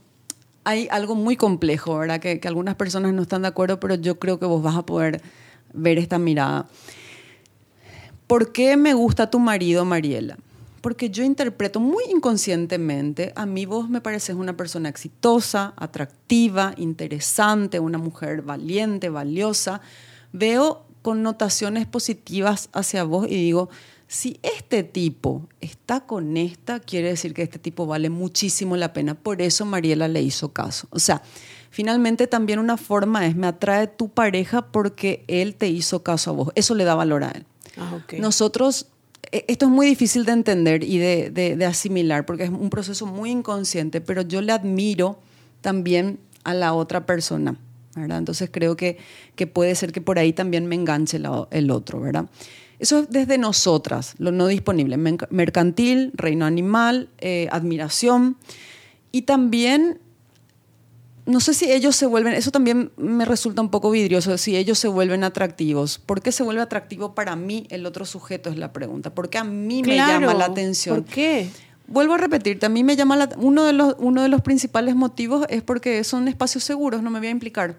hay 0.65 0.89
algo 0.91 1.15
muy 1.15 1.37
complejo, 1.37 1.97
¿verdad? 1.99 2.19
Que, 2.21 2.41
que 2.41 2.49
algunas 2.49 2.75
personas 2.75 3.15
no 3.15 3.23
están 3.23 3.43
de 3.43 3.49
acuerdo, 3.49 3.79
pero 3.79 3.95
yo 3.95 4.19
creo 4.19 4.41
que 4.41 4.47
vos 4.47 4.61
vas 4.63 4.77
a 4.77 4.85
poder 4.85 5.23
ver 5.73 5.99
esta 5.99 6.19
mirada. 6.19 6.67
¿Por 8.27 8.53
qué 8.53 8.77
me 8.77 8.93
gusta 8.93 9.31
tu 9.31 9.39
marido, 9.39 9.85
Mariela? 9.85 10.37
Porque 10.81 11.11
yo 11.11 11.25
interpreto 11.25 11.81
muy 11.81 12.05
inconscientemente, 12.11 13.33
a 13.37 13.47
mí 13.47 13.67
vos 13.67 13.89
me 13.89 14.01
pareces 14.01 14.35
una 14.37 14.57
persona 14.57 14.89
exitosa, 14.89 15.75
atractiva, 15.77 16.75
interesante, 16.77 17.81
una 17.81 17.99
mujer 17.99 18.43
valiente, 18.43 19.09
valiosa. 19.09 19.81
Veo 20.33 20.88
connotaciones 21.09 21.87
positivas 21.87 22.69
hacia 22.75 23.03
vos 23.05 23.27
y 23.31 23.35
digo, 23.37 23.71
si 24.09 24.39
este 24.43 24.83
tipo 24.83 25.49
está 25.63 26.01
con 26.01 26.37
esta, 26.37 26.81
quiere 26.81 27.09
decir 27.09 27.33
que 27.33 27.43
este 27.43 27.59
tipo 27.59 27.87
vale 27.87 28.11
muchísimo 28.11 28.77
la 28.77 28.93
pena. 28.93 29.15
Por 29.15 29.41
eso 29.41 29.65
Mariela 29.65 30.07
le 30.07 30.21
hizo 30.21 30.53
caso. 30.53 30.87
O 30.91 30.99
sea, 30.99 31.23
finalmente 31.71 32.27
también 32.27 32.59
una 32.59 32.77
forma 32.77 33.27
es, 33.27 33.35
me 33.37 33.47
atrae 33.47 33.87
tu 33.87 34.11
pareja 34.11 34.67
porque 34.71 35.25
él 35.29 35.55
te 35.55 35.69
hizo 35.69 36.03
caso 36.03 36.31
a 36.31 36.35
vos. 36.35 36.49
Eso 36.55 36.75
le 36.75 36.85
da 36.85 36.95
valor 36.95 37.25
a 37.25 37.31
él. 37.31 37.47
Ah. 37.79 37.99
Nosotros, 38.19 38.87
eh, 39.33 39.47
esto 39.49 39.65
es 39.65 39.71
muy 39.73 39.87
difícil 39.87 40.27
de 40.27 40.33
entender 40.33 40.85
y 40.85 40.99
de, 40.99 41.31
de- 41.31 41.57
de 41.57 41.65
asimilar 41.65 42.27
porque 42.27 42.45
es 42.45 42.51
un 42.51 42.69
proceso 42.69 43.07
muy 43.07 43.31
inconsciente, 43.31 44.03
pero 44.03 44.21
yo 44.21 44.43
le 44.43 44.53
admiro 44.53 45.19
también 45.63 46.19
a 46.45 46.53
la 46.53 46.75
otra 46.75 47.07
persona, 47.07 47.59
¿verdad? 47.99 48.19
Entonces 48.19 48.49
creo 48.53 48.77
que, 48.77 48.99
que 49.37 49.47
puede 49.47 49.75
ser 49.75 49.93
que 49.93 50.01
por 50.01 50.19
ahí 50.19 50.33
también 50.33 50.67
me 50.67 50.75
enganche 50.75 51.19
la- 51.19 51.49
el 51.51 51.71
otro, 51.71 52.01
¿verdad? 52.01 52.27
Eso 52.79 53.01
es 53.01 53.11
desde 53.11 53.39
nosotras, 53.39 54.15
lo 54.19 54.31
no 54.31 54.47
disponible, 54.47 54.97
mercantil, 55.31 56.13
reino 56.15 56.47
animal, 56.47 57.09
eh, 57.19 57.49
admiración 57.51 58.37
y 59.11 59.23
también 59.23 59.99
no 61.27 61.41
sé 61.41 61.53
si 61.53 61.71
ellos 61.71 61.95
se 61.95 62.07
vuelven, 62.07 62.33
eso 62.33 62.51
también 62.51 62.91
me 62.97 63.27
resulta 63.27 63.61
un 63.61 63.69
poco 63.71 63.91
vidrioso, 63.91 64.39
si 64.39 64.57
ellos 64.57 64.79
se 64.79 64.89
vuelven 64.89 65.25
atractivos. 65.25 65.99
¿Por 65.99 66.23
qué 66.23 66.33
se 66.33 66.43
vuelve 66.43 66.63
atractivo 66.63 67.15
para 67.15 67.37
mí 67.37 67.67
el 67.69 67.85
otro 67.85 68.07
sujeto? 68.07 68.49
Es 68.49 68.57
la 68.57 68.73
pregunta. 68.73 69.15
¿Por 69.15 69.29
qué 69.29 69.37
a 69.37 69.45
mí 69.45 69.83
me 69.83 69.95
Claro. 69.97 70.21
llama 70.21 70.33
la 70.33 70.47
atención? 70.47 71.03
¿Por 71.03 71.13
qué? 71.13 71.51
Vuelvo 71.87 72.15
a 72.15 72.17
repetirte, 72.19 72.65
a 72.65 72.71
mí 72.71 72.83
me 72.83 72.97
llama 72.97 73.15
la, 73.17 73.29
uno, 73.37 73.65
de 73.65 73.75
los, 73.75 73.97
uno 73.99 74.23
de 74.23 74.29
los 74.31 74.41
principales 74.41 74.95
motivos 74.95 75.45
es 75.51 75.63
porque 75.63 76.03
son 76.05 76.29
espacios 76.29 76.65
seguros, 76.65 77.03
no 77.03 77.11
me 77.11 77.19
voy 77.19 77.29
a 77.29 77.31
implicar. 77.33 77.77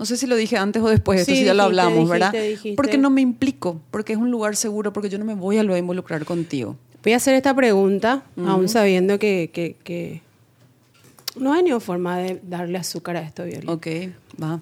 No 0.00 0.06
sé 0.06 0.16
si 0.16 0.26
lo 0.26 0.34
dije 0.34 0.56
antes 0.56 0.82
o 0.82 0.88
después, 0.88 1.20
esto 1.20 1.32
Sí, 1.32 1.40
sí 1.40 1.44
ya 1.44 1.52
lo 1.52 1.64
dijiste, 1.68 1.82
hablamos, 1.82 2.08
¿verdad? 2.08 2.32
dijiste, 2.32 2.48
dijiste. 2.48 2.76
Porque 2.76 2.96
no 2.96 3.10
me 3.10 3.20
implico, 3.20 3.80
porque 3.90 4.14
es 4.14 4.18
un 4.18 4.30
lugar 4.30 4.56
seguro, 4.56 4.92
porque 4.94 5.10
yo 5.10 5.18
no 5.18 5.26
me 5.26 5.34
voy 5.34 5.58
a 5.58 5.62
lo 5.62 5.76
involucrar 5.76 6.24
contigo. 6.24 6.74
Voy 7.04 7.12
a 7.12 7.16
hacer 7.16 7.34
esta 7.34 7.54
pregunta, 7.54 8.22
aún 8.46 8.68
sabiendo 8.70 9.18
que, 9.18 9.50
que- 9.52 9.76
que 9.84 10.22
no 11.36 11.52
hay 11.52 11.62
ni 11.62 11.78
forma 11.80 12.16
de 12.18 12.40
darle 12.42 12.78
azúcar 12.78 13.16
a 13.16 13.20
esto, 13.20 13.44
Violeta. 13.44 13.70
Ok, 13.72 13.86
va. 14.42 14.60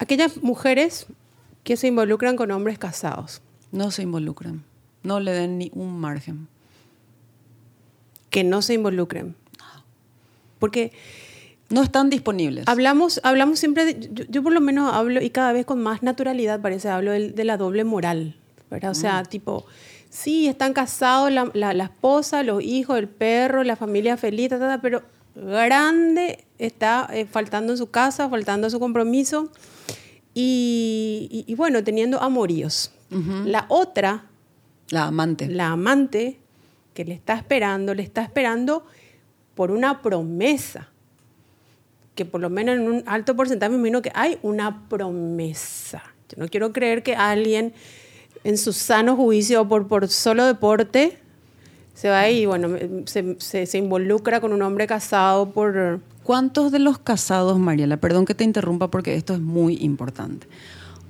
Aquellas 0.00 0.42
mujeres 0.42 1.06
que 1.62 1.76
se 1.76 1.86
involucran 1.86 2.34
con 2.36 2.50
hombres 2.50 2.76
casados, 2.78 3.40
No 3.70 3.92
se 3.92 4.02
involucran, 4.02 4.64
no 5.04 5.20
le 5.20 5.30
den 5.32 5.56
ni 5.58 5.70
un 5.74 5.98
margen. 6.00 6.48
que 8.30 8.42
no 8.42 8.60
se 8.60 8.74
involucren. 8.74 9.36
Porque 10.58 10.90
No 11.70 11.82
están 11.82 12.10
disponibles. 12.10 12.64
hablamos, 12.68 13.20
hablamos 13.24 13.58
siempre, 13.58 13.84
de- 13.86 14.10
yo, 14.12 14.24
yo 14.28 14.42
por 14.42 14.52
lo 14.52 14.60
menos 14.60 14.92
hablo, 14.92 15.20
y 15.22 15.30
cada 15.30 15.52
vez 15.52 15.64
con 15.66 15.82
más 15.82 16.02
naturalidad 16.02 16.60
parece, 16.60 16.88
hablo 16.88 17.10
del- 17.12 17.34
de, 17.34 17.44
la 17.44 17.56
doble 17.56 17.84
moral, 17.84 18.36
¿verdad? 18.70 18.90
O 18.90 18.94
sea, 18.94 19.22
tipo, 19.24 19.64
sí, 20.10 20.46
están 20.46 20.72
casados 20.74 21.32
la, 21.32 21.50
la- 21.54 21.72
la 21.72 21.84
esposa, 21.84 22.42
los 22.42 22.62
hijos, 22.62 22.98
el 22.98 23.08
perro, 23.08 23.64
la 23.64 23.76
familia 23.76 24.16
feliz, 24.16 24.50
ta, 24.50 24.58
ta, 24.58 24.68
ta, 24.68 24.80
pero 24.82 25.02
grande 25.34 26.44
está 26.58 27.08
eh, 27.12 27.26
faltando 27.26 27.72
en 27.72 27.78
su 27.78 27.90
casa, 27.90 28.28
faltando 28.28 28.66
a 28.66 28.70
su 28.70 28.78
compromiso, 28.78 29.50
y, 30.34 31.28
y- 31.30 31.50
y 31.50 31.54
bueno, 31.54 31.82
teniendo 31.84 32.20
amoríos. 32.20 32.90
La 33.44 33.66
otra, 33.68 34.24
La 34.90 35.04
amante. 35.04 35.46
la 35.48 35.68
amante 35.70 36.40
que 36.94 37.04
le 37.04 37.14
está 37.14 37.34
esperando, 37.34 37.94
le 37.94 38.02
está 38.02 38.22
esperando 38.22 38.84
por 39.54 39.70
una 39.70 40.02
promesa. 40.02 40.88
Que 42.14 42.24
por 42.24 42.40
lo 42.40 42.50
menos 42.50 42.76
en 42.76 42.82
un 42.88 43.02
alto 43.06 43.34
porcentaje 43.36 43.70
me 43.72 43.78
imagino 43.78 44.02
que 44.02 44.12
hay 44.14 44.38
una 44.42 44.86
promesa. 44.88 46.02
Yo 46.28 46.36
no 46.38 46.48
quiero 46.48 46.72
creer 46.72 47.02
que 47.02 47.16
alguien 47.16 47.72
en 48.44 48.58
su 48.58 48.72
sano 48.72 49.16
juicio 49.16 49.66
por, 49.68 49.88
por 49.88 50.08
solo 50.08 50.44
deporte 50.46 51.18
se 51.94 52.08
va 52.08 52.28
y 52.28 52.44
bueno, 52.46 52.76
se, 53.06 53.36
se- 53.38 53.66
se 53.66 53.78
involucra 53.78 54.40
con 54.40 54.52
un 54.52 54.62
hombre 54.62 54.86
casado 54.86 55.50
por... 55.50 56.00
¿Cuántos 56.24 56.72
de 56.72 56.78
los 56.78 56.98
casados, 56.98 57.58
Mariela, 57.58 57.98
perdón 57.98 58.24
que 58.24 58.34
te 58.34 58.44
interrumpa 58.44 58.88
porque 58.90 59.14
esto 59.14 59.34
es 59.34 59.40
muy 59.40 59.76
importante. 59.82 60.46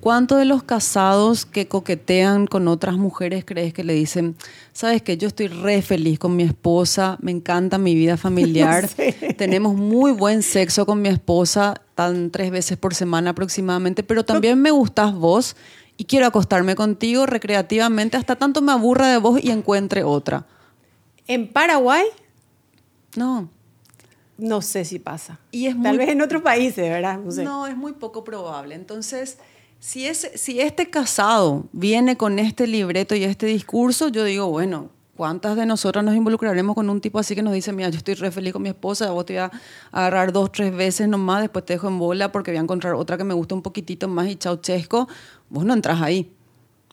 ¿Cuántos 0.04 0.36
de 0.38 0.44
los 0.44 0.62
casados 0.62 1.46
que 1.46 1.66
coquetean 1.66 2.46
con 2.46 2.68
otras 2.68 2.96
mujeres 2.98 3.42
crees 3.46 3.72
que 3.72 3.84
le 3.84 3.94
dicen, 3.94 4.36
sabes 4.74 5.00
que 5.00 5.16
yo 5.16 5.26
estoy 5.28 5.48
re 5.48 5.80
feliz 5.80 6.18
con 6.18 6.36
mi 6.36 6.42
esposa, 6.42 7.16
me 7.22 7.30
encanta 7.30 7.78
mi 7.78 7.94
vida 7.94 8.18
familiar, 8.18 8.86
tenemos 9.38 9.74
muy 9.74 10.12
buen 10.12 10.42
sexo 10.42 10.84
con 10.84 11.00
mi 11.00 11.08
esposa, 11.08 11.80
tan 11.94 12.30
tres 12.30 12.50
veces 12.50 12.76
por 12.76 12.94
semana 12.94 13.30
aproximadamente, 13.30 14.02
pero 14.02 14.26
también 14.26 14.60
me 14.60 14.70
gustas 14.72 15.14
vos 15.14 15.56
y 15.96 16.04
quiero 16.04 16.26
acostarme 16.26 16.74
contigo 16.74 17.24
recreativamente 17.24 18.18
hasta 18.18 18.36
tanto 18.36 18.60
me 18.60 18.72
aburra 18.72 19.08
de 19.08 19.16
vos 19.16 19.40
y 19.42 19.50
encuentre 19.52 20.04
otra? 20.04 20.44
En 21.26 21.48
Paraguay, 21.50 22.04
No, 23.16 23.48
no 24.36 24.60
sé 24.60 24.84
si 24.84 24.98
pasa. 24.98 25.38
Y 25.50 25.64
es 25.64 25.72
Tal 25.82 25.96
muy- 25.96 25.96
vez 25.96 26.08
en 26.10 26.20
otros 26.20 26.42
países, 26.42 26.90
¿verdad? 26.90 27.20
No 27.20 27.30
sé. 27.30 27.42
No, 27.42 27.66
es 27.66 27.74
muy 27.74 27.92
poco 27.94 28.22
probable. 28.22 28.74
Entonces, 28.74 29.38
si, 29.84 30.06
es, 30.06 30.30
si 30.34 30.60
este 30.60 30.88
casado 30.88 31.66
viene 31.72 32.16
con 32.16 32.38
este 32.38 32.66
libreto 32.66 33.14
y 33.14 33.24
este 33.24 33.44
discurso, 33.44 34.08
yo 34.08 34.24
digo, 34.24 34.46
bueno, 34.46 34.88
¿cuántas 35.14 35.56
de 35.56 35.66
nosotras 35.66 36.02
nos 36.02 36.14
involucraremos 36.14 36.74
con 36.74 36.88
un 36.88 37.02
tipo 37.02 37.18
así 37.18 37.34
que 37.34 37.42
nos 37.42 37.52
dice, 37.52 37.70
mira, 37.70 37.90
yo 37.90 37.98
estoy 37.98 38.14
re 38.14 38.30
feliz 38.30 38.54
con 38.54 38.62
mi 38.62 38.70
esposa, 38.70 39.10
vos 39.10 39.26
te 39.26 39.34
voy 39.34 39.40
a 39.40 39.50
agarrar 39.92 40.32
dos, 40.32 40.50
tres 40.52 40.74
veces 40.74 41.06
nomás, 41.06 41.42
después 41.42 41.66
te 41.66 41.74
dejo 41.74 41.88
en 41.88 41.98
bola 41.98 42.32
porque 42.32 42.50
voy 42.50 42.56
a 42.56 42.62
encontrar 42.62 42.94
otra 42.94 43.18
que 43.18 43.24
me 43.24 43.34
gusta 43.34 43.54
un 43.54 43.60
poquitito 43.60 44.08
más 44.08 44.26
y 44.28 44.36
chau 44.36 44.56
chesco? 44.56 45.06
Vos 45.50 45.66
no 45.66 45.74
entras 45.74 46.00
ahí. 46.00 46.32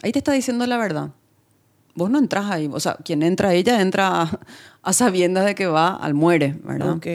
Ahí 0.03 0.11
te 0.11 0.19
está 0.19 0.33
diciendo 0.33 0.67
la 0.67 0.75
verdad. 0.75 1.11
Vos 1.95 2.09
no 2.09 2.19
entras 2.19 2.51
ahí. 2.51 2.69
O 2.73 2.79
sea, 2.81 2.97
quien 3.05 3.23
entra 3.23 3.53
ella 3.53 3.79
entra 3.79 4.23
a, 4.23 4.39
a 4.81 4.91
sabiendas 4.91 5.45
de 5.45 5.55
que 5.55 5.65
va 5.65 5.95
al 5.95 6.13
muere, 6.13 6.59
¿verdad? 6.61 6.97
Ok. 6.97 7.07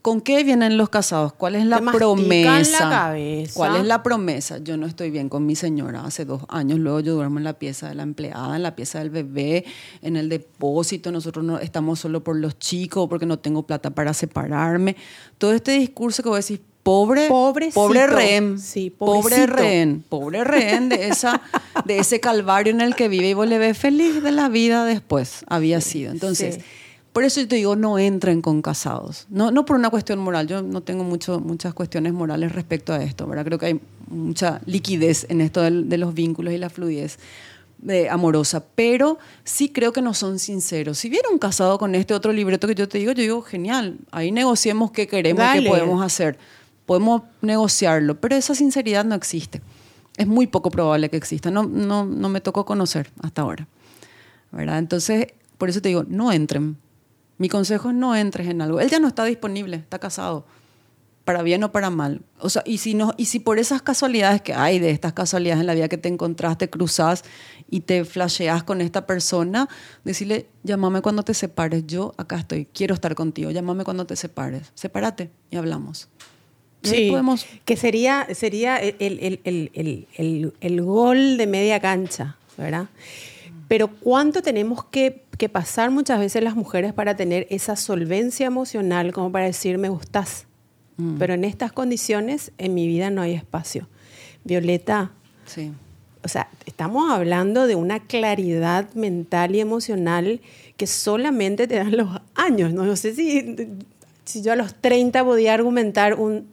¿Con 0.00 0.20
qué 0.20 0.44
vienen 0.44 0.76
los 0.78 0.88
casados? 0.88 1.32
¿Cuál 1.32 1.56
es 1.56 1.66
la 1.66 1.80
Te 1.80 1.90
promesa? 1.90 2.84
la 2.84 2.90
cabeza. 2.90 3.52
¿Cuál 3.54 3.76
es 3.76 3.84
la 3.84 4.02
promesa? 4.02 4.58
Yo 4.58 4.76
no 4.76 4.86
estoy 4.86 5.10
bien 5.10 5.28
con 5.28 5.44
mi 5.44 5.56
señora 5.56 6.04
hace 6.04 6.24
dos 6.24 6.42
años, 6.48 6.78
luego 6.78 7.00
yo 7.00 7.14
duermo 7.14 7.38
en 7.38 7.44
la 7.44 7.54
pieza 7.54 7.88
de 7.88 7.94
la 7.96 8.04
empleada, 8.04 8.54
en 8.56 8.62
la 8.62 8.76
pieza 8.76 9.00
del 9.00 9.10
bebé, 9.10 9.64
en 10.00 10.16
el 10.16 10.28
depósito, 10.28 11.10
nosotros 11.10 11.44
no 11.44 11.58
estamos 11.58 11.98
solo 11.98 12.22
por 12.22 12.36
los 12.36 12.58
chicos, 12.58 13.08
porque 13.08 13.26
no 13.26 13.38
tengo 13.40 13.64
plata 13.66 13.90
para 13.90 14.14
separarme. 14.14 14.96
Todo 15.36 15.52
este 15.52 15.72
discurso 15.72 16.22
que 16.22 16.28
vos 16.28 16.46
decís, 16.46 16.64
pobre, 16.84 17.28
Pobrecito. 17.28 17.74
pobre 17.74 18.06
rehén, 18.06 18.58
Sí, 18.58 18.90
pobre 18.90 19.46
rehén, 19.46 20.04
pobre 20.08 20.44
rehén 20.44 20.88
de, 20.88 21.08
esa, 21.08 21.42
de 21.84 21.98
ese 21.98 22.20
calvario 22.20 22.72
en 22.72 22.80
el 22.80 22.94
que 22.94 23.08
vive 23.08 23.28
y 23.30 23.34
vos 23.34 23.46
le 23.48 23.58
ves 23.58 23.76
feliz 23.76 24.22
de 24.22 24.30
la 24.32 24.48
vida 24.48 24.84
después, 24.86 25.44
había 25.48 25.80
sido. 25.82 26.12
Entonces, 26.12 26.54
sí. 26.54 26.60
Por 27.12 27.24
eso 27.24 27.40
yo 27.40 27.48
te 27.48 27.56
digo, 27.56 27.76
no 27.76 27.98
entren 27.98 28.42
con 28.42 28.62
casados. 28.62 29.26
No, 29.28 29.50
no 29.50 29.64
por 29.64 29.76
una 29.76 29.90
cuestión 29.90 30.18
moral. 30.18 30.46
Yo 30.46 30.62
no 30.62 30.82
tengo 30.82 31.04
mucho, 31.04 31.40
muchas 31.40 31.74
cuestiones 31.74 32.12
morales 32.12 32.52
respecto 32.52 32.92
a 32.92 33.02
esto. 33.02 33.26
¿verdad? 33.26 33.44
Creo 33.44 33.58
que 33.58 33.66
hay 33.66 33.80
mucha 34.08 34.60
liquidez 34.66 35.26
en 35.28 35.40
esto 35.40 35.62
de, 35.62 35.98
los 35.98 36.14
vínculos 36.14 36.54
y 36.54 36.58
la 36.58 36.70
fluidez 36.70 37.18
eh, 37.88 38.08
amorosa. 38.08 38.64
Pero 38.74 39.18
sí 39.44 39.70
creo 39.70 39.92
que 39.92 40.02
no 40.02 40.14
son 40.14 40.38
sinceros. 40.38 40.98
Si 40.98 41.08
viene 41.08 41.28
un 41.32 41.38
casado 41.38 41.78
con 41.78 41.94
este 41.94 42.14
otro 42.14 42.32
libreto 42.32 42.66
que 42.68 42.74
yo 42.74 42.88
te 42.88 42.98
digo, 42.98 43.12
yo 43.12 43.22
digo, 43.22 43.42
genial. 43.42 43.98
Ahí 44.10 44.30
negociemos 44.30 44.90
qué 44.90 45.06
queremos 45.06 45.42
Dale. 45.42 45.62
qué 45.62 45.68
podemos 45.68 46.02
hacer. 46.02 46.38
Podemos 46.86 47.22
negociarlo. 47.42 48.20
Pero 48.20 48.36
esa 48.36 48.54
sinceridad 48.54 49.04
no 49.04 49.14
existe. 49.14 49.60
Es 50.16 50.26
muy 50.26 50.46
poco 50.46 50.70
probable 50.70 51.08
que 51.08 51.16
exista. 51.16 51.50
No, 51.50 51.64
no, 51.64 52.04
no 52.04 52.28
me 52.28 52.40
tocó 52.40 52.64
conocer 52.64 53.10
hasta 53.22 53.42
ahora. 53.42 53.66
¿verdad? 54.52 54.78
Entonces, 54.78 55.28
por 55.56 55.68
eso 55.68 55.82
te 55.82 55.88
digo, 55.88 56.04
no 56.08 56.32
entren. 56.32 56.76
Mi 57.38 57.48
consejo 57.48 57.90
es 57.90 57.94
no 57.94 58.14
entres 58.16 58.48
en 58.48 58.60
algo. 58.60 58.80
Él 58.80 58.90
ya 58.90 58.98
no 59.00 59.08
está 59.08 59.24
disponible, 59.24 59.76
está 59.76 59.98
casado, 59.98 60.44
para 61.24 61.42
bien 61.42 61.62
o 61.62 61.70
para 61.72 61.88
mal. 61.90 62.22
O 62.40 62.48
sea, 62.50 62.62
y 62.66 62.78
si, 62.78 62.94
no, 62.94 63.12
y 63.16 63.26
si 63.26 63.38
por 63.38 63.58
esas 63.58 63.80
casualidades 63.82 64.42
que 64.42 64.54
hay, 64.54 64.78
de 64.78 64.90
estas 64.90 65.12
casualidades 65.12 65.60
en 65.60 65.66
la 65.66 65.74
vida 65.74 65.88
que 65.88 65.98
te 65.98 66.08
encontraste, 66.08 66.68
cruzás 66.70 67.22
y 67.70 67.80
te 67.80 68.04
flasheás 68.04 68.62
con 68.64 68.80
esta 68.80 69.06
persona, 69.06 69.68
decirle, 70.04 70.46
llámame 70.64 71.00
cuando 71.02 71.22
te 71.22 71.34
separes, 71.34 71.84
yo 71.86 72.14
acá 72.16 72.36
estoy, 72.36 72.66
quiero 72.72 72.94
estar 72.94 73.14
contigo, 73.14 73.50
llámame 73.50 73.84
cuando 73.84 74.04
te 74.06 74.16
separes, 74.16 74.72
sepárate 74.74 75.30
y 75.50 75.56
hablamos. 75.56 76.08
Y 76.82 76.88
Sí, 76.88 77.08
podemos 77.10 77.44
que 77.64 77.76
sería, 77.76 78.26
sería 78.34 78.78
el- 78.78 78.96
el- 78.98 79.40
el- 80.14 80.54
el 80.60 80.82
gol 80.82 81.36
de 81.36 81.46
media 81.46 81.78
cancha, 81.80 82.36
¿verdad? 82.56 82.86
Pero 83.68 83.88
¿cuánto 83.88 84.40
tenemos 84.42 84.84
que, 84.84 85.24
que 85.36 85.48
pasar 85.48 85.90
muchas 85.90 86.18
veces 86.18 86.42
las 86.42 86.56
mujeres 86.56 86.92
para 86.94 87.14
tener 87.16 87.46
esa 87.50 87.76
solvencia 87.76 88.46
emocional 88.46 89.12
como 89.12 89.30
para 89.30 89.44
decir 89.44 89.78
me 89.78 89.88
gustas? 89.88 90.46
Pero 91.18 91.34
en 91.34 91.44
estas 91.44 91.70
condiciones 91.70 92.50
en 92.58 92.74
mi 92.74 92.88
vida 92.88 93.08
no 93.10 93.22
hay 93.22 93.34
espacio. 93.34 93.86
Violeta, 94.42 95.12
Sí. 95.46 95.70
o 96.24 96.28
sea, 96.28 96.48
estamos 96.66 97.12
hablando 97.12 97.68
de 97.68 97.76
una 97.76 98.00
claridad 98.00 98.92
mental 98.94 99.54
y 99.54 99.60
emocional 99.60 100.40
que 100.76 100.88
solamente 100.88 101.68
te 101.68 101.76
dan 101.76 101.96
los 101.96 102.20
años. 102.34 102.72
No, 102.72 102.84
No 102.84 102.96
sé 102.96 103.14
si, 103.14 103.56
si 104.24 104.42
yo 104.42 104.52
a 104.52 104.56
los 104.56 104.74
30 104.74 105.24
podía 105.24 105.54
argumentar 105.54 106.14
un 106.14 106.48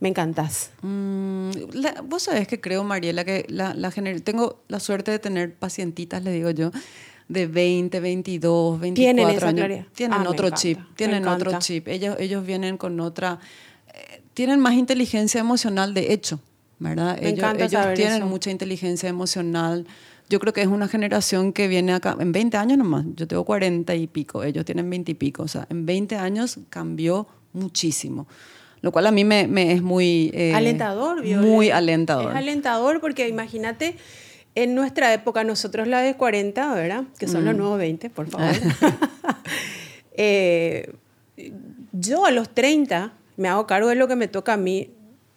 me 0.00 0.08
encantás. 0.08 0.70
Mm, 0.82 1.50
la- 1.72 2.02
vos 2.02 2.22
sabés 2.24 2.46
que 2.48 2.60
creo, 2.60 2.84
Mariela, 2.84 3.24
que 3.24 3.46
la, 3.48 3.74
la 3.74 3.90
gener- 3.90 4.20
tengo 4.22 4.62
la 4.68 4.78
suerte 4.80 5.10
de 5.10 5.18
tener 5.18 5.54
pacientitas, 5.54 6.22
le 6.22 6.32
digo 6.32 6.50
yo, 6.50 6.70
de 7.28 7.46
20, 7.46 7.98
22, 8.00 8.78
24 8.78 8.94
Tienen 8.94 9.36
esa 9.36 9.48
años. 9.48 9.58
claridad. 9.58 9.86
Tienen 9.94 10.20
Ah, 10.20 10.30
otro 10.30 10.50
chip, 10.50 10.78
tienen 10.96 11.26
otro 11.26 11.58
chip. 11.58 11.88
Ellos, 11.88 12.16
ellos 12.20 12.44
vienen 12.46 12.76
con 12.76 13.00
otra, 13.00 13.40
eh, 13.94 14.22
tienen 14.34 14.60
más 14.60 14.74
inteligencia 14.74 15.40
emocional, 15.40 15.92
de 15.94 16.12
hecho, 16.12 16.40
¿verdad? 16.78 17.18
Me 17.20 17.28
ellos 17.30 17.38
encanta 17.38 17.64
ellos 17.64 17.94
tienen 17.94 18.16
eso. 18.18 18.26
mucha 18.26 18.50
inteligencia 18.50 19.08
emocional. 19.08 19.86
Yo 20.28 20.40
creo 20.40 20.52
que 20.52 20.60
es 20.60 20.66
una 20.68 20.88
generación 20.88 21.52
que 21.52 21.68
viene 21.68 21.92
acá 21.94 22.16
en 22.20 22.32
20 22.32 22.56
años 22.56 22.78
nomás. 22.78 23.04
Yo 23.14 23.26
tengo 23.26 23.44
40 23.44 23.94
y 23.94 24.06
pico, 24.08 24.42
ellos 24.44 24.64
tienen 24.64 24.90
20 24.90 25.12
y 25.12 25.14
pico. 25.14 25.42
O 25.44 25.48
sea, 25.48 25.66
en 25.70 25.86
20 25.86 26.16
años 26.16 26.58
cambió 26.68 27.26
muchísimo. 27.52 28.26
Lo 28.82 28.92
cual 28.92 29.06
a 29.06 29.10
mí 29.10 29.24
me, 29.24 29.46
me 29.48 29.72
es 29.72 29.82
muy... 29.82 30.30
eh, 30.34 30.52
alentador. 30.54 31.24
Muy 31.24 31.70
alentador. 31.70 32.30
Es 32.30 32.36
alentador 32.36 33.00
porque 33.00 33.26
imagínate, 33.28 33.96
en 34.54 34.74
nuestra 34.74 35.12
época, 35.12 35.44
nosotros 35.44 35.88
la 35.88 36.00
de 36.02 36.14
40, 36.16 36.74
¿verdad? 36.74 37.04
Que 37.18 37.26
son 37.26 37.42
Mm. 37.42 37.46
los 37.46 37.56
nuevos 37.56 37.78
20, 37.78 38.10
por 38.10 38.28
favor. 38.28 38.54
Eh, 40.18 40.94
yo 41.92 42.24
a 42.24 42.30
los 42.30 42.48
30 42.48 43.12
me 43.36 43.48
hago 43.48 43.66
cargo 43.66 43.88
de 43.90 43.96
lo 43.96 44.08
que 44.08 44.16
me 44.16 44.28
toca 44.28 44.54
a 44.54 44.56
mí. 44.56 44.90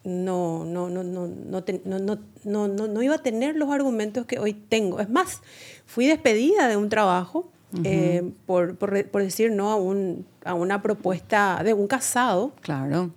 No, 0.06 0.64
no, 0.64 0.90
no, 0.90 1.04
no, 1.04 1.28
no, 1.28 1.62
no, 1.84 2.00
no, 2.46 2.68
no, 2.68 2.88
no, 2.88 3.04
iba 3.04 3.16
a 3.16 3.22
tener 3.22 3.58
los 3.58 3.70
argumentos 3.70 4.26
que 4.26 4.40
hoy 4.40 4.54
tengo. 4.54 5.02
Es 5.02 5.10
más, 5.10 5.42
fui 5.86 6.08
despedida 6.08 6.70
de 6.70 6.78
un 6.78 6.88
trabajo 6.88 7.52
eh, 7.84 8.24
por, 8.46 8.78
por 8.78 9.22
decir 9.22 9.52
no 9.52 9.70
a, 9.72 9.76
un, 9.76 10.26
a 10.46 10.54
una 10.54 10.82
propuesta 10.82 11.62
de 11.66 11.74
un 11.74 11.88
casado. 11.88 12.54
Claro. 12.62 13.12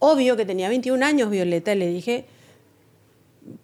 Obvio 0.00 0.36
que 0.36 0.44
tenía 0.44 0.68
21 0.68 1.04
años 1.04 1.30
Violeta 1.30 1.72
y 1.72 1.78
le 1.78 1.86
dije, 1.86 2.24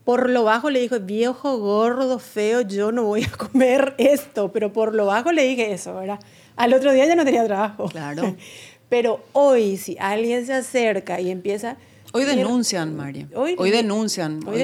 por 0.04 0.30
lo 0.30 0.44
bajo 0.44 0.70
le 0.70 0.80
dijo, 0.80 1.00
viejo, 1.00 1.58
gordo, 1.58 2.18
feo, 2.18 2.60
yo 2.60 2.92
no 2.92 3.04
voy 3.04 3.24
a 3.24 3.30
comer 3.30 3.94
esto, 3.98 4.52
pero 4.52 4.72
por 4.72 4.94
lo 4.94 5.06
bajo 5.06 5.32
le 5.32 5.42
dije 5.42 5.72
eso, 5.72 5.94
¿verdad? 5.96 6.20
Al 6.54 6.72
otro 6.72 6.92
día 6.92 7.06
ya 7.06 7.16
no 7.16 7.24
tenía 7.24 7.44
trabajo. 7.44 7.88
Claro. 7.88 8.36
Pero 8.88 9.20
hoy, 9.32 9.78
si 9.78 9.96
alguien 9.98 10.46
se 10.46 10.54
acerca 10.54 11.20
y 11.20 11.30
empieza... 11.32 11.76
Hoy 12.16 12.24
denuncian, 12.24 12.96
María. 12.96 13.28
Hoy, 13.34 13.70
denuncian. 13.70 14.40
Hoy, 14.46 14.58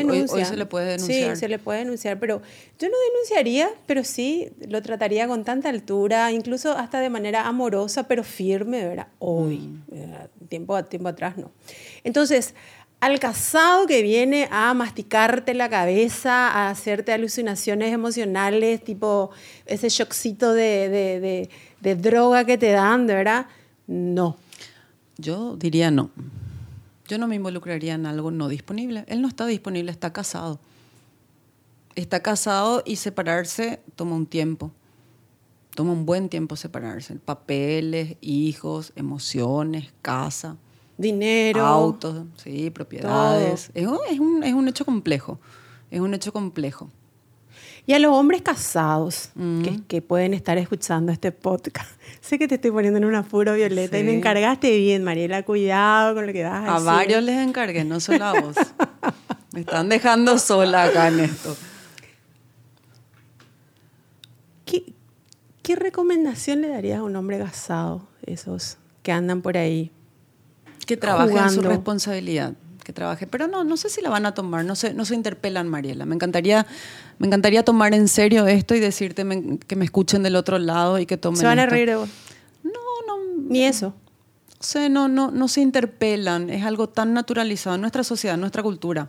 se 0.44 0.56
le 0.56 0.66
puede 0.66 0.86
denunciar. 0.92 1.34
Sí, 1.36 1.40
se 1.40 1.48
le 1.48 1.58
puede 1.58 1.80
denunciar, 1.80 2.18
pero 2.18 2.40
yo 2.78 2.88
no 2.88 2.94
denunciaría, 3.12 3.68
pero 3.86 4.04
sí 4.04 4.50
lo 4.68 4.82
trataría 4.82 5.26
con 5.28 5.44
tanta 5.44 5.68
altura, 5.68 6.32
incluso 6.32 6.72
hasta 6.72 7.00
de 7.00 7.10
manera 7.10 7.46
amorosa, 7.46 8.08
pero 8.08 8.24
firme, 8.24 8.84
¿verdad? 8.86 9.08
Hoy, 9.18 9.58
Mm. 9.88 10.46
tiempo, 10.48 10.76
a- 10.76 10.82
tiempo 10.82 11.08
atrás 11.08 11.36
no. 11.36 11.50
Entonces, 12.04 12.54
al 13.00 13.18
casado 13.18 13.86
que 13.86 14.00
viene 14.02 14.48
a 14.52 14.72
masticarte 14.74 15.54
la 15.54 15.68
cabeza, 15.68 16.48
a 16.48 16.70
hacerte 16.70 17.12
alucinaciones 17.12 17.92
emocionales, 17.92 18.82
tipo 18.84 19.30
ese 19.66 19.88
shockcito 19.88 20.52
de, 20.52 20.88
de- 20.88 21.20
de- 21.20 21.50
de 21.80 21.94
droga 21.96 22.44
que 22.44 22.56
te 22.58 22.70
dan, 22.70 23.06
de 23.08 23.14
verdad, 23.14 23.46
no. 23.88 24.36
Yo 25.18 25.56
diría 25.56 25.90
no. 25.90 26.10
Yo 27.12 27.18
no 27.18 27.28
me 27.28 27.36
involucraría 27.36 27.92
en 27.92 28.06
algo 28.06 28.30
no 28.30 28.48
disponible. 28.48 29.04
Él 29.06 29.20
no 29.20 29.28
está 29.28 29.44
disponible, 29.44 29.90
está 29.90 30.14
casado. 30.14 30.58
Está 31.94 32.20
casado 32.22 32.82
y 32.86 32.96
separarse 32.96 33.82
toma 33.96 34.16
un 34.16 34.24
tiempo. 34.24 34.70
Toma 35.74 35.92
un 35.92 36.06
buen 36.06 36.30
tiempo 36.30 36.56
separarse. 36.56 37.16
Papeles, 37.16 38.16
hijos, 38.22 38.94
emociones, 38.96 39.92
casa, 40.00 40.56
Dinero. 40.96 41.66
autos, 41.66 42.24
sí, 42.42 42.70
propiedades. 42.70 43.70
Es 43.74 43.86
un, 43.86 43.98
es, 44.10 44.18
un, 44.18 44.42
es 44.42 44.54
un 44.54 44.68
hecho 44.68 44.86
complejo. 44.86 45.38
Es 45.90 46.00
un 46.00 46.14
hecho 46.14 46.32
complejo. 46.32 46.88
Y 47.86 47.94
a 47.94 47.98
los 47.98 48.12
hombres 48.12 48.42
casados 48.42 49.30
Mm. 49.34 49.62
que, 49.62 49.80
que 49.88 50.02
pueden 50.02 50.34
estar 50.34 50.56
escuchando 50.58 51.10
este 51.10 51.32
podcast. 51.32 51.90
Sé 52.20 52.38
que 52.38 52.46
te 52.46 52.54
estoy 52.54 52.70
poniendo 52.70 52.98
en 52.98 53.04
un 53.04 53.14
apuro, 53.16 53.54
Violeta, 53.54 53.98
y 53.98 54.04
me 54.04 54.14
encargaste 54.14 54.76
bien, 54.78 55.02
Mariela. 55.02 55.42
Cuidado 55.42 56.14
con 56.14 56.26
lo 56.26 56.32
que 56.32 56.44
vas 56.44 56.52
a 56.68 56.70
A 56.70 56.74
decir. 56.74 56.86
varios 56.86 57.22
les 57.24 57.38
encargué, 57.46 57.84
no 57.84 57.98
solo 57.98 58.24
a 58.24 58.40
vos. 58.40 58.56
Me 59.52 59.60
están 59.60 59.88
dejando 59.88 60.38
sola 60.38 60.84
acá 60.84 61.08
en 61.08 61.20
esto. 61.20 61.56
¿Qué, 64.64 64.94
qué 65.62 65.76
recomendación 65.76 66.60
le 66.62 66.68
darías 66.68 67.00
a 67.00 67.02
un 67.02 67.16
hombre 67.16 67.38
casado, 67.38 68.06
esos 68.24 68.78
que 69.02 69.12
andan 69.12 69.42
por 69.42 69.56
ahí? 69.56 69.90
Que 70.86 70.96
trabaje 70.96 71.36
en 71.36 71.50
su 71.50 71.62
responsabilidad, 71.62 72.54
que 72.84 72.92
trabaje. 72.92 73.26
Pero 73.26 73.46
no, 73.48 73.64
no 73.64 73.76
sé 73.76 73.88
si 73.88 74.00
la 74.00 74.10
van 74.10 74.26
a 74.26 74.34
tomar, 74.34 74.64
no 74.64 74.74
se, 74.76 74.94
no 74.94 75.04
se 75.04 75.14
interpelan, 75.14 75.68
Mariela. 75.68 76.04
Me 76.06 76.14
encantaría, 76.14 76.66
me 77.22 77.28
encantaría 77.28 77.62
tomar 77.64 77.94
en 77.94 78.08
serio 78.08 78.48
esto 78.48 78.74
y 78.74 78.80
decirte 78.80 79.22
me- 79.24 79.56
que 79.58 79.76
me 79.76 79.84
escuchen 79.84 80.24
del 80.24 80.34
otro 80.34 80.58
lado 80.58 80.98
y 80.98 81.06
que 81.06 81.16
tomen 81.16 81.38
Se 81.38 81.46
van 81.46 81.60
a 81.60 81.62
esto. 81.62 81.74
reír 81.74 81.88
de 81.88 81.94
vos. 81.96 82.08
No, 82.64 82.72
no, 83.06 83.42
Ni 83.48 83.62
eso. 83.64 83.94
sé, 84.58 84.88
no, 84.88 85.06
no, 85.06 85.30
no 85.30 85.46
se 85.46 85.60
interpelan. 85.60 86.50
Es 86.50 86.64
algo 86.64 86.88
tan 86.88 87.14
naturalizado 87.14 87.76
en 87.76 87.80
nuestra 87.82 88.02
sociedad, 88.02 88.34
en 88.34 88.40
nuestra 88.40 88.62
cultura. 88.64 89.08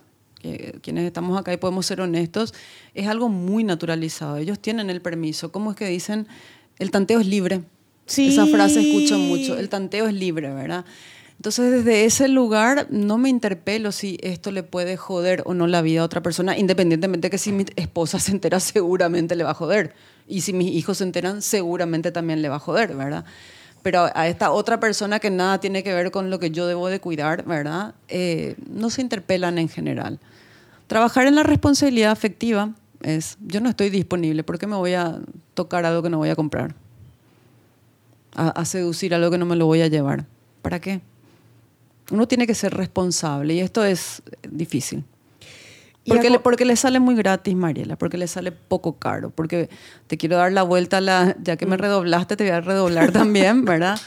quienes 0.82 1.06
estamos 1.06 1.40
acá 1.40 1.54
y 1.54 1.58
podemos 1.58 1.86
ser 1.86 2.02
honestos, 2.02 2.54
es 2.94 3.08
algo 3.08 3.30
muy 3.30 3.64
naturalizado. 3.64 4.36
Ellos 4.38 4.60
tienen 4.60 4.90
el 4.90 5.02
permiso. 5.02 5.52
¿Cómo 5.54 5.72
es 5.72 5.78
que 5.78 5.88
dicen? 5.88 6.28
El 6.80 6.92
tanteo 6.92 7.20
es 7.22 7.28
libre. 7.28 7.64
Sí. 8.06 8.28
Esa 8.34 8.46
frase 8.48 8.82
escucho 8.82 9.18
mucho. 9.18 9.58
El 9.58 9.70
tanteo 9.70 10.06
es 10.06 10.14
libre, 10.14 10.54
¿verdad? 10.54 10.84
Entonces, 11.36 11.72
desde 11.72 12.06
ese 12.06 12.28
lugar 12.28 12.88
no 12.90 13.18
me 13.18 13.30
interpelo 13.30 13.92
si 13.92 14.18
esto 14.22 14.52
le 14.52 14.64
puede 14.64 14.98
joder 14.98 15.44
o 15.46 15.54
no 15.54 15.68
la 15.68 15.82
vida 15.82 16.02
a 16.02 16.06
otra 16.06 16.22
persona, 16.22 16.58
independientemente 16.58 17.30
que 17.30 17.38
si 17.38 17.52
mi 17.52 17.66
esposa 17.76 18.20
se 18.22 18.32
entera, 18.32 18.60
seguramente 18.60 19.36
le 19.36 19.44
va 19.44 19.52
a 19.52 19.56
joder. 19.56 19.94
Y 20.28 20.42
si 20.42 20.54
mis 20.54 20.72
hijos 20.74 21.00
se 21.00 21.04
enteran, 21.04 21.42
seguramente 21.42 22.12
también 22.12 22.42
le 22.42 22.50
va 22.50 22.56
a 22.56 22.60
joder, 22.60 22.96
¿verdad? 22.96 23.26
pero 23.84 24.10
a 24.16 24.28
esta 24.28 24.52
otra 24.52 24.80
persona 24.80 25.20
que 25.20 25.30
nada 25.30 25.60
tiene 25.60 25.84
que 25.84 25.94
ver 25.94 26.10
con 26.10 26.30
lo 26.30 26.40
que 26.40 26.50
yo 26.50 26.66
debo 26.66 26.88
de 26.88 27.02
cuidar, 27.02 27.44
¿verdad? 27.46 27.94
Eh, 28.08 28.56
no 28.66 28.90
se 28.90 29.02
interpelan 29.02 29.58
en 29.58 29.68
general. 29.68 30.20
Trabajar 30.88 31.28
en 31.28 31.36
la 31.36 31.44
responsabilidad 31.44 32.12
afectiva 32.12 32.72
es, 33.02 33.38
yo 33.46 33.60
no 33.60 33.70
estoy 33.70 33.90
disponible, 33.90 34.44
¿por 34.44 34.58
qué 34.58 34.68
me 34.68 34.78
voy 34.78 34.94
a 34.94 35.20
tocar 35.54 35.86
algo 35.86 36.02
que 36.02 36.10
no 36.10 36.18
voy 36.18 36.30
a 36.30 36.36
comprar? 36.36 36.76
A, 38.36 38.50
a 38.50 38.66
seducir 38.66 39.14
algo 39.14 39.30
que 39.30 39.38
no 39.38 39.46
me 39.46 39.58
lo 39.58 39.66
voy 39.66 39.82
a 39.82 39.88
llevar. 39.88 40.26
¿Para 40.62 40.80
qué? 40.80 41.02
Uno 42.12 42.28
tiene 42.28 42.48
que 42.48 42.56
ser 42.56 42.74
responsable 42.74 43.54
y 43.54 43.60
esto 43.60 43.84
es 43.84 44.22
difícil. 44.50 45.04
Porque 46.06 46.30
le, 46.30 46.40
porque 46.40 46.66
le 46.66 46.76
sale 46.76 47.00
muy 47.00 47.16
gratis, 47.16 47.56
Mariela, 47.56 47.96
porque 47.96 48.18
le 48.18 48.28
sale 48.28 48.52
poco 48.52 48.98
caro, 48.98 49.30
porque 49.30 49.70
te 50.08 50.18
quiero 50.18 50.36
dar 50.36 50.52
la 50.52 50.64
vuelta, 50.64 51.00
la, 51.00 51.36
ya 51.42 51.56
que 51.56 51.66
me 51.66 51.78
mm. 51.78 51.80
redoblaste, 51.80 52.36
te 52.36 52.44
voy 52.44 52.52
a 52.52 52.62
redoblar 52.62 53.12
también, 53.14 53.64
¿verdad? 53.64 54.00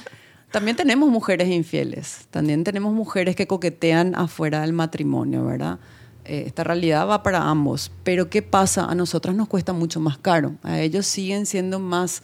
También 0.50 0.76
tenemos 0.76 1.08
mujeres 1.10 1.48
infieles, 1.48 2.28
también 2.30 2.64
tenemos 2.64 2.92
mujeres 2.92 3.34
que 3.34 3.46
coquetean 3.46 4.14
afuera 4.14 4.60
del 4.60 4.72
matrimonio, 4.72 5.44
¿verdad? 5.44 5.78
Eh, 6.24 6.44
esta 6.46 6.64
realidad 6.64 7.08
va 7.08 7.22
para 7.22 7.48
ambos, 7.48 7.90
pero 8.04 8.28
¿qué 8.28 8.42
pasa? 8.42 8.84
A 8.84 8.94
nosotras 8.94 9.34
nos 9.34 9.48
cuesta 9.48 9.72
mucho 9.72 9.98
más 9.98 10.18
caro, 10.18 10.54
a 10.62 10.80
ellos 10.80 11.06
siguen 11.06 11.46
siendo 11.46 11.78
más 11.78 12.22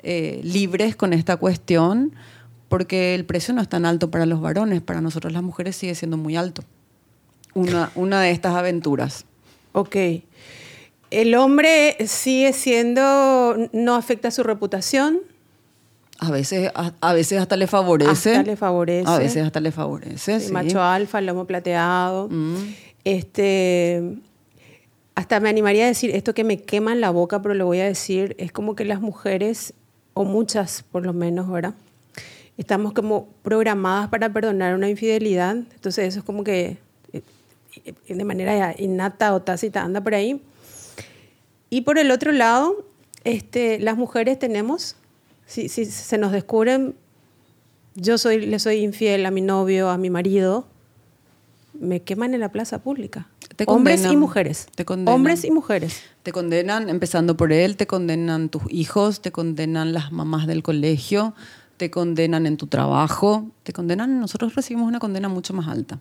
eh, 0.00 0.40
libres 0.44 0.94
con 0.94 1.12
esta 1.12 1.36
cuestión 1.36 2.12
porque 2.68 3.14
el 3.14 3.24
precio 3.24 3.54
no 3.54 3.62
es 3.62 3.68
tan 3.68 3.86
alto 3.86 4.10
para 4.10 4.26
los 4.26 4.40
varones, 4.40 4.82
para 4.82 5.00
nosotros 5.00 5.32
las 5.32 5.42
mujeres 5.42 5.76
sigue 5.76 5.94
siendo 5.94 6.16
muy 6.16 6.36
alto 6.36 6.62
una, 7.56 7.90
una 7.94 8.20
de 8.20 8.30
estas 8.30 8.54
aventuras. 8.54 9.24
Ok. 9.72 9.96
El 11.10 11.34
hombre 11.34 11.96
sigue 12.06 12.52
siendo, 12.52 13.56
no 13.72 13.94
afecta 13.94 14.30
su 14.30 14.42
reputación. 14.42 15.20
A 16.18 16.30
veces, 16.30 16.70
a, 16.74 17.12
veces 17.12 17.40
hasta 17.40 17.56
le 17.56 17.66
favorece. 17.66 18.36
Hasta 18.36 18.42
le 18.42 18.56
favorece. 18.56 19.10
A 19.10 19.18
veces 19.18 19.44
hasta 19.44 19.60
le 19.60 19.72
favorece. 19.72 20.40
Sí, 20.40 20.52
Macho 20.52 20.82
alfa, 20.82 21.20
lomo 21.20 21.46
plateado. 21.46 22.28
Mm. 22.30 22.74
Este, 23.04 24.18
hasta 25.14 25.40
me 25.40 25.48
animaría 25.48 25.84
a 25.84 25.88
decir 25.88 26.10
esto 26.14 26.34
que 26.34 26.44
me 26.44 26.60
quema 26.60 26.92
en 26.92 27.00
la 27.00 27.10
boca, 27.10 27.42
pero 27.42 27.54
lo 27.54 27.66
voy 27.66 27.80
a 27.80 27.84
decir. 27.84 28.34
Es 28.38 28.52
como 28.52 28.74
que 28.76 28.84
las 28.84 29.00
mujeres, 29.00 29.74
o 30.14 30.24
muchas 30.24 30.84
por 30.90 31.04
lo 31.04 31.12
menos, 31.12 31.50
¿verdad? 31.50 31.74
Estamos 32.58 32.92
como 32.92 33.28
programadas 33.42 34.08
para 34.08 34.32
perdonar 34.32 34.74
una 34.74 34.88
infidelidad. 34.88 35.56
Entonces 35.56 36.08
eso 36.08 36.20
es 36.20 36.24
como 36.24 36.42
que 36.42 36.78
de 38.08 38.24
manera 38.24 38.74
innata 38.78 39.34
o 39.34 39.42
tácita 39.42 39.82
anda 39.82 40.00
por 40.00 40.14
ahí. 40.14 40.40
Y 41.68 41.82
por 41.82 41.98
el 41.98 42.10
otro 42.10 42.32
lado, 42.32 42.84
este, 43.24 43.78
las 43.78 43.96
mujeres 43.96 44.38
tenemos, 44.38 44.96
si, 45.46 45.68
si 45.68 45.84
se 45.84 46.16
nos 46.16 46.32
descubren, 46.32 46.94
yo 47.94 48.18
soy, 48.18 48.46
le 48.46 48.58
soy 48.58 48.78
infiel 48.78 49.26
a 49.26 49.30
mi 49.30 49.40
novio, 49.40 49.88
a 49.90 49.98
mi 49.98 50.10
marido, 50.10 50.66
me 51.74 52.00
queman 52.02 52.34
en 52.34 52.40
la 52.40 52.50
plaza 52.50 52.82
pública. 52.82 53.28
Hombres 53.66 54.04
y 54.04 54.16
mujeres. 54.16 54.66
Te 54.74 54.84
Hombres 54.86 55.44
y 55.44 55.50
mujeres. 55.50 56.02
Te 56.22 56.32
condenan, 56.32 56.88
empezando 56.90 57.36
por 57.36 57.52
él, 57.52 57.76
te 57.76 57.86
condenan 57.86 58.48
tus 58.48 58.62
hijos, 58.68 59.22
te 59.22 59.32
condenan 59.32 59.92
las 59.92 60.12
mamás 60.12 60.46
del 60.46 60.62
colegio, 60.62 61.34
te 61.76 61.90
condenan 61.90 62.46
en 62.46 62.56
tu 62.56 62.66
trabajo, 62.66 63.50
te 63.62 63.72
condenan, 63.72 64.20
nosotros 64.20 64.54
recibimos 64.54 64.88
una 64.88 64.98
condena 64.98 65.28
mucho 65.28 65.54
más 65.54 65.68
alta. 65.68 66.00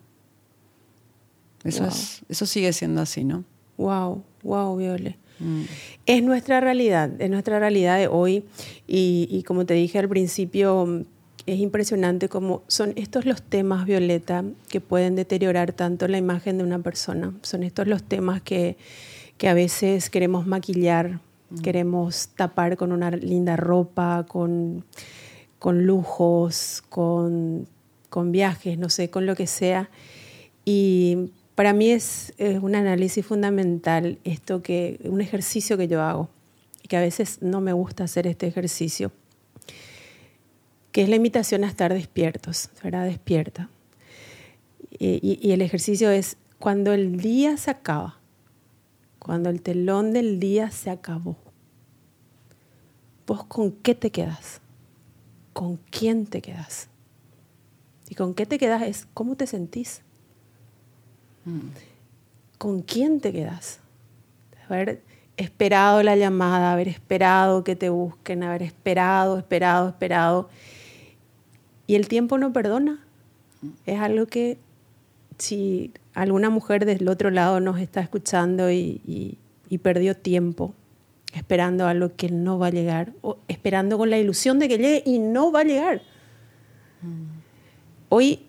Eso, 1.63 1.87
eso 2.29 2.45
sigue 2.45 2.71
siendo 2.73 3.01
así, 3.01 3.23
¿no? 3.23 3.43
Wow, 3.77 4.23
wow, 4.43 4.77
Viole. 4.77 5.17
Mm. 5.39 5.63
Es 6.05 6.23
nuestra 6.23 6.61
realidad, 6.61 7.09
es 7.19 7.29
nuestra 7.29 7.59
realidad 7.59 7.97
de 7.97 8.07
hoy 8.07 8.45
y, 8.87 9.43
como 9.47 9.65
te 9.65 9.73
dije 9.73 9.99
al 9.99 10.07
principio, 10.07 11.05
es 11.45 11.59
impresionante 11.59 12.29
cómo 12.29 12.63
son 12.67 12.93
estos 12.95 13.25
los 13.25 13.41
temas, 13.41 13.85
Violeta, 13.85 14.45
que 14.69 14.79
pueden 14.79 15.15
deteriorar 15.15 15.73
tanto 15.73 16.07
la 16.07 16.17
imagen 16.17 16.57
de 16.57 16.63
una 16.63 16.79
persona. 16.79 17.33
Son 17.41 17.63
estos 17.63 17.87
los 17.87 18.03
temas 18.03 18.41
que, 18.41 18.77
que 19.37 19.49
a 19.49 19.53
veces 19.53 20.09
queremos 20.09 20.47
maquillar, 20.47 21.19
mm. 21.49 21.57
queremos 21.61 22.29
tapar 22.29 22.77
con 22.77 22.91
una 22.91 23.11
linda 23.11 23.57
ropa, 23.57 24.25
con, 24.27 24.85
con 25.65 25.87
lujos, 25.87 26.83
con, 26.89 27.67
con 28.11 28.31
viajes, 28.31 28.77
no 28.77 28.87
sé, 28.87 29.09
con 29.09 29.25
lo 29.25 29.35
que 29.35 29.47
sea. 29.47 29.89
Y 30.63 31.31
para 31.55 31.73
mí 31.73 31.89
es, 31.89 32.33
un 32.61 32.75
análisis 32.75 33.25
fundamental 33.25 34.19
esto 34.25 34.61
que, 34.61 34.99
un 35.05 35.21
ejercicio 35.21 35.75
que 35.75 35.87
yo 35.87 36.03
hago, 36.03 36.29
y 36.83 36.87
que 36.87 36.97
a 36.97 37.01
veces 37.01 37.41
no 37.41 37.61
me 37.61 37.73
gusta 37.73 38.03
hacer 38.03 38.27
este 38.27 38.45
ejercicio, 38.45 39.11
que 40.91 41.01
es 41.01 41.09
la 41.09 41.15
invitación 41.15 41.63
a 41.63 41.67
estar 41.67 41.91
despiertos, 41.91 42.69
¿verdad? 42.83 43.05
Despierta. 43.05 43.67
Y, 44.91 45.39
y 45.41 45.51
el 45.51 45.63
ejercicio 45.63 46.11
es 46.11 46.37
cuando 46.59 46.93
el 46.93 47.17
día 47.17 47.57
se 47.57 47.71
acaba, 47.71 48.19
cuando 49.17 49.49
el 49.49 49.63
telón 49.63 50.13
del 50.13 50.39
día 50.39 50.69
se 50.69 50.91
acabó, 50.91 51.37
¿vos 53.25 53.45
con 53.45 53.71
qué 53.71 53.95
te 53.95 54.11
quedas? 54.11 54.61
¿Con 55.55 55.77
quién 55.89 56.25
te 56.25 56.41
quedas? 56.41 56.89
Y 58.09 58.15
con 58.15 58.33
qué 58.33 58.45
te 58.45 58.57
quedas 58.57 58.81
es 58.81 59.07
cómo 59.13 59.37
te 59.37 59.47
sentís. 59.47 60.01
¿Con 62.57 62.81
quién 62.81 63.21
te 63.21 63.31
quedas? 63.31 63.79
Haber 64.67 65.01
esperado 65.37 66.03
la 66.03 66.17
llamada, 66.17 66.73
haber 66.73 66.89
esperado 66.89 67.63
que 67.63 67.77
te 67.77 67.87
busquen, 67.87 68.43
haber 68.43 68.63
esperado, 68.63 69.37
esperado, 69.37 69.87
esperado. 69.87 70.49
Y 71.87 71.95
el 71.95 72.09
tiempo 72.09 72.37
no 72.37 72.51
perdona. 72.51 72.99
Es 73.85 74.01
algo 74.01 74.25
que 74.25 74.57
si 75.37 75.93
alguna 76.13 76.49
mujer 76.49 76.85
del 76.85 77.07
otro 77.07 77.31
lado 77.31 77.61
nos 77.61 77.79
está 77.79 78.01
escuchando 78.01 78.69
y, 78.69 79.37
perdió 79.81 80.17
tiempo 80.17 80.73
esperando 81.35 81.85
algo 81.85 82.15
que 82.15 82.29
no 82.29 82.57
va 82.57 82.67
a 82.67 82.71
llegar, 82.71 83.11
o 83.21 83.37
esperando 83.47 83.97
con 83.97 84.09
la 84.09 84.17
ilusión 84.17 84.57
de 84.57 84.67
que 84.67 84.77
llegue 84.77 85.03
y 85.05 85.19
no 85.19 85.51
va 85.51 85.61
a 85.61 85.63
llegar. 85.63 86.01
Hoy, 88.09 88.39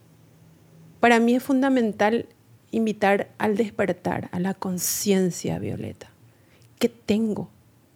para 1.00 1.18
mí 1.18 1.34
es 1.34 1.42
fundamental 1.42 2.26
invitar 2.70 3.28
al 3.38 3.56
despertar, 3.56 4.28
a 4.32 4.40
la 4.40 4.54
conciencia, 4.54 5.58
Violeta. 5.58 6.10
¿Qué 6.78 6.88
tengo? 6.88 7.50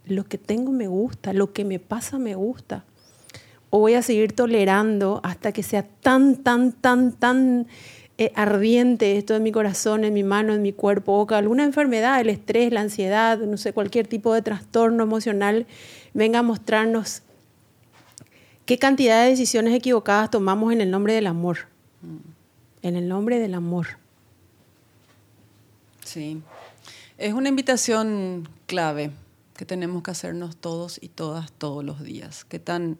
Lo 0.07 0.25
que 0.25 0.39
tengo 0.39 0.73
me 0.73 0.89
gusta, 0.89 1.33
lo 1.33 1.53
que 1.53 1.65
me 1.65 1.79
pasa 1.79 2.19
me 2.19 2.35
gusta. 2.35 2.85
O 3.71 3.79
voy 3.79 3.95
a 3.95 4.03
seguir 4.03 4.33
tolerando 4.33 5.21
hasta 5.23 5.53
que 5.53 5.63
sea 5.63 5.85
tan, 5.85 6.37
tan, 6.37 6.73
tan, 6.73 7.13
tan 7.13 7.69
eh, 8.21 8.33
ardiente 8.35 9.17
esto 9.17 9.35
en 9.35 9.43
mi 9.43 9.51
corazón, 9.51 10.05
en 10.05 10.13
mi 10.13 10.23
mano, 10.23 10.53
en 10.53 10.61
mi 10.61 10.75
cuerpo, 10.75 11.13
o 11.15 11.35
alguna 11.35 11.65
enfermedad, 11.65 12.21
el 12.21 12.29
estrés, 12.29 12.71
la 12.71 12.83
ansiedad, 12.83 13.39
no 13.39 13.57
sé, 13.57 13.73
cualquier 13.73 14.07
tipo 14.07 14.35
de 14.35 14.43
trastorno 14.43 15.03
emocional 15.03 15.67
venga 16.13 16.41
a 16.41 16.43
mostrarnos 16.43 17.23
qué 18.67 18.79
cantidad 18.79 19.25
de 19.25 19.31
decisiones 19.31 19.75
equivocadas 19.75 20.31
tomamos 20.31 20.71
en 20.71 20.83
el 20.83 20.91
nombre 20.91 21.15
del 21.15 21.29
amor. 21.29 21.61
En 22.83 22.95
el 22.95 23.09
nombre 23.09 23.39
del 23.39 23.55
amor. 23.55 23.87
Sí, 26.05 26.43
es 27.17 27.33
una 27.33 27.49
invitación 27.49 28.51
clave 28.67 29.13
que 29.57 29.65
tenemos 29.65 30.03
que 30.03 30.11
hacernos 30.11 30.59
todos 30.59 30.99
y 31.01 31.09
todas 31.09 31.53
todos 31.53 31.83
los 31.83 32.03
días. 32.03 32.45
Que 32.45 32.59
tan, 32.59 32.99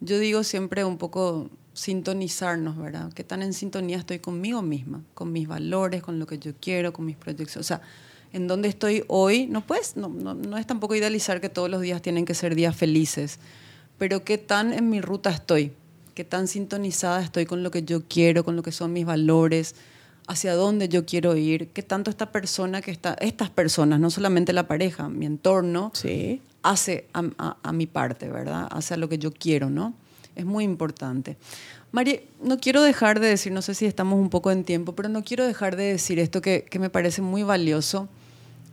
yo 0.00 0.18
digo 0.18 0.42
siempre 0.42 0.84
un 0.84 0.98
poco 0.98 1.50
sintonizarnos, 1.76 2.76
¿verdad? 2.78 3.12
Que 3.12 3.22
tan 3.22 3.42
en 3.42 3.52
sintonía 3.52 3.98
estoy 3.98 4.18
conmigo 4.18 4.62
misma, 4.62 5.02
con 5.14 5.30
mis 5.30 5.46
valores, 5.46 6.02
con 6.02 6.18
lo 6.18 6.26
que 6.26 6.38
yo 6.38 6.52
quiero, 6.58 6.92
con 6.92 7.04
mis 7.04 7.16
proyectos. 7.16 7.58
O 7.58 7.62
sea, 7.62 7.82
en 8.32 8.48
donde 8.48 8.68
estoy 8.68 9.04
hoy, 9.08 9.46
no, 9.46 9.60
puedes, 9.60 9.96
no, 9.96 10.08
no, 10.08 10.34
no 10.34 10.56
es 10.56 10.66
tampoco 10.66 10.94
idealizar 10.94 11.40
que 11.40 11.50
todos 11.50 11.70
los 11.70 11.82
días 11.82 12.00
tienen 12.00 12.24
que 12.24 12.34
ser 12.34 12.54
días 12.54 12.74
felices, 12.74 13.38
pero 13.98 14.24
qué 14.24 14.38
tan 14.38 14.72
en 14.72 14.88
mi 14.88 15.02
ruta 15.02 15.30
estoy, 15.30 15.72
qué 16.14 16.24
tan 16.24 16.48
sintonizada 16.48 17.22
estoy 17.22 17.44
con 17.44 17.62
lo 17.62 17.70
que 17.70 17.82
yo 17.82 18.04
quiero, 18.08 18.42
con 18.42 18.56
lo 18.56 18.62
que 18.62 18.72
son 18.72 18.94
mis 18.94 19.04
valores, 19.04 19.74
hacia 20.26 20.54
dónde 20.54 20.88
yo 20.88 21.04
quiero 21.04 21.36
ir, 21.36 21.68
qué 21.68 21.82
tanto 21.82 22.10
esta 22.10 22.32
persona 22.32 22.80
que 22.80 22.90
está, 22.90 23.14
estas 23.20 23.50
personas, 23.50 24.00
no 24.00 24.10
solamente 24.10 24.54
la 24.54 24.66
pareja, 24.66 25.10
mi 25.10 25.26
entorno, 25.26 25.90
sí. 25.94 26.40
hace 26.62 27.06
a, 27.12 27.72
mi 27.72 27.86
parte, 27.86 28.28
¿verdad? 28.28 28.66
Hace 28.70 28.94
a 28.94 28.96
lo 28.96 29.10
que 29.10 29.18
yo 29.18 29.30
quiero, 29.30 29.68
¿no? 29.68 29.94
Es 30.36 30.44
muy 30.44 30.64
importante. 30.64 31.36
María, 31.90 32.20
no 32.42 32.58
quiero 32.58 32.82
dejar 32.82 33.20
de 33.20 33.28
decir, 33.28 33.52
no 33.52 33.62
sé 33.62 33.74
si 33.74 33.86
estamos 33.86 34.20
un 34.20 34.30
poco 34.30 34.50
en 34.50 34.64
tiempo, 34.64 34.94
pero 34.94 35.08
no 35.08 35.24
quiero 35.24 35.46
dejar 35.46 35.76
de 35.76 35.84
decir 35.84 36.18
esto 36.18 36.40
que, 36.40 36.68
me 36.78 36.90
parece 36.90 37.22
muy 37.22 37.42
valioso. 37.42 38.08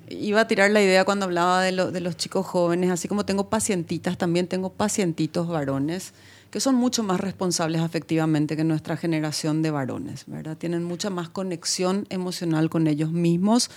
Iba 0.09 0.41
a 0.41 0.47
tirar 0.47 0.69
la 0.71 0.81
idea 0.81 1.05
cuando 1.05 1.25
hablaba 1.25 1.61
de, 1.63 1.71
de 1.71 1.99
los 2.01 2.17
chicos 2.17 2.45
jóvenes, 2.45 2.91
así 2.91 3.07
como 3.07 3.25
tengo 3.25 3.49
pacientitas, 3.49 4.17
también 4.17 4.47
tengo 4.47 4.73
pacientitos 4.73 5.47
varones 5.47 6.13
que 6.53 6.59
son 6.59 6.75
mucho 6.75 7.01
más 7.01 7.19
responsables 7.19 7.81
afectivamente 7.81 8.55
que 8.55 8.63
nuestra 8.63 8.95
generación 8.95 9.63
de 9.63 9.71
varones, 9.71 10.25
¿verdad? 10.27 10.55
Tienen 10.55 10.83
mucha 10.83 11.09
más 11.09 11.27
conexión 11.27 12.05
emocional 12.11 12.69
con 12.69 12.85
ellos 12.85 13.11
mismos. 13.11 13.71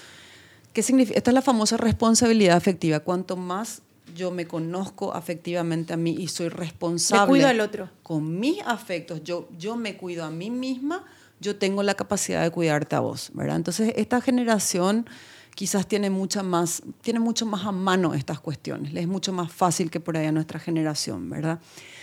¿Qué 0.75 0.83
significa? 0.83 1.17
Esta 1.17 1.31
es 1.31 1.35
la 1.35 1.41
famosa 1.41 1.79
responsabilidad 1.79 2.55
afectiva. 2.55 3.01
Cuanto 3.01 3.39
más 3.39 3.81
yo 4.17 4.31
me 4.31 4.47
conozco 4.47 5.15
afectivamente 5.15 5.93
a 5.93 5.97
mí 5.97 6.17
y 6.19 6.29
soy 6.29 6.49
responsable. 6.49 7.23
Me 7.23 7.29
cuido 7.29 7.49
al 7.49 7.61
otro. 7.61 7.91
Con 8.03 8.41
mis 8.41 8.61
afectos, 8.63 9.23
yo, 9.23 9.49
yo 9.57 9.77
me 9.77 9.97
cuido 9.97 10.25
a 10.25 10.31
mí 10.31 10.51
misma, 10.51 11.05
yo 11.39 11.57
tengo 11.57 11.83
la 11.83 11.95
capacidad 11.95 12.43
de 12.43 12.51
cuidarte 12.51 12.97
a 12.97 13.01
vos, 13.01 13.31
¿verdad? 13.35 13.57
Entonces, 13.57 13.93
esta 13.97 14.21
generación 14.21 15.07
quizás 15.55 15.87
tiene, 15.87 16.11
mucha 16.11 16.43
más, 16.43 16.83
tiene 17.03 17.21
mucho 17.21 17.47
más 17.47 17.67
a 17.67 17.73
mano 17.73 18.15
estas 18.15 18.41
cuestiones, 18.41 18.93
le 18.93 19.03
es 19.03 19.09
mucho 19.09 19.33
más 19.33 19.53
fácil 19.53 19.91
que 19.91 20.01
por 20.01 20.17
ahí 20.17 20.27
a 20.27 20.33
nuestra 20.33 20.59
generación, 20.59 21.31
¿verdad? 21.31 21.61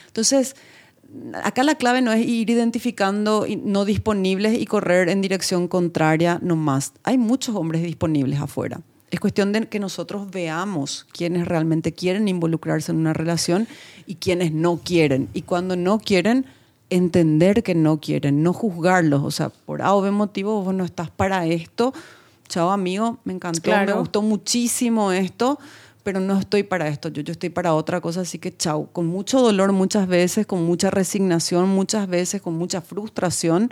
Entonces, 0.08 0.56
acá 1.44 1.64
la 1.64 1.76
clave 1.76 2.02
no 2.02 2.12
es 2.12 2.26
ir 2.26 2.50
identificando 2.50 3.46
no 3.64 3.86
disponibles 3.86 4.60
y 4.60 4.66
correr 4.66 5.10
en 5.10 5.22
dirección 5.22 5.68
contraria 5.68 6.40
nomás. 6.42 6.94
Hay 7.04 7.18
muchos 7.18 7.56
hombres 7.56 7.84
disponibles 7.84 8.40
afuera. 8.40 8.82
Es 9.14 9.20
cuestión 9.20 9.52
de 9.52 9.68
que 9.68 9.80
nosotros 9.80 10.32
veamos 10.32 11.06
quiénes 11.12 11.48
realmente 11.48 11.92
quieren 11.92 12.28
involucrarse 12.28 12.92
en 12.92 12.98
una 12.98 13.14
relación 13.14 13.68
y 14.08 14.16
quiénes 14.16 14.52
no 14.54 14.78
quieren. 14.78 15.30
Y 15.36 15.44
cuando 15.44 15.76
no 15.76 16.00
quieren, 16.00 16.48
entender 16.90 17.62
que 17.62 17.76
no 17.76 18.00
quieren, 18.00 18.42
no 18.42 18.54
juzgarlos. 18.54 19.22
O 19.22 19.30
sea, 19.30 19.50
por 19.50 19.84
A 19.84 19.94
o 19.94 20.02
B 20.02 20.10
motivo 20.10 20.64
vos 20.64 20.74
no 20.74 20.84
estás 20.84 21.12
para 21.12 21.46
esto. 21.46 21.94
Chao 22.50 22.72
amigo, 22.72 23.20
me 23.24 23.34
encantó, 23.34 23.70
me 23.86 23.94
gustó 23.94 24.24
muchísimo 24.24 25.12
esto 25.12 25.60
pero 26.02 26.20
no 26.20 26.38
estoy 26.38 26.64
para 26.64 26.90
esto, 26.90 27.08
yo, 27.08 27.22
yo 27.22 27.32
estoy 27.32 27.50
para 27.50 27.74
otra 27.76 28.02
cosa, 28.02 28.22
así 28.22 28.38
que 28.38 28.58
chau, 28.58 28.92
con 28.92 29.06
mucho 29.08 29.40
dolor 29.40 29.72
muchas 29.72 30.06
veces, 30.06 30.46
con 30.46 30.66
mucha 30.66 30.92
resignación 30.92 31.70
muchas 31.70 32.10
veces, 32.10 32.42
con 32.42 32.56
mucha 32.56 32.82
frustración, 32.82 33.72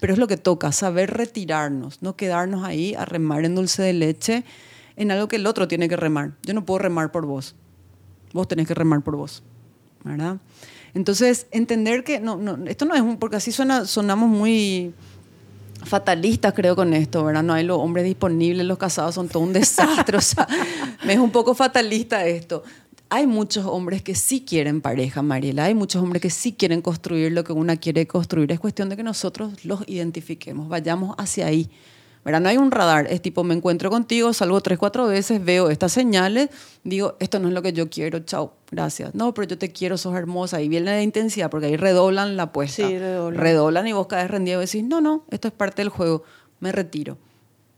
pero 0.00 0.12
es 0.12 0.18
lo 0.18 0.26
que 0.26 0.36
toca, 0.36 0.72
saber 0.72 1.10
retirarnos, 1.12 2.02
no 2.02 2.16
quedarnos 2.16 2.64
ahí 2.64 2.96
a 2.96 3.04
remar 3.04 3.44
en 3.44 3.54
dulce 3.54 3.82
de 3.82 3.92
leche 3.92 4.44
en 4.98 5.10
algo 5.10 5.28
que 5.28 5.36
el 5.36 5.46
otro 5.46 5.68
tiene 5.68 5.88
que 5.88 5.96
remar. 5.96 6.32
Yo 6.42 6.52
no 6.52 6.64
puedo 6.64 6.78
remar 6.78 7.10
por 7.10 7.24
vos, 7.24 7.54
vos 8.32 8.46
tenés 8.48 8.66
que 8.66 8.74
remar 8.74 9.02
por 9.02 9.16
vos, 9.16 9.42
¿verdad? 10.04 10.38
Entonces, 10.94 11.46
entender 11.52 12.04
que 12.04 12.20
no, 12.20 12.36
no, 12.36 12.58
esto 12.66 12.84
no 12.84 12.94
es 12.94 13.00
un, 13.00 13.16
porque 13.18 13.36
así 13.36 13.52
suena, 13.52 13.86
sonamos 13.86 14.28
muy 14.28 14.92
fatalistas, 15.84 16.52
creo, 16.54 16.74
con 16.74 16.92
esto, 16.92 17.24
¿verdad? 17.24 17.44
No 17.44 17.54
hay 17.54 17.64
los 17.64 17.78
hombres 17.78 18.04
disponibles, 18.04 18.66
los 18.66 18.78
casados 18.78 19.14
son 19.14 19.28
todo 19.28 19.42
un 19.42 19.52
desastre. 19.52 20.16
o 20.18 20.20
sea, 20.20 20.48
me 21.04 21.12
es 21.12 21.18
un 21.18 21.30
poco 21.30 21.54
fatalista 21.54 22.26
esto. 22.26 22.64
Hay 23.10 23.26
muchos 23.26 23.64
hombres 23.64 24.02
que 24.02 24.14
sí 24.14 24.44
quieren 24.46 24.80
pareja, 24.80 25.22
Mariela. 25.22 25.64
Hay 25.64 25.74
muchos 25.74 26.02
hombres 26.02 26.20
que 26.20 26.30
sí 26.30 26.52
quieren 26.52 26.82
construir 26.82 27.32
lo 27.32 27.44
que 27.44 27.52
una 27.52 27.76
quiere 27.76 28.06
construir. 28.06 28.50
Es 28.52 28.60
cuestión 28.60 28.88
de 28.88 28.96
que 28.96 29.02
nosotros 29.02 29.64
los 29.64 29.82
identifiquemos, 29.86 30.68
vayamos 30.68 31.14
hacia 31.18 31.46
ahí. 31.46 31.70
No 32.30 32.48
hay 32.48 32.58
un 32.58 32.70
radar, 32.70 33.06
es 33.10 33.22
tipo, 33.22 33.42
me 33.44 33.54
encuentro 33.54 33.90
contigo, 33.90 34.32
salgo 34.32 34.60
tres, 34.60 34.78
cuatro 34.78 35.06
veces, 35.06 35.44
veo 35.44 35.70
estas 35.70 35.92
señales, 35.92 36.50
digo, 36.84 37.16
esto 37.20 37.38
no 37.38 37.48
es 37.48 37.54
lo 37.54 37.62
que 37.62 37.72
yo 37.72 37.88
quiero, 37.88 38.20
chao, 38.20 38.54
gracias. 38.70 39.14
No, 39.14 39.32
pero 39.32 39.48
yo 39.48 39.58
te 39.58 39.72
quiero, 39.72 39.96
sos 39.96 40.14
hermosa. 40.14 40.60
Y 40.60 40.68
viene 40.68 40.86
la 40.86 41.02
intensidad, 41.02 41.50
porque 41.50 41.66
ahí 41.66 41.76
redoblan 41.76 42.36
la 42.36 42.44
apuesta. 42.44 42.86
Sí, 42.86 42.98
redoblan. 42.98 43.40
Redoblan 43.40 43.86
y 43.86 43.92
vos 43.92 44.06
caes 44.06 44.30
rendido 44.30 44.60
y 44.62 44.66
decís, 44.66 44.84
no, 44.84 45.00
no, 45.00 45.24
esto 45.30 45.48
es 45.48 45.54
parte 45.54 45.82
del 45.82 45.88
juego, 45.88 46.22
me 46.60 46.70
retiro. 46.72 47.16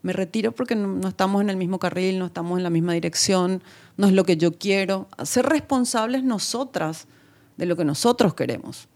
Me 0.03 0.13
retiro 0.13 0.53
porque 0.53 0.75
no, 0.75 1.09
estamos 1.09 1.43
en 1.43 1.51
el 1.51 1.57
mismo 1.57 1.79
carril, 1.79 2.19
no 2.19 2.27
estamos 2.27 2.57
en 2.59 2.63
la 2.63 2.71
misma 2.71 2.95
dirección, 2.95 3.63
no 3.97 4.07
es 4.07 4.13
lo 4.13 4.25
que 4.25 4.37
yo 4.37 4.53
quiero. 4.53 5.09
Ser 5.23 5.47
responsables 5.47 6.25
nosotras 6.25 7.07
de 7.57 7.67
lo 7.67 7.77
que 7.77 7.85
nosotros 7.85 8.35
queremos. 8.35 8.89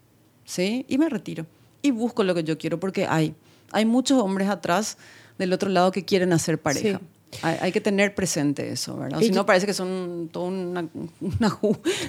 ¿Sí? 0.44 0.86
Y 0.88 0.98
me 0.98 1.09
retiro. 1.09 1.46
Y 1.82 1.90
busco 1.90 2.24
lo 2.24 2.34
que 2.34 2.44
yo 2.44 2.57
quiero 2.57 2.80
porque 2.80 3.07
hay. 3.07 3.34
Hay 3.72 3.84
muchos 3.84 4.22
hombres 4.22 4.48
atrás 4.48 4.96
del 5.39 5.53
otro 5.53 5.68
lado 5.68 5.93
que 5.93 6.05
quieren 6.05 6.32
hacer 6.32 6.59
pareja. 6.59 7.01
Hay, 7.43 7.72
que 7.72 7.80
tener 7.80 8.14
presente 8.14 8.70
eso, 8.70 8.97
¿verdad? 8.97 9.20
Si 9.20 9.30
no, 9.30 9.45
parece 9.45 9.66
que 9.66 9.74
son 9.74 10.28
toda 10.32 10.47
una, 10.47 10.89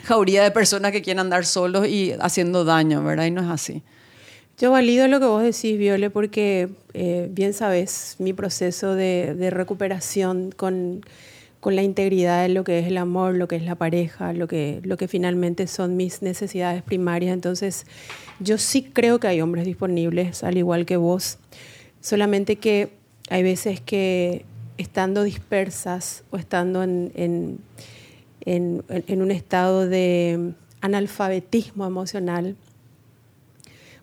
jauría 0.03 0.43
de 0.43 0.51
personas 0.51 0.91
que 0.91 1.01
quieren 1.01 1.19
andar 1.19 1.45
solos 1.45 1.87
y 1.87 2.13
haciendo 2.19 2.63
daño, 2.63 3.03
¿verdad? 3.03 3.25
Y 3.25 3.31
no 3.31 3.41
es 3.41 3.49
así. 3.49 3.81
Yo 4.57 4.71
valido 4.71 5.07
lo 5.07 5.19
que 5.19 5.25
vos 5.25 5.43
decís, 5.43 5.77
Viole, 5.77 6.09
porque 6.09 6.69
eh, 6.93 7.27
bien 7.31 7.53
sabes 7.53 8.15
mi 8.19 8.33
proceso 8.33 8.95
de, 8.95 9.49
recuperación 9.51 10.51
con, 10.51 11.01
con, 11.59 11.75
la 11.75 11.83
integridad 11.83 12.43
de 12.43 12.49
lo 12.49 12.63
que 12.63 12.79
es 12.79 12.87
el 12.87 12.97
amor, 12.97 13.35
lo 13.35 13.49
que 13.49 13.57
es 13.57 13.63
la 13.63 13.75
pareja, 13.75 14.31
lo 14.31 14.47
que, 14.47 14.79
lo 14.83 14.95
que 14.95 15.09
finalmente 15.09 15.67
son 15.67 15.97
mis 15.97 16.21
necesidades 16.21 16.83
primarias. 16.83 17.33
Entonces, 17.33 17.85
yo 18.39 18.57
sí 18.57 18.83
creo 18.83 19.19
que 19.19 19.27
hay 19.27 19.41
hombres 19.41 19.65
disponibles, 19.65 20.43
al 20.43 20.57
igual 20.57 20.85
que 20.85 20.95
vos, 20.95 21.39
solamente 21.99 22.55
que 22.55 22.91
hay 23.29 23.43
veces 23.43 23.81
que 23.81 24.45
estando 24.77 25.23
dispersas 25.23 26.23
o 26.31 26.37
estando 26.37 26.83
en, 26.83 27.59
un 28.45 29.31
estado 29.31 29.87
de 29.87 30.53
analfabetismo 30.81 31.85
emocional, 31.85 32.55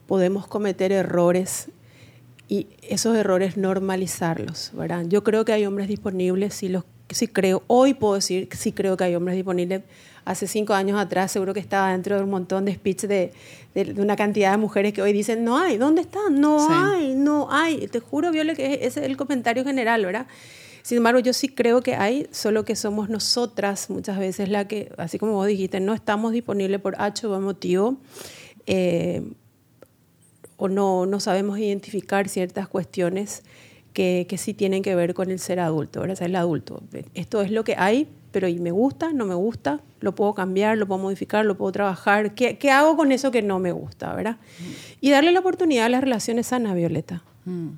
podemos 0.06 0.46
cometer 0.46 0.92
errores 0.92 1.68
y 2.48 2.66
esos 2.82 3.16
errores 3.16 3.56
normalizarlos, 3.56 4.72
¿verdad? 4.74 5.06
Yo 5.08 5.22
creo 5.22 5.44
que 5.44 5.52
hay 5.52 5.64
hombres 5.64 5.88
disponibles, 5.88 6.54
sí, 6.54 6.68
los, 6.68 6.84
sí 7.08 7.28
creo, 7.28 7.62
hoy 7.66 7.94
puedo 7.94 8.14
decir 8.14 8.48
que 8.48 8.56
sí 8.56 8.72
creo 8.72 8.96
que 8.96 9.04
hay 9.04 9.14
hombres 9.14 9.36
disponibles 9.36 9.82
hace 10.24 10.46
cinco 10.46 10.74
años 10.74 10.98
atrás 11.00 11.32
seguro 11.32 11.54
que 11.54 11.60
estaba 11.60 11.92
dentro 11.92 12.16
de 12.16 12.22
un 12.22 12.30
montón 12.30 12.64
de 12.64 12.74
speech 12.74 13.02
de, 13.02 13.32
de, 13.74 14.00
una 14.00 14.16
cantidad 14.16 14.52
de 14.52 14.56
mujeres 14.56 14.92
que 14.92 15.02
hoy 15.02 15.12
dicen, 15.12 15.44
no 15.44 15.58
hay, 15.58 15.78
¿dónde 15.78 16.02
están? 16.02 16.40
No 16.40 16.68
hay, 16.70 17.14
no 17.14 17.48
hay. 17.50 17.88
Te 17.88 18.00
juro, 18.00 18.30
Viole, 18.30 18.54
que 18.54 18.74
ese 18.82 19.00
es 19.00 19.06
el 19.06 19.16
comentario 19.16 19.64
general, 19.64 20.04
¿verdad? 20.04 20.26
Sin 20.82 20.98
embargo, 20.98 21.20
yo 21.20 21.32
sí 21.32 21.48
creo 21.48 21.80
que 21.80 21.94
hay, 21.94 22.26
solo 22.32 22.64
que 22.64 22.74
somos 22.74 23.08
nosotras 23.08 23.88
muchas 23.88 24.18
veces 24.18 24.48
la 24.48 24.66
que, 24.66 24.92
así 24.98 25.18
como 25.18 25.34
vos 25.34 25.46
dijiste, 25.46 25.78
no 25.80 25.94
estamos 25.94 26.32
disponibles 26.32 26.80
por 26.80 27.00
H 27.00 27.26
o 27.26 27.40
motivo, 27.40 27.98
eh, 28.66 29.22
o 30.56 30.68
no, 30.68 31.06
no 31.06 31.20
sabemos 31.20 31.58
identificar 31.58 32.28
ciertas 32.28 32.68
cuestiones 32.68 33.42
que, 33.92 34.26
que, 34.28 34.38
sí 34.38 34.54
tienen 34.54 34.82
que 34.82 34.94
ver 34.94 35.14
con 35.14 35.30
el 35.30 35.38
ser 35.38 35.60
adulto, 35.60 36.00
¿verdad? 36.00 36.14
O 36.14 36.16
sea, 36.16 36.26
el 36.26 36.36
adulto. 36.36 36.82
Esto 37.14 37.42
es 37.42 37.50
lo 37.50 37.62
que 37.62 37.74
hay, 37.76 38.08
pero 38.32 38.48
¿y 38.48 38.58
me 38.58 38.72
gusta? 38.72 39.12
¿No 39.12 39.26
me 39.26 39.34
gusta? 39.34 39.80
¿Lo 40.00 40.14
puedo 40.14 40.34
cambiar? 40.34 40.78
¿Lo 40.78 40.86
puedo 40.88 41.00
modificar? 41.00 41.44
¿Lo 41.44 41.56
puedo 41.56 41.70
trabajar? 41.70 42.34
¿Qué, 42.34 42.58
qué 42.58 42.70
hago 42.70 42.96
con 42.96 43.12
eso 43.12 43.30
que 43.30 43.42
no 43.42 43.58
me 43.58 43.70
gusta? 43.70 44.14
¿verdad? 44.14 44.38
Y 45.00 45.10
darle 45.10 45.32
la 45.32 45.40
oportunidad 45.40 45.86
a 45.86 45.88
las 45.88 46.00
relaciones 46.00 46.48
sanas, 46.48 46.74
Violeta. 46.74 47.22
Mm. 47.44 47.68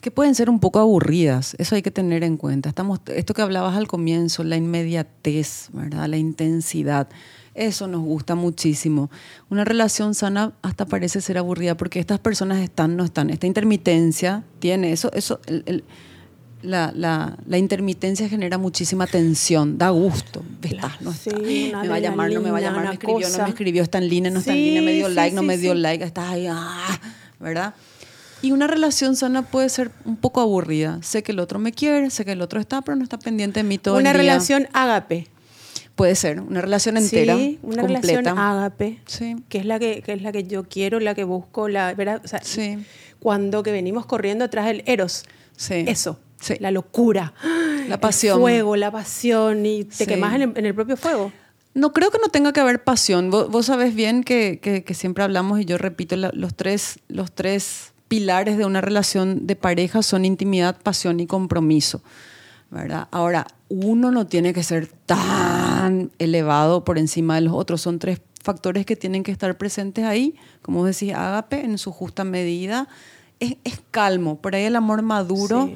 Que 0.00 0.10
pueden 0.10 0.34
ser 0.34 0.48
un 0.48 0.58
poco 0.58 0.78
aburridas, 0.78 1.54
eso 1.58 1.74
hay 1.74 1.82
que 1.82 1.90
tener 1.90 2.24
en 2.24 2.38
cuenta. 2.38 2.70
Estamos, 2.70 3.00
esto 3.06 3.34
que 3.34 3.42
hablabas 3.42 3.76
al 3.76 3.88
comienzo, 3.88 4.42
la 4.42 4.56
inmediatez, 4.56 5.68
¿verdad? 5.72 6.08
la 6.08 6.16
intensidad, 6.16 7.08
eso 7.54 7.86
nos 7.86 8.02
gusta 8.02 8.34
muchísimo. 8.34 9.10
Una 9.50 9.64
relación 9.64 10.14
sana 10.14 10.52
hasta 10.62 10.86
parece 10.86 11.20
ser 11.20 11.36
aburrida 11.36 11.76
porque 11.76 12.00
estas 12.00 12.20
personas 12.20 12.62
están, 12.62 12.96
no 12.96 13.04
están. 13.04 13.28
Esta 13.30 13.46
intermitencia 13.46 14.44
tiene 14.60 14.92
eso, 14.92 15.10
eso 15.12 15.40
la, 16.66 16.92
la, 16.94 17.36
la, 17.46 17.58
intermitencia 17.58 18.28
genera 18.28 18.58
muchísima 18.58 19.06
tensión, 19.06 19.78
da 19.78 19.90
gusto. 19.90 20.44
Estás, 20.62 21.00
no 21.00 21.12
está. 21.12 21.36
me 21.38 21.88
va 21.88 21.94
a 21.94 21.98
llamar, 21.98 22.30
no 22.32 22.40
me 22.40 22.50
va 22.50 22.58
a 22.58 22.60
llamar, 22.60 22.88
me 22.88 22.94
escribió, 22.94 23.28
no 23.28 23.42
me 23.44 23.48
escribió, 23.48 23.82
está 23.82 23.98
en 23.98 24.08
línea, 24.08 24.30
no 24.30 24.40
está 24.40 24.52
en 24.52 24.58
línea, 24.58 24.82
me 24.82 24.92
dio 24.92 25.08
like, 25.08 25.34
no 25.34 25.42
me 25.42 25.56
dio 25.56 25.74
like, 25.74 26.04
estás 26.04 26.28
ahí, 26.30 26.46
ah, 26.50 27.00
¿verdad? 27.40 27.74
Y 28.42 28.52
una 28.52 28.66
relación 28.66 29.16
sana 29.16 29.42
puede 29.42 29.68
ser 29.68 29.90
un 30.04 30.16
poco 30.16 30.40
aburrida. 30.40 30.98
Sé 31.02 31.22
que 31.22 31.32
el 31.32 31.40
otro 31.40 31.58
me 31.58 31.72
quiere, 31.72 32.10
sé 32.10 32.24
que 32.24 32.32
el 32.32 32.42
otro 32.42 32.60
está, 32.60 32.82
pero 32.82 32.96
no 32.96 33.02
está 33.02 33.18
pendiente 33.18 33.60
de 33.60 33.64
mí 33.64 33.78
todo 33.78 33.94
una 33.94 34.10
el 34.10 34.16
día. 34.16 34.22
Una 34.22 34.32
relación 34.34 34.68
ágape. 34.72 35.26
Puede 35.94 36.14
ser, 36.14 36.40
una 36.40 36.60
relación 36.60 36.98
entera, 36.98 37.36
sí, 37.36 37.58
una 37.62 37.82
relación 37.82 38.28
ágape, 38.28 39.00
sí. 39.06 39.36
que 39.48 39.56
es 39.56 39.64
la 39.64 39.78
que, 39.78 40.02
que, 40.02 40.12
es 40.12 40.20
la 40.20 40.30
que 40.30 40.44
yo 40.44 40.64
quiero, 40.64 41.00
la 41.00 41.14
que 41.14 41.24
busco, 41.24 41.70
la, 41.70 41.94
¿verdad? 41.94 42.20
O 42.22 42.28
sea, 42.28 42.42
sí. 42.42 42.76
cuando 43.18 43.62
que 43.62 43.72
venimos 43.72 44.04
corriendo 44.04 44.44
atrás 44.44 44.66
del 44.66 44.82
eros. 44.84 45.24
Sí. 45.56 45.84
Eso. 45.88 46.18
La 46.60 46.70
locura, 46.70 47.34
la 47.88 48.00
pasión. 48.00 48.36
El 48.36 48.40
fuego, 48.40 48.76
la 48.76 48.90
pasión, 48.90 49.66
y 49.66 49.84
te 49.84 50.06
quemas 50.06 50.34
en 50.34 50.64
el, 50.66 50.74
propio 50.74 50.96
fuego. 50.96 51.32
No 51.74 51.92
creo 51.92 52.10
que 52.10 52.18
no 52.18 52.28
tenga 52.28 52.52
que 52.52 52.60
haber 52.60 52.82
pasión. 52.82 53.30
Vos, 53.30 53.66
sabés 53.66 53.94
bien 53.94 54.24
que, 54.24 54.60
que, 54.60 54.94
siempre 54.94 55.24
hablamos, 55.24 55.60
y 55.60 55.64
yo 55.64 55.76
repito, 55.76 56.16
los, 56.16 56.54
tres, 56.54 57.00
los 57.08 57.32
tres 57.32 57.92
pilares 58.08 58.56
de 58.56 58.64
una 58.64 58.80
relación 58.80 59.46
de 59.46 59.56
pareja 59.56 60.02
son 60.02 60.24
intimidad, 60.24 60.76
pasión 60.82 61.20
y 61.20 61.26
compromiso. 61.26 62.02
¿verdad? 62.70 63.08
Ahora, 63.10 63.46
uno 63.68 64.10
no 64.10 64.26
tiene 64.26 64.52
que 64.52 64.62
ser 64.62 64.88
tan 65.06 66.10
elevado 66.18 66.84
por 66.84 66.98
encima 66.98 67.36
de 67.36 67.42
los 67.42 67.54
otros. 67.54 67.80
Son 67.80 67.98
tres 67.98 68.20
factores 68.42 68.86
que 68.86 68.96
tienen 68.96 69.22
que 69.22 69.32
estar 69.32 69.56
presentes 69.56 70.04
ahí. 70.04 70.34
Como 70.62 70.84
decís, 70.84 71.14
ágape 71.14 71.64
en 71.64 71.78
su 71.78 71.92
justa 71.92 72.24
medida. 72.24 72.88
Es, 73.40 73.56
es 73.64 73.80
calmo. 73.90 74.40
Por 74.40 74.54
ahí 74.54 74.64
el 74.64 74.76
amor 74.76 75.02
maduro 75.02 75.70